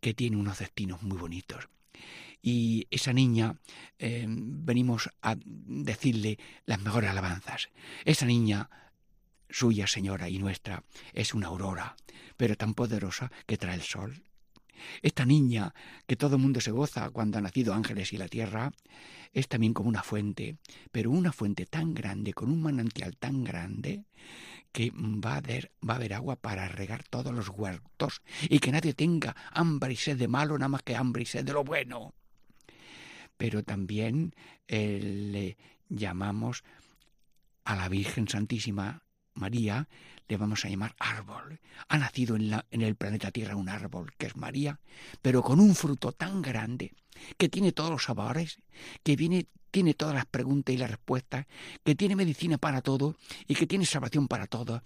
que 0.00 0.14
tiene 0.14 0.36
unos 0.36 0.58
destinos 0.58 1.02
muy 1.02 1.18
bonitos. 1.18 1.68
Y 2.42 2.86
esa 2.90 3.12
niña 3.12 3.58
eh, 3.98 4.26
venimos 4.28 5.08
a 5.22 5.36
decirle 5.44 6.38
las 6.66 6.80
mejores 6.80 7.10
alabanzas. 7.10 7.70
Esa 8.04 8.26
niña 8.26 8.68
suya, 9.48 9.86
señora, 9.86 10.28
y 10.28 10.38
nuestra, 10.38 10.84
es 11.14 11.32
una 11.32 11.46
aurora, 11.48 11.96
pero 12.36 12.56
tan 12.56 12.74
poderosa 12.74 13.30
que 13.46 13.56
trae 13.56 13.74
el 13.76 13.82
sol. 13.82 14.22
Esta 15.02 15.24
niña, 15.24 15.74
que 16.06 16.16
todo 16.16 16.36
el 16.36 16.42
mundo 16.42 16.60
se 16.60 16.70
goza 16.70 17.10
cuando 17.10 17.38
ha 17.38 17.40
nacido 17.40 17.74
ángeles 17.74 18.12
y 18.12 18.18
la 18.18 18.28
tierra, 18.28 18.72
es 19.32 19.48
también 19.48 19.74
como 19.74 19.88
una 19.88 20.02
fuente, 20.02 20.56
pero 20.92 21.10
una 21.10 21.32
fuente 21.32 21.66
tan 21.66 21.94
grande, 21.94 22.32
con 22.32 22.50
un 22.50 22.62
manantial 22.62 23.16
tan 23.16 23.44
grande, 23.44 24.04
que 24.74 24.90
va 24.92 25.34
a, 25.34 25.36
haber, 25.36 25.70
agua 26.14 26.34
para 26.34 26.66
regar 26.66 27.04
todos 27.04 27.32
los 27.32 27.48
huertos 27.48 28.22
y 28.42 28.58
que 28.58 28.72
nadie 28.72 28.92
tenga 28.92 29.36
hambre 29.52 29.92
y 29.92 29.96
sed 29.96 30.18
de 30.18 30.26
malo, 30.26 30.58
nada 30.58 30.68
más 30.68 30.82
que 30.82 30.96
hambre 30.96 31.22
y 31.22 31.26
sed 31.26 31.44
de 31.44 31.52
lo 31.52 31.62
bueno. 31.62 32.12
Pero 33.36 33.62
también 33.62 34.34
eh, 34.66 34.98
le 35.00 35.56
llamamos 35.88 36.64
a 37.64 37.76
la 37.76 37.88
Virgen 37.88 38.26
Santísima 38.26 39.03
María, 39.34 39.88
le 40.28 40.36
vamos 40.36 40.64
a 40.64 40.68
llamar 40.68 40.94
árbol. 40.98 41.60
Ha 41.88 41.98
nacido 41.98 42.36
en, 42.36 42.50
la, 42.50 42.66
en 42.70 42.82
el 42.82 42.96
planeta 42.96 43.30
Tierra 43.30 43.56
un 43.56 43.68
árbol, 43.68 44.12
que 44.16 44.26
es 44.26 44.36
María, 44.36 44.80
pero 45.22 45.42
con 45.42 45.60
un 45.60 45.74
fruto 45.74 46.12
tan 46.12 46.42
grande, 46.42 46.94
que 47.36 47.48
tiene 47.48 47.72
todos 47.72 47.90
los 47.90 48.04
sabores, 48.04 48.58
que 49.02 49.16
viene, 49.16 49.46
tiene 49.70 49.94
todas 49.94 50.14
las 50.14 50.26
preguntas 50.26 50.74
y 50.74 50.78
las 50.78 50.90
respuestas, 50.90 51.46
que 51.84 51.94
tiene 51.94 52.16
medicina 52.16 52.58
para 52.58 52.80
todo 52.80 53.16
y 53.46 53.54
que 53.54 53.66
tiene 53.66 53.86
salvación 53.86 54.28
para 54.28 54.46
todo. 54.46 54.82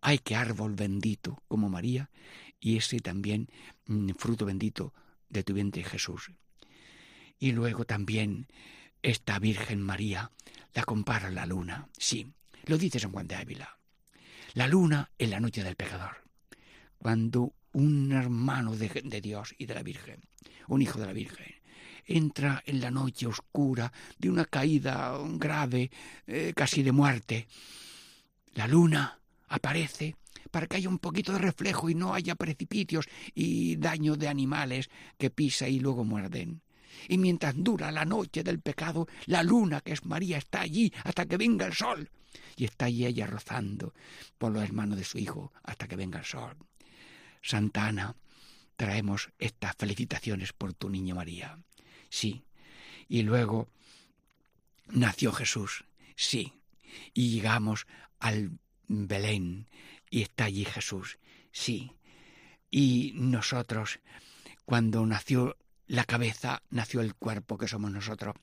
Ay, 0.00 0.18
qué 0.18 0.34
árbol 0.34 0.74
bendito 0.74 1.42
como 1.48 1.68
María, 1.68 2.10
y 2.58 2.76
ese 2.76 3.00
también 3.00 3.48
mm, 3.86 4.10
fruto 4.18 4.46
bendito 4.46 4.94
de 5.28 5.42
tu 5.42 5.54
vientre 5.54 5.84
Jesús. 5.84 6.30
Y 7.38 7.52
luego 7.52 7.84
también 7.84 8.48
esta 9.02 9.38
Virgen 9.38 9.80
María 9.80 10.30
la 10.74 10.84
compara 10.84 11.28
a 11.28 11.30
la 11.30 11.46
luna. 11.46 11.88
Sí, 11.96 12.32
lo 12.64 12.78
dice 12.78 12.98
San 12.98 13.12
Juan 13.12 13.26
de 13.26 13.36
Ávila. 13.36 13.79
La 14.54 14.66
luna 14.66 15.08
en 15.16 15.30
la 15.30 15.38
noche 15.38 15.62
del 15.62 15.76
pecador. 15.76 16.16
Cuando 16.98 17.54
un 17.72 18.10
hermano 18.10 18.74
de, 18.74 19.20
Dios 19.20 19.54
y 19.56 19.66
de 19.66 19.74
la 19.74 19.82
Virgen, 19.84 20.22
un 20.66 20.82
hijo 20.82 20.98
de 20.98 21.06
la 21.06 21.12
Virgen, 21.12 21.54
entra 22.04 22.60
en 22.66 22.80
la 22.80 22.90
noche 22.90 23.28
oscura 23.28 23.92
de 24.18 24.28
una 24.28 24.44
caída 24.44 25.16
grave, 25.34 25.90
eh, 26.26 26.52
casi 26.56 26.82
de 26.82 26.90
muerte, 26.90 27.46
la 28.54 28.66
luna 28.66 29.20
aparece 29.48 30.16
para 30.50 30.66
que 30.66 30.78
haya 30.78 30.88
un 30.88 30.98
poquito 30.98 31.32
de 31.32 31.38
reflejo 31.38 31.88
y 31.88 31.94
no 31.94 32.12
haya 32.12 32.34
precipicios 32.34 33.06
y 33.34 33.76
daño 33.76 34.16
de 34.16 34.26
animales 34.26 34.90
que 35.16 35.30
pisa 35.30 35.68
y 35.68 35.78
luego 35.78 36.04
muerden. 36.04 36.60
Y 37.08 37.18
mientras 37.18 37.54
dura 37.56 37.92
la 37.92 38.04
noche 38.04 38.42
del 38.42 38.60
pecado, 38.60 39.06
la 39.26 39.44
luna, 39.44 39.80
que 39.80 39.92
es 39.92 40.04
María, 40.04 40.38
está 40.38 40.62
allí 40.62 40.92
hasta 41.04 41.24
que 41.26 41.36
venga 41.36 41.66
el 41.66 41.72
sol. 41.72 42.10
Y 42.56 42.64
está 42.64 42.86
allí 42.86 43.06
ella 43.06 43.26
rozando 43.26 43.94
por 44.38 44.52
los 44.52 44.62
hermanos 44.62 44.98
de 44.98 45.04
su 45.04 45.18
hijo 45.18 45.52
hasta 45.62 45.88
que 45.88 45.96
venga 45.96 46.18
el 46.18 46.24
sol. 46.24 46.56
Santa 47.42 47.86
Ana, 47.86 48.16
traemos 48.76 49.30
estas 49.38 49.74
felicitaciones 49.76 50.52
por 50.52 50.74
tu 50.74 50.88
niño 50.88 51.14
María. 51.14 51.58
Sí. 52.08 52.44
Y 53.08 53.22
luego 53.22 53.68
nació 54.88 55.32
Jesús. 55.32 55.84
Sí. 56.16 56.52
Y 57.14 57.30
llegamos 57.30 57.86
al 58.18 58.58
Belén 58.88 59.68
y 60.10 60.22
está 60.22 60.44
allí 60.44 60.64
Jesús. 60.64 61.18
Sí. 61.52 61.92
Y 62.70 63.12
nosotros, 63.16 64.00
cuando 64.64 65.04
nació 65.06 65.56
la 65.86 66.04
cabeza, 66.04 66.62
nació 66.70 67.00
el 67.00 67.14
cuerpo 67.14 67.58
que 67.58 67.68
somos 67.68 67.90
nosotros. 67.90 68.36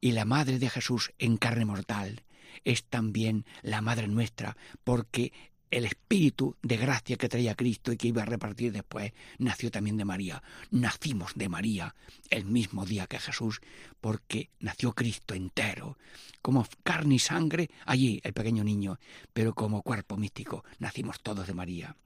Y 0.00 0.12
la 0.12 0.24
madre 0.24 0.58
de 0.58 0.70
Jesús 0.70 1.12
en 1.18 1.36
carne 1.36 1.64
mortal 1.64 2.24
es 2.64 2.84
también 2.84 3.44
la 3.62 3.80
madre 3.80 4.08
nuestra, 4.08 4.56
porque 4.84 5.32
el 5.70 5.84
espíritu 5.84 6.56
de 6.62 6.76
gracia 6.76 7.16
que 7.16 7.28
traía 7.28 7.54
Cristo 7.54 7.92
y 7.92 7.96
que 7.96 8.08
iba 8.08 8.22
a 8.22 8.26
repartir 8.26 8.72
después 8.72 9.12
nació 9.38 9.70
también 9.70 9.96
de 9.96 10.04
María. 10.04 10.42
Nacimos 10.70 11.32
de 11.36 11.48
María 11.48 11.94
el 12.28 12.44
mismo 12.44 12.84
día 12.84 13.06
que 13.06 13.20
Jesús, 13.20 13.60
porque 14.00 14.50
nació 14.58 14.92
Cristo 14.92 15.34
entero, 15.34 15.96
como 16.42 16.66
carne 16.82 17.16
y 17.16 17.18
sangre, 17.20 17.70
allí 17.86 18.20
el 18.24 18.32
pequeño 18.32 18.64
niño, 18.64 18.98
pero 19.32 19.54
como 19.54 19.82
cuerpo 19.82 20.16
místico, 20.16 20.64
nacimos 20.78 21.20
todos 21.20 21.46
de 21.46 21.54
María. 21.54 21.96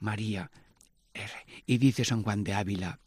María, 0.00 0.50
y 1.66 1.78
dice 1.78 2.04
San 2.04 2.22
Juan 2.22 2.44
de 2.44 2.54
Ávila, 2.54 3.00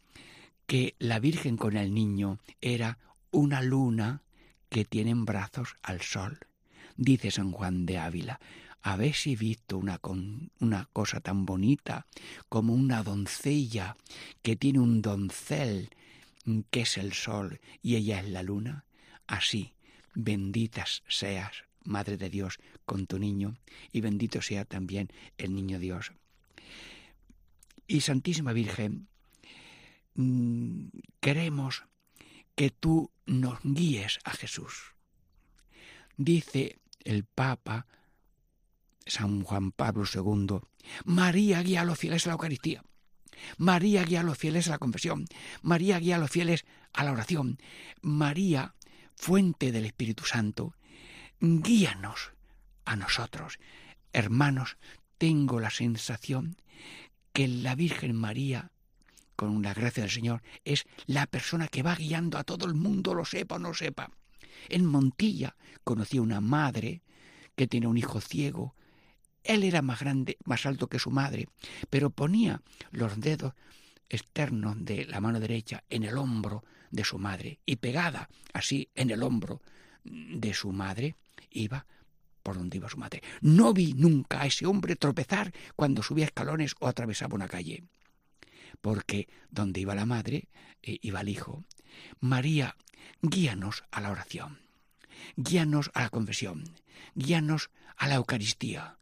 que 0.66 0.94
la 0.98 1.18
Virgen 1.18 1.56
con 1.56 1.76
el 1.76 1.92
niño 1.92 2.38
era 2.60 2.98
una 3.30 3.62
luna 3.62 4.22
que 4.68 4.84
tiene 4.84 5.10
en 5.10 5.24
brazos 5.24 5.76
al 5.82 6.00
sol. 6.00 6.38
Dice 6.96 7.30
San 7.30 7.52
Juan 7.52 7.86
de 7.86 7.98
Ávila, 7.98 8.40
¿habéis 8.82 9.24
visto 9.38 9.78
una, 9.78 9.98
con, 9.98 10.50
una 10.60 10.88
cosa 10.92 11.20
tan 11.20 11.46
bonita 11.46 12.06
como 12.48 12.74
una 12.74 13.02
doncella 13.02 13.96
que 14.42 14.56
tiene 14.56 14.80
un 14.80 15.02
doncel 15.02 15.90
que 16.70 16.80
es 16.82 16.98
el 16.98 17.12
sol 17.12 17.60
y 17.82 17.96
ella 17.96 18.20
es 18.20 18.28
la 18.28 18.42
luna? 18.42 18.84
Así, 19.26 19.74
benditas 20.14 21.02
seas, 21.08 21.64
Madre 21.84 22.16
de 22.16 22.30
Dios, 22.30 22.58
con 22.84 23.06
tu 23.06 23.18
niño, 23.18 23.56
y 23.90 24.00
bendito 24.00 24.40
sea 24.40 24.64
también 24.64 25.08
el 25.36 25.54
niño 25.54 25.78
Dios. 25.78 26.12
Y 27.88 28.02
Santísima 28.02 28.52
Virgen, 28.52 29.08
mm, 30.14 30.86
queremos 31.20 31.84
que 32.54 32.70
tú 32.70 33.10
nos 33.26 33.58
guíes 33.64 34.20
a 34.24 34.30
Jesús. 34.32 34.94
Dice 36.16 36.78
el 37.04 37.24
Papa 37.24 37.86
San 39.06 39.42
Juan 39.42 39.72
Pablo 39.72 40.04
II, 40.12 40.60
María 41.04 41.62
guía 41.62 41.82
a 41.82 41.84
los 41.84 41.98
fieles 41.98 42.26
a 42.26 42.30
la 42.30 42.32
Eucaristía. 42.34 42.82
María 43.56 44.04
guía 44.04 44.20
a 44.20 44.24
los 44.24 44.38
fieles 44.38 44.68
a 44.68 44.70
la 44.70 44.78
confesión. 44.78 45.26
María 45.62 45.98
guía 45.98 46.16
a 46.16 46.18
los 46.18 46.30
fieles 46.30 46.64
a 46.92 47.04
la 47.04 47.12
oración. 47.12 47.58
María, 48.00 48.74
fuente 49.16 49.72
del 49.72 49.86
Espíritu 49.86 50.24
Santo, 50.24 50.74
guíanos 51.40 52.32
a 52.84 52.96
nosotros. 52.96 53.58
Hermanos, 54.12 54.76
tengo 55.18 55.60
la 55.60 55.70
sensación 55.70 56.56
que 57.32 57.48
la 57.48 57.74
Virgen 57.74 58.14
María, 58.14 58.70
con 59.36 59.62
la 59.62 59.74
gracia 59.74 60.02
del 60.02 60.10
Señor, 60.10 60.42
es 60.64 60.84
la 61.06 61.26
persona 61.26 61.68
que 61.68 61.82
va 61.82 61.94
guiando 61.94 62.38
a 62.38 62.44
todo 62.44 62.66
el 62.66 62.74
mundo, 62.74 63.14
lo 63.14 63.24
sepa 63.24 63.56
o 63.56 63.58
no 63.58 63.74
sepa. 63.74 64.10
En 64.68 64.86
Montilla 64.86 65.56
conocí 65.84 66.18
a 66.18 66.22
una 66.22 66.40
madre 66.40 67.02
que 67.56 67.66
tiene 67.66 67.86
un 67.86 67.98
hijo 67.98 68.20
ciego. 68.20 68.74
Él 69.44 69.64
era 69.64 69.82
más 69.82 70.00
grande, 70.00 70.38
más 70.44 70.66
alto 70.66 70.88
que 70.88 70.98
su 70.98 71.10
madre, 71.10 71.48
pero 71.90 72.10
ponía 72.10 72.62
los 72.90 73.20
dedos 73.20 73.54
externos 74.08 74.76
de 74.84 75.06
la 75.06 75.20
mano 75.20 75.40
derecha 75.40 75.84
en 75.88 76.04
el 76.04 76.18
hombro 76.18 76.64
de 76.90 77.04
su 77.04 77.18
madre 77.18 77.60
y 77.64 77.76
pegada 77.76 78.28
así 78.52 78.90
en 78.94 79.10
el 79.10 79.22
hombro 79.22 79.62
de 80.04 80.52
su 80.52 80.70
madre 80.72 81.16
iba 81.50 81.86
por 82.42 82.56
donde 82.56 82.76
iba 82.76 82.88
su 82.88 82.98
madre. 82.98 83.22
No 83.40 83.72
vi 83.72 83.94
nunca 83.94 84.42
a 84.42 84.46
ese 84.46 84.66
hombre 84.66 84.96
tropezar 84.96 85.52
cuando 85.76 86.02
subía 86.02 86.26
escalones 86.26 86.74
o 86.80 86.88
atravesaba 86.88 87.34
una 87.34 87.48
calle, 87.48 87.84
porque 88.80 89.28
donde 89.50 89.80
iba 89.80 89.94
la 89.94 90.06
madre 90.06 90.48
eh, 90.82 90.98
iba 91.02 91.20
el 91.20 91.28
hijo. 91.28 91.64
María, 92.20 92.76
guíanos 93.20 93.84
a 93.90 94.00
la 94.00 94.10
oración, 94.10 94.60
guíanos 95.36 95.90
a 95.94 96.02
la 96.02 96.10
confesión, 96.10 96.64
guíanos 97.14 97.70
a 97.96 98.08
la 98.08 98.16
Eucaristía, 98.16 98.98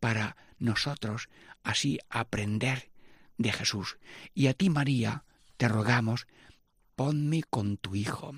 para 0.00 0.36
nosotros 0.58 1.28
así 1.62 1.98
aprender 2.08 2.90
de 3.38 3.52
Jesús. 3.52 3.98
Y 4.34 4.48
a 4.48 4.54
ti, 4.54 4.70
María, 4.70 5.24
te 5.56 5.68
rogamos, 5.68 6.26
ponme 6.96 7.42
con 7.42 7.76
tu 7.76 7.94
Hijo. 7.94 8.34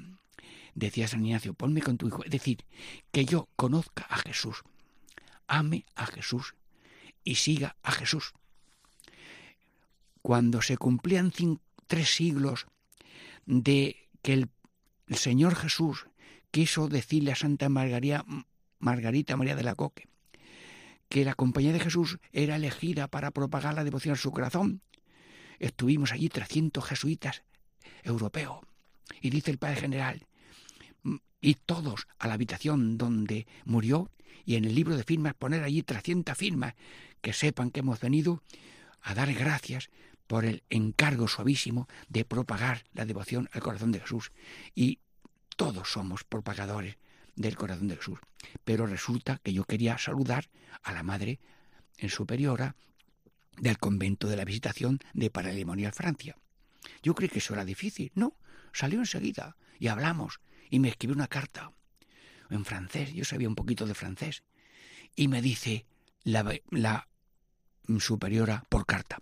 Decía 0.75 1.09
San 1.09 1.25
Ignacio, 1.25 1.55
ponme 1.55 1.83
con 1.83 1.99
tu 1.99 2.09
Hijo. 2.09 2.25
Es 2.25 2.31
decir, 2.31 2.65
que 3.11 3.25
yo 3.25 3.49
conozca 3.57 4.05
a 4.09 4.17
Jesús, 4.19 4.63
ame 5.47 5.85
a 5.95 6.07
Jesús 6.07 6.55
y 7.25 7.37
siga 7.37 7.77
a 7.83 7.93
Jesús. 7.93 8.35
Cuando 10.23 10.63
se 10.63 10.77
cumplían 10.77 11.33
tres 11.87 12.15
siglos 12.15 12.67
de 13.45 14.09
que 14.23 14.35
el, 14.35 14.49
Señor 15.09 15.57
Jesús 15.57 16.07
quiso 16.51 16.89
decirle 16.89 17.33
a 17.33 17.37
Santa 17.37 17.69
Margarita, 17.69 18.25
Margarita 18.79 19.37
María 19.37 19.57
de 19.57 19.65
la 19.65 19.75
Coque 19.75 20.09
que 21.13 21.27
la 21.27 21.35
compañía 21.35 21.75
de 21.75 21.81
Jesús 21.81 22.19
era 22.33 22.57
elegida 22.57 23.07
para 23.07 23.33
propagar 23.33 23.75
la 23.75 23.85
devoción 23.85 24.15
a 24.15 24.17
su 24.17 24.31
corazón. 24.31 24.81
Estuvimos 25.59 26.11
allí 26.11 26.31
300 26.31 26.83
jesuitas 26.83 27.43
europeos. 28.03 28.61
Y 29.21 29.29
dice 29.29 29.51
el 29.51 29.59
Padre 29.59 29.77
General, 29.77 30.27
y 31.43 31.55
todos 31.55 32.07
a 32.19 32.29
la 32.29 32.35
habitación 32.35 32.97
donde 32.97 33.47
murió 33.67 34.11
y 34.47 34.55
en 34.55 34.65
el 34.65 34.75
libro 34.75 34.97
de 34.97 35.05
firmas 35.05 35.35
poner 35.35 35.63
allí 35.65 35.83
300 35.83 36.35
firmas 36.35 36.77
que 37.21 37.35
sepan 37.35 37.71
que 37.71 37.81
hemos 37.81 38.01
venido 38.01 38.43
a 39.03 39.15
dar 39.15 39.35
gracias 39.35 39.91
por 40.27 40.45
el 40.45 40.63
encargo 40.71 41.29
suavísimo 41.29 41.89
de 42.09 42.25
propagar 42.25 42.85
la 42.93 43.05
devoción 43.05 43.49
al 43.53 43.63
corazón 43.63 43.93
de 43.93 44.01
Jesús. 44.01 44.33
Y 44.75 45.01
todos 45.57 45.93
somos 45.93 46.25
propagadores 46.25 46.97
del 47.37 47.57
corazón 47.57 47.89
de 47.89 47.97
Jesús. 47.97 48.19
Pero 48.65 48.87
resulta 48.87 49.39
que 49.43 49.53
yo 49.53 49.65
quería 49.65 49.99
saludar 49.99 50.51
a 50.83 50.93
la 50.93 51.03
madre 51.03 51.41
en 51.99 52.09
superiora 52.09 52.77
del 53.59 53.79
convento 53.79 54.29
de 54.29 54.37
la 54.37 54.45
visitación 54.45 54.99
de 55.13 55.31
Paralimonial 55.31 55.93
Francia. 55.93 56.37
Yo 57.03 57.15
creí 57.15 57.29
que 57.29 57.39
eso 57.39 57.55
era 57.55 57.65
difícil. 57.65 58.11
No, 58.15 58.37
salió 58.73 58.99
enseguida 58.99 59.57
y 59.79 59.89
hablamos 59.89 60.41
y 60.71 60.79
me 60.79 60.89
escribió 60.89 61.15
una 61.15 61.29
carta 61.29 61.73
en 62.51 62.65
francés. 62.65 63.13
Yo 63.13 63.25
sabía 63.25 63.49
un 63.49 63.55
poquito 63.55 63.87
de 63.87 63.95
francés. 63.95 64.43
Y 65.15 65.29
me 65.29 65.43
dice 65.43 65.87
la 66.25 67.09
superiora 67.99 68.65
por 68.69 68.87
carta. 68.87 69.19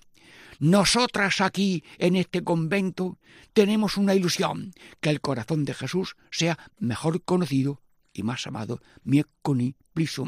Nosotras 0.58 1.40
aquí 1.40 1.84
en 1.98 2.16
este 2.16 2.44
convento 2.44 3.18
tenemos 3.52 3.96
una 3.96 4.14
ilusión, 4.14 4.72
que 5.00 5.10
el 5.10 5.20
corazón 5.20 5.64
de 5.64 5.74
Jesús 5.74 6.16
sea 6.30 6.58
mejor 6.78 7.22
conocido 7.24 7.82
y 8.12 8.22
más 8.22 8.46
amado, 8.46 8.80
mieux 9.04 9.26
connu, 9.42 9.74
plus 9.94 10.20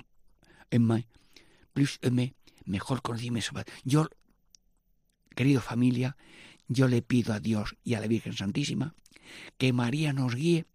aimé, 0.71 1.07
plus 1.73 1.99
aimé, 2.03 2.35
mejor 2.65 3.03
conocido 3.03 3.29
y 3.29 3.37
más 3.37 3.51
amado. 3.51 3.67
Yo, 3.85 4.09
querido 5.35 5.61
familia, 5.61 6.17
yo 6.69 6.89
le 6.89 7.03
pido 7.03 7.35
a 7.35 7.41
Dios 7.41 7.77
y 7.85 7.95
a 7.95 8.01
la 8.01 8.07
Virgen 8.07 8.33
Santísima 8.33 8.95
que 9.59 9.73
María 9.73 10.13
nos 10.13 10.35
guíe 10.35 10.67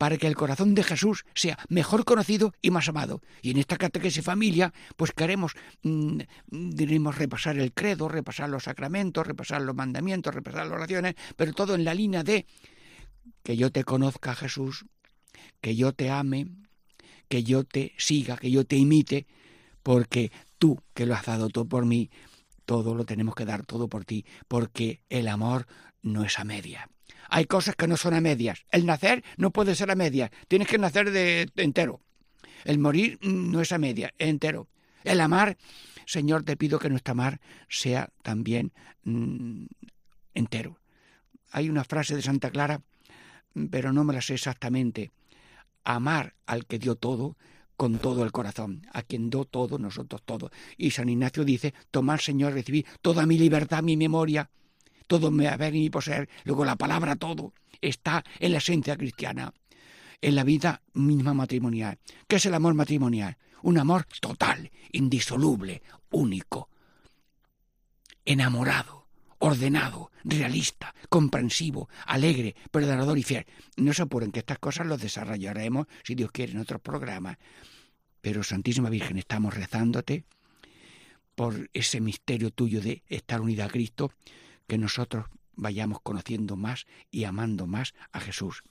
para 0.00 0.16
que 0.16 0.26
el 0.26 0.34
corazón 0.34 0.74
de 0.74 0.82
Jesús 0.82 1.26
sea 1.34 1.58
mejor 1.68 2.06
conocido 2.06 2.54
y 2.62 2.70
más 2.70 2.88
amado. 2.88 3.20
Y 3.42 3.50
en 3.50 3.58
esta 3.58 3.76
catequesis 3.76 4.24
familia, 4.24 4.72
pues 4.96 5.12
queremos, 5.12 5.52
diremos, 6.50 7.18
repasar 7.18 7.58
el 7.58 7.74
credo, 7.74 8.08
repasar 8.08 8.48
los 8.48 8.64
sacramentos, 8.64 9.26
repasar 9.26 9.60
los 9.60 9.74
mandamientos, 9.74 10.34
repasar 10.34 10.64
las 10.68 10.76
oraciones, 10.76 11.16
pero 11.36 11.52
todo 11.52 11.74
en 11.74 11.84
la 11.84 11.92
línea 11.92 12.22
de 12.22 12.46
que 13.42 13.58
yo 13.58 13.70
te 13.70 13.84
conozca, 13.84 14.34
Jesús, 14.34 14.86
que 15.60 15.76
yo 15.76 15.92
te 15.92 16.08
ame, 16.08 16.46
que 17.28 17.42
yo 17.44 17.64
te 17.64 17.92
siga, 17.98 18.38
que 18.38 18.50
yo 18.50 18.64
te 18.64 18.76
imite, 18.76 19.26
porque 19.82 20.32
tú, 20.58 20.80
que 20.94 21.04
lo 21.04 21.14
has 21.14 21.26
dado 21.26 21.50
todo 21.50 21.66
por 21.66 21.84
mí, 21.84 22.08
todo 22.64 22.94
lo 22.94 23.04
tenemos 23.04 23.34
que 23.34 23.44
dar 23.44 23.66
todo 23.66 23.86
por 23.86 24.06
ti, 24.06 24.24
porque 24.48 25.02
el 25.10 25.28
amor 25.28 25.66
no 26.00 26.24
es 26.24 26.38
a 26.38 26.44
media. 26.44 26.88
Hay 27.28 27.44
cosas 27.44 27.76
que 27.76 27.86
no 27.86 27.96
son 27.96 28.14
a 28.14 28.20
medias. 28.20 28.64
El 28.70 28.86
nacer 28.86 29.24
no 29.36 29.50
puede 29.50 29.74
ser 29.74 29.90
a 29.90 29.94
medias. 29.94 30.30
Tienes 30.48 30.68
que 30.68 30.78
nacer 30.78 31.10
de 31.10 31.50
entero. 31.56 32.00
El 32.64 32.78
morir 32.78 33.18
no 33.22 33.60
es 33.60 33.72
a 33.72 33.78
medias, 33.78 34.12
es 34.18 34.28
entero. 34.28 34.68
El 35.04 35.20
amar, 35.20 35.56
Señor, 36.06 36.42
te 36.42 36.56
pido 36.56 36.78
que 36.78 36.90
nuestro 36.90 37.12
amar 37.12 37.40
sea 37.68 38.10
también 38.22 38.72
mm, 39.04 39.64
entero. 40.34 40.78
Hay 41.50 41.68
una 41.68 41.84
frase 41.84 42.14
de 42.14 42.22
Santa 42.22 42.50
Clara, 42.50 42.82
pero 43.70 43.92
no 43.92 44.04
me 44.04 44.12
la 44.12 44.20
sé 44.20 44.34
exactamente. 44.34 45.10
Amar 45.84 46.34
al 46.46 46.66
que 46.66 46.78
dio 46.78 46.96
todo 46.96 47.36
con 47.76 47.98
todo 47.98 48.24
el 48.24 48.32
corazón, 48.32 48.86
a 48.92 49.02
quien 49.02 49.30
dio 49.30 49.46
todo, 49.46 49.78
nosotros 49.78 50.22
todo. 50.24 50.50
Y 50.76 50.90
San 50.90 51.08
Ignacio 51.08 51.44
dice, 51.44 51.72
tomar, 51.90 52.20
Señor, 52.20 52.52
recibir 52.52 52.84
toda 53.00 53.24
mi 53.24 53.38
libertad, 53.38 53.82
mi 53.82 53.96
memoria, 53.96 54.50
todo 55.10 55.32
mi 55.32 55.44
haber 55.44 55.74
y 55.74 55.90
poseer, 55.90 56.28
luego 56.44 56.64
la 56.64 56.76
palabra 56.76 57.16
todo, 57.16 57.52
está 57.80 58.22
en 58.38 58.52
la 58.52 58.58
esencia 58.58 58.96
cristiana, 58.96 59.52
en 60.20 60.36
la 60.36 60.44
vida 60.44 60.82
misma 60.92 61.34
matrimonial. 61.34 61.98
¿Qué 62.28 62.36
es 62.36 62.46
el 62.46 62.54
amor 62.54 62.74
matrimonial? 62.74 63.36
Un 63.62 63.78
amor 63.78 64.06
total, 64.20 64.70
indisoluble, 64.92 65.82
único, 66.12 66.68
enamorado, 68.24 69.08
ordenado, 69.40 70.12
realista, 70.22 70.94
comprensivo, 71.08 71.88
alegre, 72.06 72.54
perdonador 72.70 73.18
y 73.18 73.24
fiel. 73.24 73.46
No 73.78 73.92
se 73.92 74.02
apuren 74.02 74.30
que 74.30 74.38
estas 74.38 74.60
cosas 74.60 74.86
las 74.86 75.00
desarrollaremos, 75.00 75.88
si 76.04 76.14
Dios 76.14 76.30
quiere, 76.30 76.52
en 76.52 76.58
otros 76.58 76.80
programas. 76.80 77.36
Pero, 78.20 78.44
Santísima 78.44 78.90
Virgen, 78.90 79.18
estamos 79.18 79.54
rezándote 79.54 80.24
por 81.34 81.68
ese 81.72 82.00
misterio 82.00 82.52
tuyo 82.52 82.80
de 82.80 83.02
estar 83.08 83.40
unida 83.40 83.64
a 83.64 83.70
Cristo, 83.70 84.12
que 84.70 84.78
nosotros 84.78 85.26
vayamos 85.56 86.00
conociendo 86.00 86.54
más 86.54 86.86
y 87.10 87.24
amando 87.24 87.66
más 87.66 87.92
a 88.12 88.20
Jesús. 88.20 88.62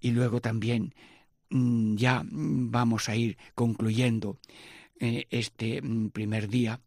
Y 0.00 0.12
luego 0.12 0.40
también 0.40 0.94
mm, 1.50 1.96
ya 1.96 2.22
vamos 2.24 3.08
a 3.08 3.16
ir 3.16 3.36
concluyendo 3.56 4.38
eh, 5.00 5.26
este 5.30 5.82
mm, 5.82 6.10
primer 6.10 6.46
día 6.48 6.78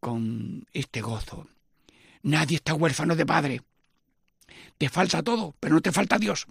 con 0.00 0.66
este 0.72 1.02
gozo. 1.02 1.46
Nadie 2.22 2.56
está 2.56 2.72
huérfano 2.72 3.14
de 3.14 3.26
padre. 3.26 3.60
Te 4.78 4.88
falta 4.88 5.22
todo, 5.22 5.54
pero 5.60 5.74
no 5.74 5.82
te 5.82 5.92
falta 5.92 6.18
Dios. 6.18 6.46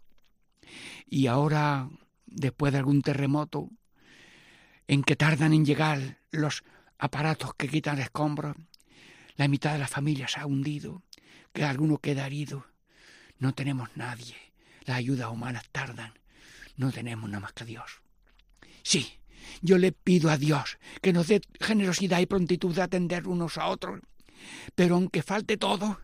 Y 1.09 1.25
ahora, 1.25 1.89
después 2.27 2.71
de 2.73 2.77
algún 2.77 3.01
terremoto, 3.01 3.71
en 4.87 5.01
que 5.01 5.15
tardan 5.15 5.53
en 5.53 5.65
llegar 5.65 6.19
los 6.29 6.63
aparatos 6.99 7.55
que 7.55 7.67
quitan 7.67 7.97
escombros, 7.97 8.55
la 9.39 9.47
mitad 9.47 9.71
de 9.71 9.79
la 9.79 9.87
familia 9.87 10.27
se 10.27 10.41
ha 10.41 10.45
hundido, 10.45 11.01
que 11.53 11.63
alguno 11.63 11.99
queda 11.99 12.27
herido. 12.27 12.65
No 13.37 13.53
tenemos 13.53 13.87
nadie. 13.95 14.35
Las 14.83 14.97
ayudas 14.97 15.31
humanas 15.31 15.63
tardan. 15.71 16.11
No 16.75 16.91
tenemos 16.91 17.29
nada 17.29 17.39
más 17.39 17.53
que 17.53 17.63
Dios. 17.63 18.01
Sí, 18.83 19.13
yo 19.61 19.77
le 19.77 19.93
pido 19.93 20.29
a 20.29 20.35
Dios 20.35 20.77
que 21.01 21.13
nos 21.13 21.27
dé 21.27 21.39
generosidad 21.61 22.19
y 22.19 22.25
prontitud 22.25 22.75
de 22.75 22.81
atender 22.81 23.29
unos 23.29 23.57
a 23.57 23.67
otros. 23.67 24.01
Pero 24.75 24.95
aunque 24.95 25.23
falte 25.23 25.55
todo, 25.55 26.01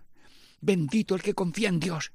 bendito 0.61 1.13
el 1.13 1.21
que 1.21 1.33
confía 1.33 1.67
en 1.67 1.81
Dios, 1.81 2.13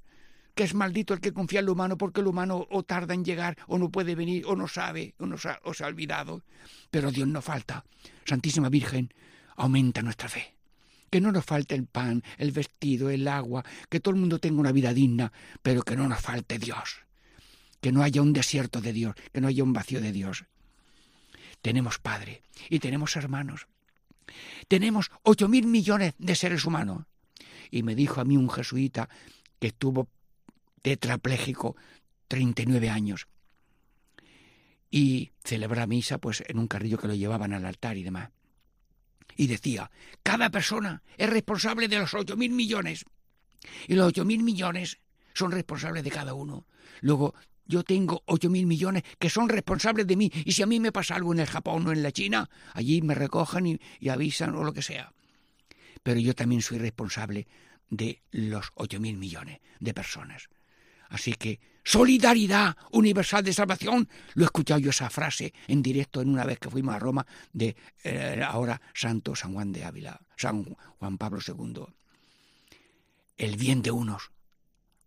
que 0.55 0.65
es 0.65 0.73
maldito 0.73 1.13
el 1.13 1.21
que 1.21 1.35
confía 1.35 1.61
en 1.61 1.67
lo 1.67 1.73
humano 1.73 1.99
porque 1.99 2.23
el 2.23 2.29
humano 2.29 2.67
o 2.71 2.83
tarda 2.83 3.13
en 3.13 3.27
llegar 3.27 3.59
o 3.67 3.77
no 3.77 3.91
puede 3.91 4.15
venir 4.15 4.47
o 4.47 4.57
no 4.57 4.69
sabe 4.69 5.15
o, 5.19 5.27
no 5.27 5.37
se, 5.37 5.51
ha, 5.51 5.61
o 5.65 5.75
se 5.75 5.85
ha 5.85 5.89
olvidado. 5.89 6.45
Pero 6.91 7.11
Dios 7.11 7.29
no 7.29 7.43
falta. 7.43 7.85
Santísima 8.25 8.71
Virgen, 8.71 9.13
aumenta 9.57 10.01
nuestra 10.01 10.31
fe. 10.31 10.60
Que 11.11 11.21
no 11.21 11.33
nos 11.33 11.45
falte 11.45 11.75
el 11.75 11.87
pan, 11.87 12.23
el 12.39 12.53
vestido, 12.53 13.11
el 13.11 13.27
agua, 13.29 13.65
que 13.89 14.01
todo 14.01 14.15
el 14.15 14.21
mundo 14.21 14.39
tenga 14.39 14.61
una 14.61 14.73
vida 14.73 14.95
digna, 14.95 15.33
pero 15.63 15.83
que 15.83 15.97
no 15.97 16.09
nos 16.09 16.21
falte 16.21 16.59
Dios. 16.59 17.01
Que 17.81 17.93
no 17.93 18.03
haya 18.03 18.23
un 18.23 18.33
desierto 18.33 18.81
de 18.81 18.93
Dios, 18.93 19.15
que 19.33 19.41
no 19.41 19.49
haya 19.49 19.65
un 19.65 19.73
vacío 19.73 20.01
de 20.01 20.13
Dios. 20.13 20.45
Tenemos 21.63 21.99
Padre 21.99 22.43
y 22.69 22.79
tenemos 22.79 23.17
hermanos. 23.17 23.67
Tenemos 24.69 25.11
ocho 25.23 25.49
mil 25.49 25.67
millones 25.67 26.15
de 26.19 26.35
seres 26.35 26.65
humanos. 26.65 27.05
Y 27.71 27.83
me 27.83 27.95
dijo 27.95 28.21
a 28.21 28.25
mí 28.25 28.37
un 28.37 28.51
jesuita 28.51 29.09
que 29.59 29.69
estuvo 29.69 30.09
tetrapléjico 30.83 31.77
39 32.29 32.89
años 32.89 33.27
y 34.91 35.31
celebra 35.45 35.87
misa 35.87 36.19
pues 36.19 36.43
en 36.47 36.59
un 36.59 36.67
carrillo 36.67 36.99
que 36.99 37.09
lo 37.09 37.15
llevaban 37.15 37.53
al 37.53 37.65
altar 37.65 37.97
y 37.97 38.03
demás. 38.03 38.31
Y 39.41 39.47
decía, 39.47 39.91
cada 40.23 40.51
persona 40.51 41.03
es 41.17 41.31
responsable 41.31 41.89
de 41.89 41.99
los 41.99 42.13
ocho 42.13 42.37
mil 42.37 42.51
millones. 42.51 43.07
Y 43.89 43.95
los 43.95 44.09
ocho 44.09 44.27
mil 44.27 44.43
millones 44.43 44.99
son 45.33 45.51
responsables 45.51 46.05
de 46.05 46.11
cada 46.11 46.35
uno. 46.35 46.67
Luego, 47.01 47.35
yo 47.65 47.83
tengo 47.83 48.23
ocho 48.27 48.51
mil 48.51 48.67
millones 48.67 49.03
que 49.19 49.31
son 49.31 49.49
responsables 49.49 50.07
de 50.07 50.17
mí. 50.17 50.31
Y 50.45 50.53
si 50.53 50.63
a 50.63 50.67
mí 50.67 50.79
me 50.79 50.93
pasa 50.93 51.15
algo 51.15 51.33
en 51.33 51.41
el 51.41 51.47
Japón 51.47 51.87
o 51.87 51.93
en 51.93 52.03
la 52.03 52.13
China, 52.13 52.51
allí 52.75 53.01
me 53.01 53.15
recojan 53.15 53.67
y, 53.67 53.81
y 53.99 54.11
avisan 54.11 54.55
o 54.55 54.63
lo 54.63 54.75
que 54.75 54.83
sea. 54.83 55.11
Pero 56.03 56.21
yo 56.21 56.35
también 56.35 56.61
soy 56.61 56.77
responsable 56.77 57.49
de 57.89 58.21
los 58.33 58.73
ocho 58.75 59.01
mil 59.01 59.17
millones 59.17 59.61
de 59.79 59.95
personas. 59.95 60.51
Así 61.11 61.35
que 61.35 61.61
solidaridad 61.85 62.77
universal 62.93 63.45
de 63.45 63.53
salvación. 63.53 64.09
Lo 64.35 64.45
he 64.45 64.47
escuchado 64.47 64.81
yo 64.81 64.91
esa 64.91 65.11
frase 65.11 65.53
en 65.67 65.83
directo 65.83 66.23
en 66.23 66.31
una 66.31 66.45
vez 66.45 66.59
que 66.59 66.71
fuimos 66.71 66.95
a 66.95 66.99
Roma 66.99 67.27
de 67.53 67.77
eh, 68.05 68.43
ahora 68.47 68.81
Santo 68.95 69.35
San 69.35 69.53
Juan 69.53 69.73
de 69.73 69.85
Ávila, 69.85 70.21
San 70.37 70.65
Juan 70.65 71.19
Pablo 71.19 71.41
II. 71.47 71.85
El 73.37 73.57
bien 73.57 73.83
de 73.83 73.91
unos 73.91 74.31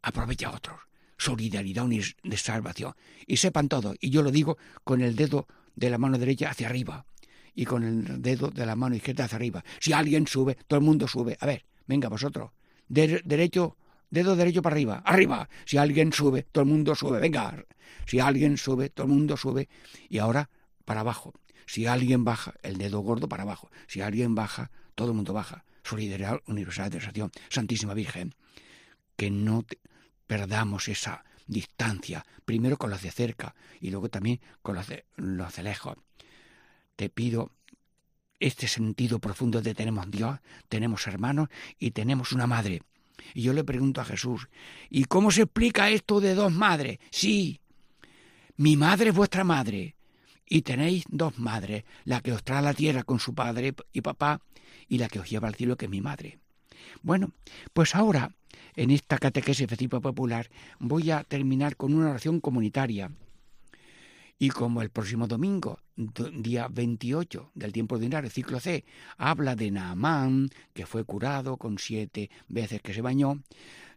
aprovecha 0.01 0.49
a 0.49 0.55
otros. 0.55 0.79
Solidaridad 1.17 1.85
de 1.85 2.37
salvación. 2.37 2.93
Y 3.25 3.37
sepan 3.37 3.69
todo, 3.69 3.95
y 3.99 4.09
yo 4.09 4.21
lo 4.23 4.31
digo 4.31 4.57
con 4.83 5.01
el 5.01 5.15
dedo 5.15 5.47
de 5.75 5.89
la 5.89 5.97
mano 5.97 6.17
derecha 6.17 6.49
hacia 6.49 6.67
arriba 6.67 7.05
y 7.55 7.65
con 7.65 7.83
el 7.83 8.21
dedo 8.21 8.49
de 8.49 8.65
la 8.65 8.75
mano 8.75 8.95
izquierda 8.95 9.25
hacia 9.25 9.37
arriba. 9.37 9.63
Si 9.79 9.93
alguien 9.93 10.27
sube, 10.27 10.57
todo 10.67 10.79
el 10.79 10.85
mundo 10.85 11.07
sube. 11.07 11.37
A 11.39 11.45
ver, 11.45 11.65
venga 11.87 12.09
vosotros. 12.09 12.51
De 12.89 13.21
derecho 13.23 13.77
dedo 14.13 14.35
derecho 14.35 14.61
para 14.61 14.75
arriba, 14.75 15.01
arriba. 15.05 15.49
Si 15.65 15.77
alguien 15.77 16.13
sube, 16.13 16.43
todo 16.43 16.63
el 16.63 16.69
mundo 16.69 16.95
sube, 16.95 17.19
venga. 17.19 17.65
Si 18.05 18.19
alguien 18.19 18.57
sube, 18.57 18.89
todo 18.89 19.07
el 19.07 19.13
mundo 19.13 19.35
sube. 19.37 19.69
Y 20.07 20.19
ahora 20.19 20.49
para 20.85 21.01
abajo. 21.01 21.33
Si 21.65 21.87
alguien 21.87 22.23
baja, 22.23 22.53
el 22.61 22.77
dedo 22.77 22.99
gordo 22.99 23.27
para 23.27 23.43
abajo. 23.43 23.71
Si 23.87 24.01
alguien 24.01 24.35
baja, 24.35 24.71
todo 24.95 25.09
el 25.09 25.15
mundo 25.15 25.33
baja. 25.33 25.65
Solidaridad 25.83 26.41
universal 26.45 26.89
de 26.89 26.97
oración. 26.97 27.31
Santísima 27.49 27.93
Virgen, 27.93 28.35
que 29.15 29.31
no 29.31 29.65
perdamos 30.27 30.87
esa 30.87 31.25
distancia, 31.47 32.25
primero 32.45 32.77
con 32.77 32.89
los 32.89 33.01
de 33.01 33.11
cerca 33.11 33.55
y 33.81 33.89
luego 33.89 34.09
también 34.09 34.39
con 34.61 34.75
los 34.75 34.87
de, 34.87 35.05
los 35.15 35.55
de 35.55 35.63
lejos. 35.63 35.95
Te 36.95 37.09
pido 37.09 37.51
este 38.39 38.67
sentido 38.67 39.19
profundo 39.19 39.61
de 39.61 39.73
tenemos 39.73 40.09
Dios, 40.11 40.39
tenemos 40.69 41.07
hermanos 41.07 41.49
y 41.79 41.91
tenemos 41.91 42.31
una 42.31 42.47
madre. 42.47 42.81
Y 43.33 43.43
yo 43.43 43.53
le 43.53 43.63
pregunto 43.63 44.01
a 44.01 44.05
Jesús, 44.05 44.47
¿y 44.89 45.05
cómo 45.05 45.31
se 45.31 45.43
explica 45.43 45.89
esto 45.89 46.19
de 46.19 46.35
dos 46.35 46.51
madres? 46.51 46.99
Sí, 47.11 47.59
mi 48.57 48.77
madre 48.77 49.09
es 49.09 49.15
vuestra 49.15 49.43
madre, 49.43 49.95
y 50.47 50.61
tenéis 50.61 51.05
dos 51.09 51.39
madres, 51.39 51.83
la 52.05 52.21
que 52.21 52.31
os 52.31 52.43
trae 52.43 52.59
a 52.59 52.61
la 52.61 52.73
tierra 52.73 53.03
con 53.03 53.19
su 53.19 53.33
padre 53.33 53.73
y 53.91 54.01
papá, 54.01 54.41
y 54.87 54.97
la 54.97 55.07
que 55.07 55.19
os 55.19 55.29
lleva 55.29 55.47
al 55.47 55.55
cielo, 55.55 55.77
que 55.77 55.85
es 55.85 55.91
mi 55.91 56.01
madre. 56.01 56.39
Bueno, 57.01 57.31
pues 57.73 57.95
ahora, 57.95 58.35
en 58.75 58.91
esta 58.91 59.17
catequesis 59.17 59.65
efectiva 59.65 59.99
popular, 59.99 60.49
voy 60.79 61.11
a 61.11 61.23
terminar 61.23 61.75
con 61.75 61.93
una 61.93 62.11
oración 62.11 62.39
comunitaria. 62.39 63.11
Y 64.43 64.49
como 64.49 64.81
el 64.81 64.89
próximo 64.89 65.25
domingo, 65.25 65.79
día 65.95 66.67
28 66.69 67.51
del 67.55 67.71
tiempo 67.71 67.95
ordinario, 67.95 68.29
ciclo 68.29 68.59
C, 68.59 68.83
habla 69.17 69.55
de 69.55 69.71
Naamán, 69.71 70.49
que 70.73 70.85
fue 70.85 71.05
curado 71.05 71.55
con 71.55 71.77
siete 71.77 72.29
veces 72.49 72.81
que 72.81 72.93
se 72.93 72.99
bañó, 72.99 73.41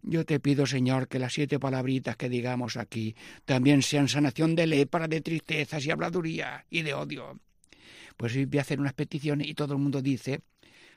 yo 0.02 0.24
te 0.24 0.38
pido, 0.38 0.64
Señor, 0.64 1.08
que 1.08 1.18
las 1.18 1.32
siete 1.32 1.58
palabritas 1.58 2.16
que 2.16 2.28
digamos 2.28 2.76
aquí 2.76 3.16
también 3.44 3.82
sean 3.82 4.06
sanación 4.06 4.54
de 4.54 4.68
lepra, 4.68 5.08
de 5.08 5.20
tristezas 5.20 5.84
y 5.84 5.90
habladuría 5.90 6.64
y 6.70 6.82
de 6.82 6.94
odio. 6.94 7.40
Pues 8.16 8.32
voy 8.48 8.58
a 8.58 8.60
hacer 8.60 8.78
unas 8.78 8.92
peticiones 8.92 9.48
y 9.48 9.54
todo 9.54 9.74
el 9.74 9.80
mundo 9.80 10.00
dice, 10.00 10.42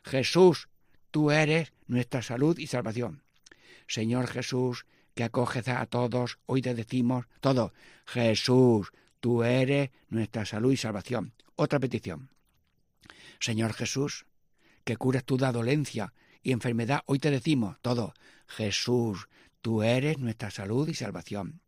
Jesús, 0.03 0.69
tú 1.09 1.31
eres 1.31 1.73
nuestra 1.87 2.21
salud 2.21 2.59
y 2.59 2.67
salvación. 2.67 3.23
Señor 3.87 4.27
Jesús, 4.27 4.85
que 5.15 5.23
acoges 5.23 5.67
a 5.69 5.87
todos, 5.87 6.37
hoy 6.45 6.61
te 6.61 6.75
decimos 6.75 7.25
todo, 7.41 7.73
Jesús, 8.05 8.91
Tú 9.19 9.43
eres 9.43 9.91
nuestra 10.07 10.45
salud 10.45 10.71
y 10.71 10.77
salvación. 10.77 11.33
Otra 11.55 11.79
petición. 11.79 12.29
Señor 13.39 13.73
Jesús, 13.73 14.25
que 14.83 14.97
curas 14.97 15.25
toda 15.25 15.51
dolencia 15.51 16.13
y 16.41 16.51
enfermedad, 16.51 17.01
hoy 17.05 17.19
te 17.19 17.31
decimos 17.31 17.77
todo. 17.81 18.13
Jesús, 18.47 19.27
tú 19.61 19.83
eres 19.83 20.17
nuestra 20.19 20.51
salud 20.51 20.87
y 20.87 20.93
salvación. 20.93 21.61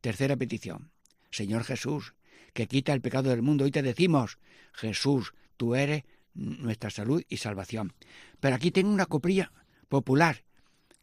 Tercera 0.00 0.36
petición. 0.36 0.90
Señor 1.30 1.64
Jesús, 1.64 2.14
que 2.52 2.66
quita 2.66 2.92
el 2.92 3.00
pecado 3.00 3.30
del 3.30 3.42
mundo, 3.42 3.64
hoy 3.64 3.70
te 3.70 3.82
decimos. 3.82 4.38
Jesús, 4.72 5.34
tú 5.56 5.74
eres 5.74 6.04
nuestra 6.34 6.90
salud 6.90 7.22
y 7.28 7.38
salvación. 7.38 7.94
Pero 8.40 8.56
aquí 8.56 8.70
tengo 8.70 8.90
una 8.90 9.06
coprilla 9.06 9.52
popular 9.88 10.44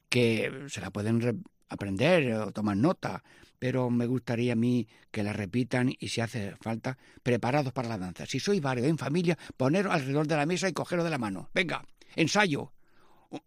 que 0.10 0.66
se 0.70 0.82
la 0.82 0.92
pueden 0.92 1.44
aprender 1.70 2.34
o 2.34 2.52
tomar 2.52 2.78
nota 2.78 3.24
pero 3.60 3.90
me 3.90 4.06
gustaría 4.06 4.54
a 4.54 4.56
mí 4.56 4.88
que 5.12 5.24
la 5.24 5.34
repitan 5.34 5.94
y 5.98 6.10
si 6.10 6.22
hace 6.22 6.56
falta, 6.58 6.98
preparados 7.24 7.74
para 7.74 7.90
la 7.90 7.98
danza. 7.98 8.26
Si 8.26 8.40
sois 8.40 8.62
varios 8.62 8.88
en 8.88 8.98
familia, 8.98 9.38
poneros 9.58 9.94
alrededor 9.94 10.28
de 10.28 10.36
la 10.36 10.46
mesa 10.46 10.70
y 10.70 10.74
cogeros 10.74 11.04
de 11.04 11.12
la 11.12 11.18
mano. 11.18 11.50
Venga, 11.54 11.84
ensayo. 12.16 12.74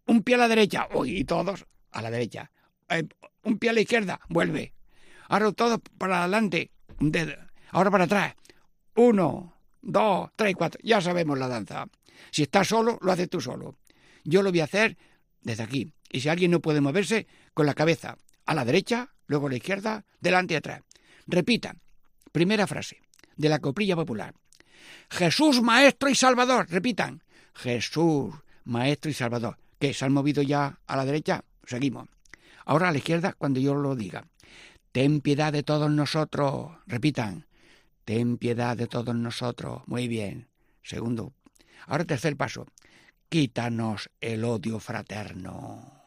Un 0.05 0.21
pie 0.23 0.35
a 0.35 0.39
la 0.39 0.47
derecha, 0.47 0.87
y 1.05 1.23
todos 1.23 1.65
a 1.91 2.01
la 2.01 2.11
derecha. 2.11 2.51
Eh, 2.89 3.07
un 3.43 3.57
pie 3.57 3.71
a 3.71 3.73
la 3.73 3.81
izquierda, 3.81 4.19
vuelve. 4.29 4.73
Ahora 5.27 5.51
todos 5.53 5.79
para 5.97 6.19
adelante, 6.19 6.71
ahora 7.71 7.89
para 7.89 8.03
atrás. 8.03 8.35
Uno, 8.95 9.55
dos, 9.81 10.29
tres, 10.35 10.55
cuatro. 10.55 10.79
Ya 10.83 11.01
sabemos 11.01 11.39
la 11.39 11.47
danza. 11.47 11.87
Si 12.31 12.43
estás 12.43 12.67
solo, 12.67 12.99
lo 13.01 13.11
haces 13.11 13.29
tú 13.29 13.39
solo. 13.39 13.77
Yo 14.23 14.43
lo 14.43 14.51
voy 14.51 14.59
a 14.59 14.65
hacer 14.65 14.97
desde 15.41 15.63
aquí. 15.63 15.93
Y 16.11 16.21
si 16.21 16.29
alguien 16.29 16.51
no 16.51 16.59
puede 16.59 16.81
moverse, 16.81 17.27
con 17.53 17.65
la 17.65 17.73
cabeza 17.73 18.17
a 18.45 18.53
la 18.53 18.65
derecha, 18.65 19.13
luego 19.27 19.47
a 19.47 19.51
la 19.51 19.57
izquierda, 19.57 20.05
delante 20.19 20.53
y 20.53 20.57
atrás. 20.57 20.81
Repita. 21.27 21.75
Primera 22.31 22.67
frase 22.67 23.01
de 23.35 23.49
la 23.49 23.59
coprilla 23.59 23.95
popular. 23.95 24.33
Jesús, 25.09 25.61
Maestro 25.61 26.09
y 26.09 26.15
Salvador. 26.15 26.67
Repitan. 26.69 27.23
Jesús, 27.53 28.33
Maestro 28.63 29.11
y 29.11 29.13
Salvador. 29.13 29.57
¿Qué? 29.79 29.93
¿Se 29.93 30.05
han 30.05 30.13
movido 30.13 30.41
ya 30.41 30.79
a 30.85 30.95
la 30.95 31.05
derecha? 31.05 31.43
Seguimos. 31.65 32.07
Ahora 32.65 32.89
a 32.89 32.91
la 32.91 32.97
izquierda 32.97 33.33
cuando 33.33 33.59
yo 33.59 33.73
lo 33.73 33.95
diga. 33.95 34.27
Ten 34.91 35.21
piedad 35.21 35.53
de 35.53 35.63
todos 35.63 35.89
nosotros. 35.89 36.71
Repitan. 36.87 37.47
Ten 38.05 38.37
piedad 38.37 38.75
de 38.75 38.87
todos 38.87 39.15
nosotros. 39.15 39.83
Muy 39.87 40.07
bien. 40.07 40.47
Segundo. 40.83 41.33
Ahora 41.87 42.05
tercer 42.05 42.35
paso. 42.35 42.67
Quítanos 43.29 44.09
el 44.19 44.43
odio 44.43 44.79
fraterno. 44.79 46.00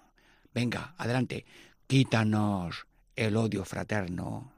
Venga, 0.54 0.94
adelante. 0.96 1.44
Quítanos 1.86 2.86
el 3.16 3.36
odio 3.36 3.64
fraterno. 3.64 4.52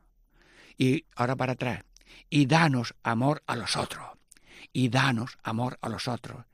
Y 0.76 1.07
ahora 1.16 1.36
para 1.36 1.53
atrás. 1.53 1.82
Y 2.28 2.47
danos 2.47 2.94
amor 3.03 3.42
a 3.47 3.57
los 3.57 3.76
otros. 3.76 4.07
Y 4.72 4.90
danos 4.90 5.38
amor 5.42 5.78
a 5.80 5.88
los 5.88 6.07
otros. 6.07 6.44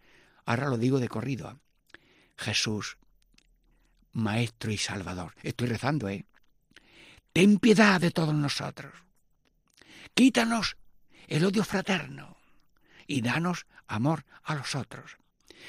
Ahora 0.46 0.68
lo 0.68 0.78
digo 0.78 1.00
de 1.00 1.08
corrido. 1.08 1.60
Jesús, 2.36 2.98
Maestro 4.12 4.70
y 4.70 4.78
Salvador. 4.78 5.34
Estoy 5.42 5.68
rezando, 5.68 6.08
¿eh? 6.08 6.24
Ten 7.32 7.58
piedad 7.58 8.00
de 8.00 8.10
todos 8.10 8.34
nosotros. 8.34 8.92
Quítanos 10.14 10.76
el 11.26 11.44
odio 11.44 11.64
fraterno 11.64 12.36
y 13.06 13.22
danos 13.22 13.66
amor 13.86 14.24
a 14.44 14.54
los 14.54 14.74
otros. 14.74 15.16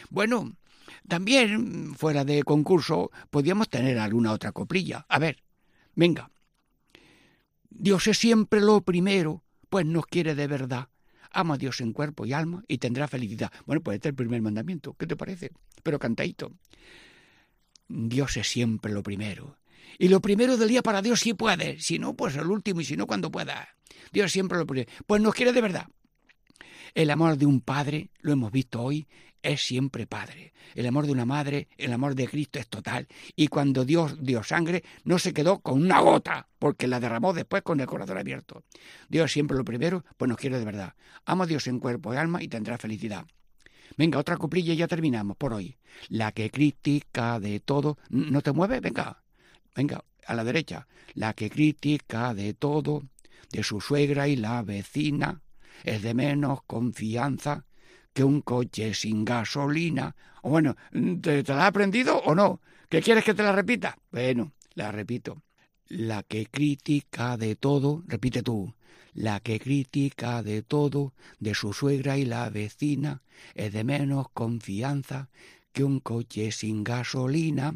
Bueno, 0.09 0.55
también 1.07 1.95
fuera 1.95 2.25
de 2.25 2.43
concurso 2.43 3.11
podíamos 3.29 3.69
tener 3.69 3.99
alguna 3.99 4.31
otra 4.31 4.51
coplilla. 4.51 5.05
A 5.09 5.19
ver, 5.19 5.43
venga. 5.95 6.31
Dios 7.69 8.07
es 8.07 8.17
siempre 8.17 8.61
lo 8.61 8.81
primero, 8.81 9.43
pues 9.69 9.85
nos 9.85 10.05
quiere 10.05 10.35
de 10.35 10.47
verdad. 10.47 10.89
Ama 11.31 11.55
a 11.55 11.57
Dios 11.57 11.81
en 11.81 11.93
cuerpo 11.93 12.25
y 12.25 12.33
alma 12.33 12.63
y 12.67 12.77
tendrá 12.77 13.07
felicidad. 13.07 13.51
Bueno, 13.65 13.81
pues 13.81 13.95
este 13.95 14.09
es 14.09 14.11
el 14.11 14.15
primer 14.15 14.41
mandamiento. 14.41 14.93
¿Qué 14.93 15.07
te 15.07 15.15
parece? 15.15 15.51
Pero 15.81 15.97
cantadito. 15.97 16.51
Dios 17.87 18.37
es 18.37 18.47
siempre 18.47 18.91
lo 18.91 19.01
primero. 19.01 19.57
Y 19.97 20.09
lo 20.09 20.21
primero 20.21 20.57
del 20.57 20.69
día 20.69 20.83
para 20.83 21.01
Dios 21.01 21.19
sí 21.19 21.33
puede. 21.33 21.79
Si 21.79 21.97
no, 21.97 22.15
pues 22.15 22.35
el 22.35 22.47
último 22.47 22.81
y 22.81 22.85
si 22.85 22.95
no, 22.95 23.07
cuando 23.07 23.31
pueda. 23.31 23.67
Dios 24.11 24.31
siempre 24.31 24.57
lo 24.57 24.67
primero. 24.67 24.91
Pues 25.07 25.21
nos 25.21 25.33
quiere 25.33 25.53
de 25.53 25.61
verdad. 25.61 25.87
El 26.93 27.09
amor 27.09 27.37
de 27.37 27.47
un 27.47 27.59
padre, 27.59 28.11
lo 28.19 28.33
hemos 28.33 28.51
visto 28.51 28.81
hoy, 28.81 29.07
es 29.43 29.65
siempre 29.65 30.07
padre. 30.07 30.53
El 30.73 30.87
amor 30.87 31.05
de 31.05 31.11
una 31.11 31.25
madre, 31.25 31.67
el 31.77 31.93
amor 31.93 32.15
de 32.15 32.27
Cristo 32.27 32.57
es 32.57 32.67
total. 32.67 33.07
Y 33.35 33.49
cuando 33.49 33.85
Dios 33.85 34.23
dio 34.23 34.41
sangre, 34.41 34.83
no 35.03 35.19
se 35.19 35.33
quedó 35.33 35.59
con 35.59 35.83
una 35.83 35.99
gota, 35.99 36.47
porque 36.57 36.87
la 36.87 36.99
derramó 36.99 37.33
después 37.33 37.61
con 37.61 37.79
el 37.79 37.85
corazón 37.85 38.17
abierto. 38.17 38.63
Dios 39.09 39.31
siempre 39.31 39.57
lo 39.57 39.65
primero, 39.65 40.03
pues 40.17 40.29
nos 40.29 40.37
quiere 40.37 40.57
de 40.57 40.65
verdad. 40.65 40.95
Amo 41.25 41.43
a 41.43 41.45
Dios 41.45 41.67
en 41.67 41.79
cuerpo 41.79 42.13
y 42.13 42.17
alma 42.17 42.41
y 42.41 42.47
tendrá 42.47 42.77
felicidad. 42.77 43.25
Venga, 43.97 44.17
otra 44.17 44.37
coplilla 44.37 44.73
y 44.73 44.77
ya 44.77 44.87
terminamos 44.87 45.37
por 45.37 45.53
hoy. 45.53 45.77
La 46.07 46.31
que 46.31 46.49
critica 46.49 47.39
de 47.39 47.59
todo. 47.59 47.99
¿No 48.09 48.41
te 48.41 48.51
mueve? 48.51 48.79
Venga. 48.79 49.21
Venga, 49.75 50.03
a 50.25 50.33
la 50.33 50.43
derecha. 50.43 50.87
La 51.13 51.33
que 51.33 51.49
critica 51.49 52.33
de 52.33 52.53
todo, 52.53 53.03
de 53.51 53.63
su 53.63 53.81
suegra 53.81 54.27
y 54.27 54.35
la 54.35 54.63
vecina, 54.63 55.41
es 55.83 56.01
de 56.01 56.13
menos 56.13 56.63
confianza 56.65 57.65
que 58.13 58.23
un 58.23 58.41
coche 58.41 58.93
sin 58.93 59.25
gasolina. 59.25 60.15
Bueno, 60.41 60.75
¿te, 60.91 61.43
¿te 61.43 61.53
la 61.53 61.63
has 61.63 61.69
aprendido 61.69 62.17
o 62.17 62.35
no? 62.35 62.61
¿Qué 62.89 63.01
quieres 63.01 63.23
que 63.23 63.33
te 63.33 63.43
la 63.43 63.51
repita? 63.51 63.97
Bueno, 64.11 64.51
la 64.75 64.91
repito. 64.91 65.41
La 65.87 66.23
que 66.23 66.45
critica 66.45 67.37
de 67.37 67.55
todo, 67.55 68.03
repite 68.07 68.41
tú, 68.41 68.73
la 69.13 69.39
que 69.39 69.59
critica 69.59 70.41
de 70.43 70.63
todo, 70.63 71.13
de 71.39 71.53
su 71.53 71.73
suegra 71.73 72.17
y 72.17 72.25
la 72.25 72.49
vecina, 72.49 73.21
es 73.53 73.73
de 73.73 73.83
menos 73.83 74.27
confianza 74.33 75.29
que 75.71 75.83
un 75.83 75.99
coche 75.99 76.51
sin 76.51 76.83
gasolina. 76.83 77.75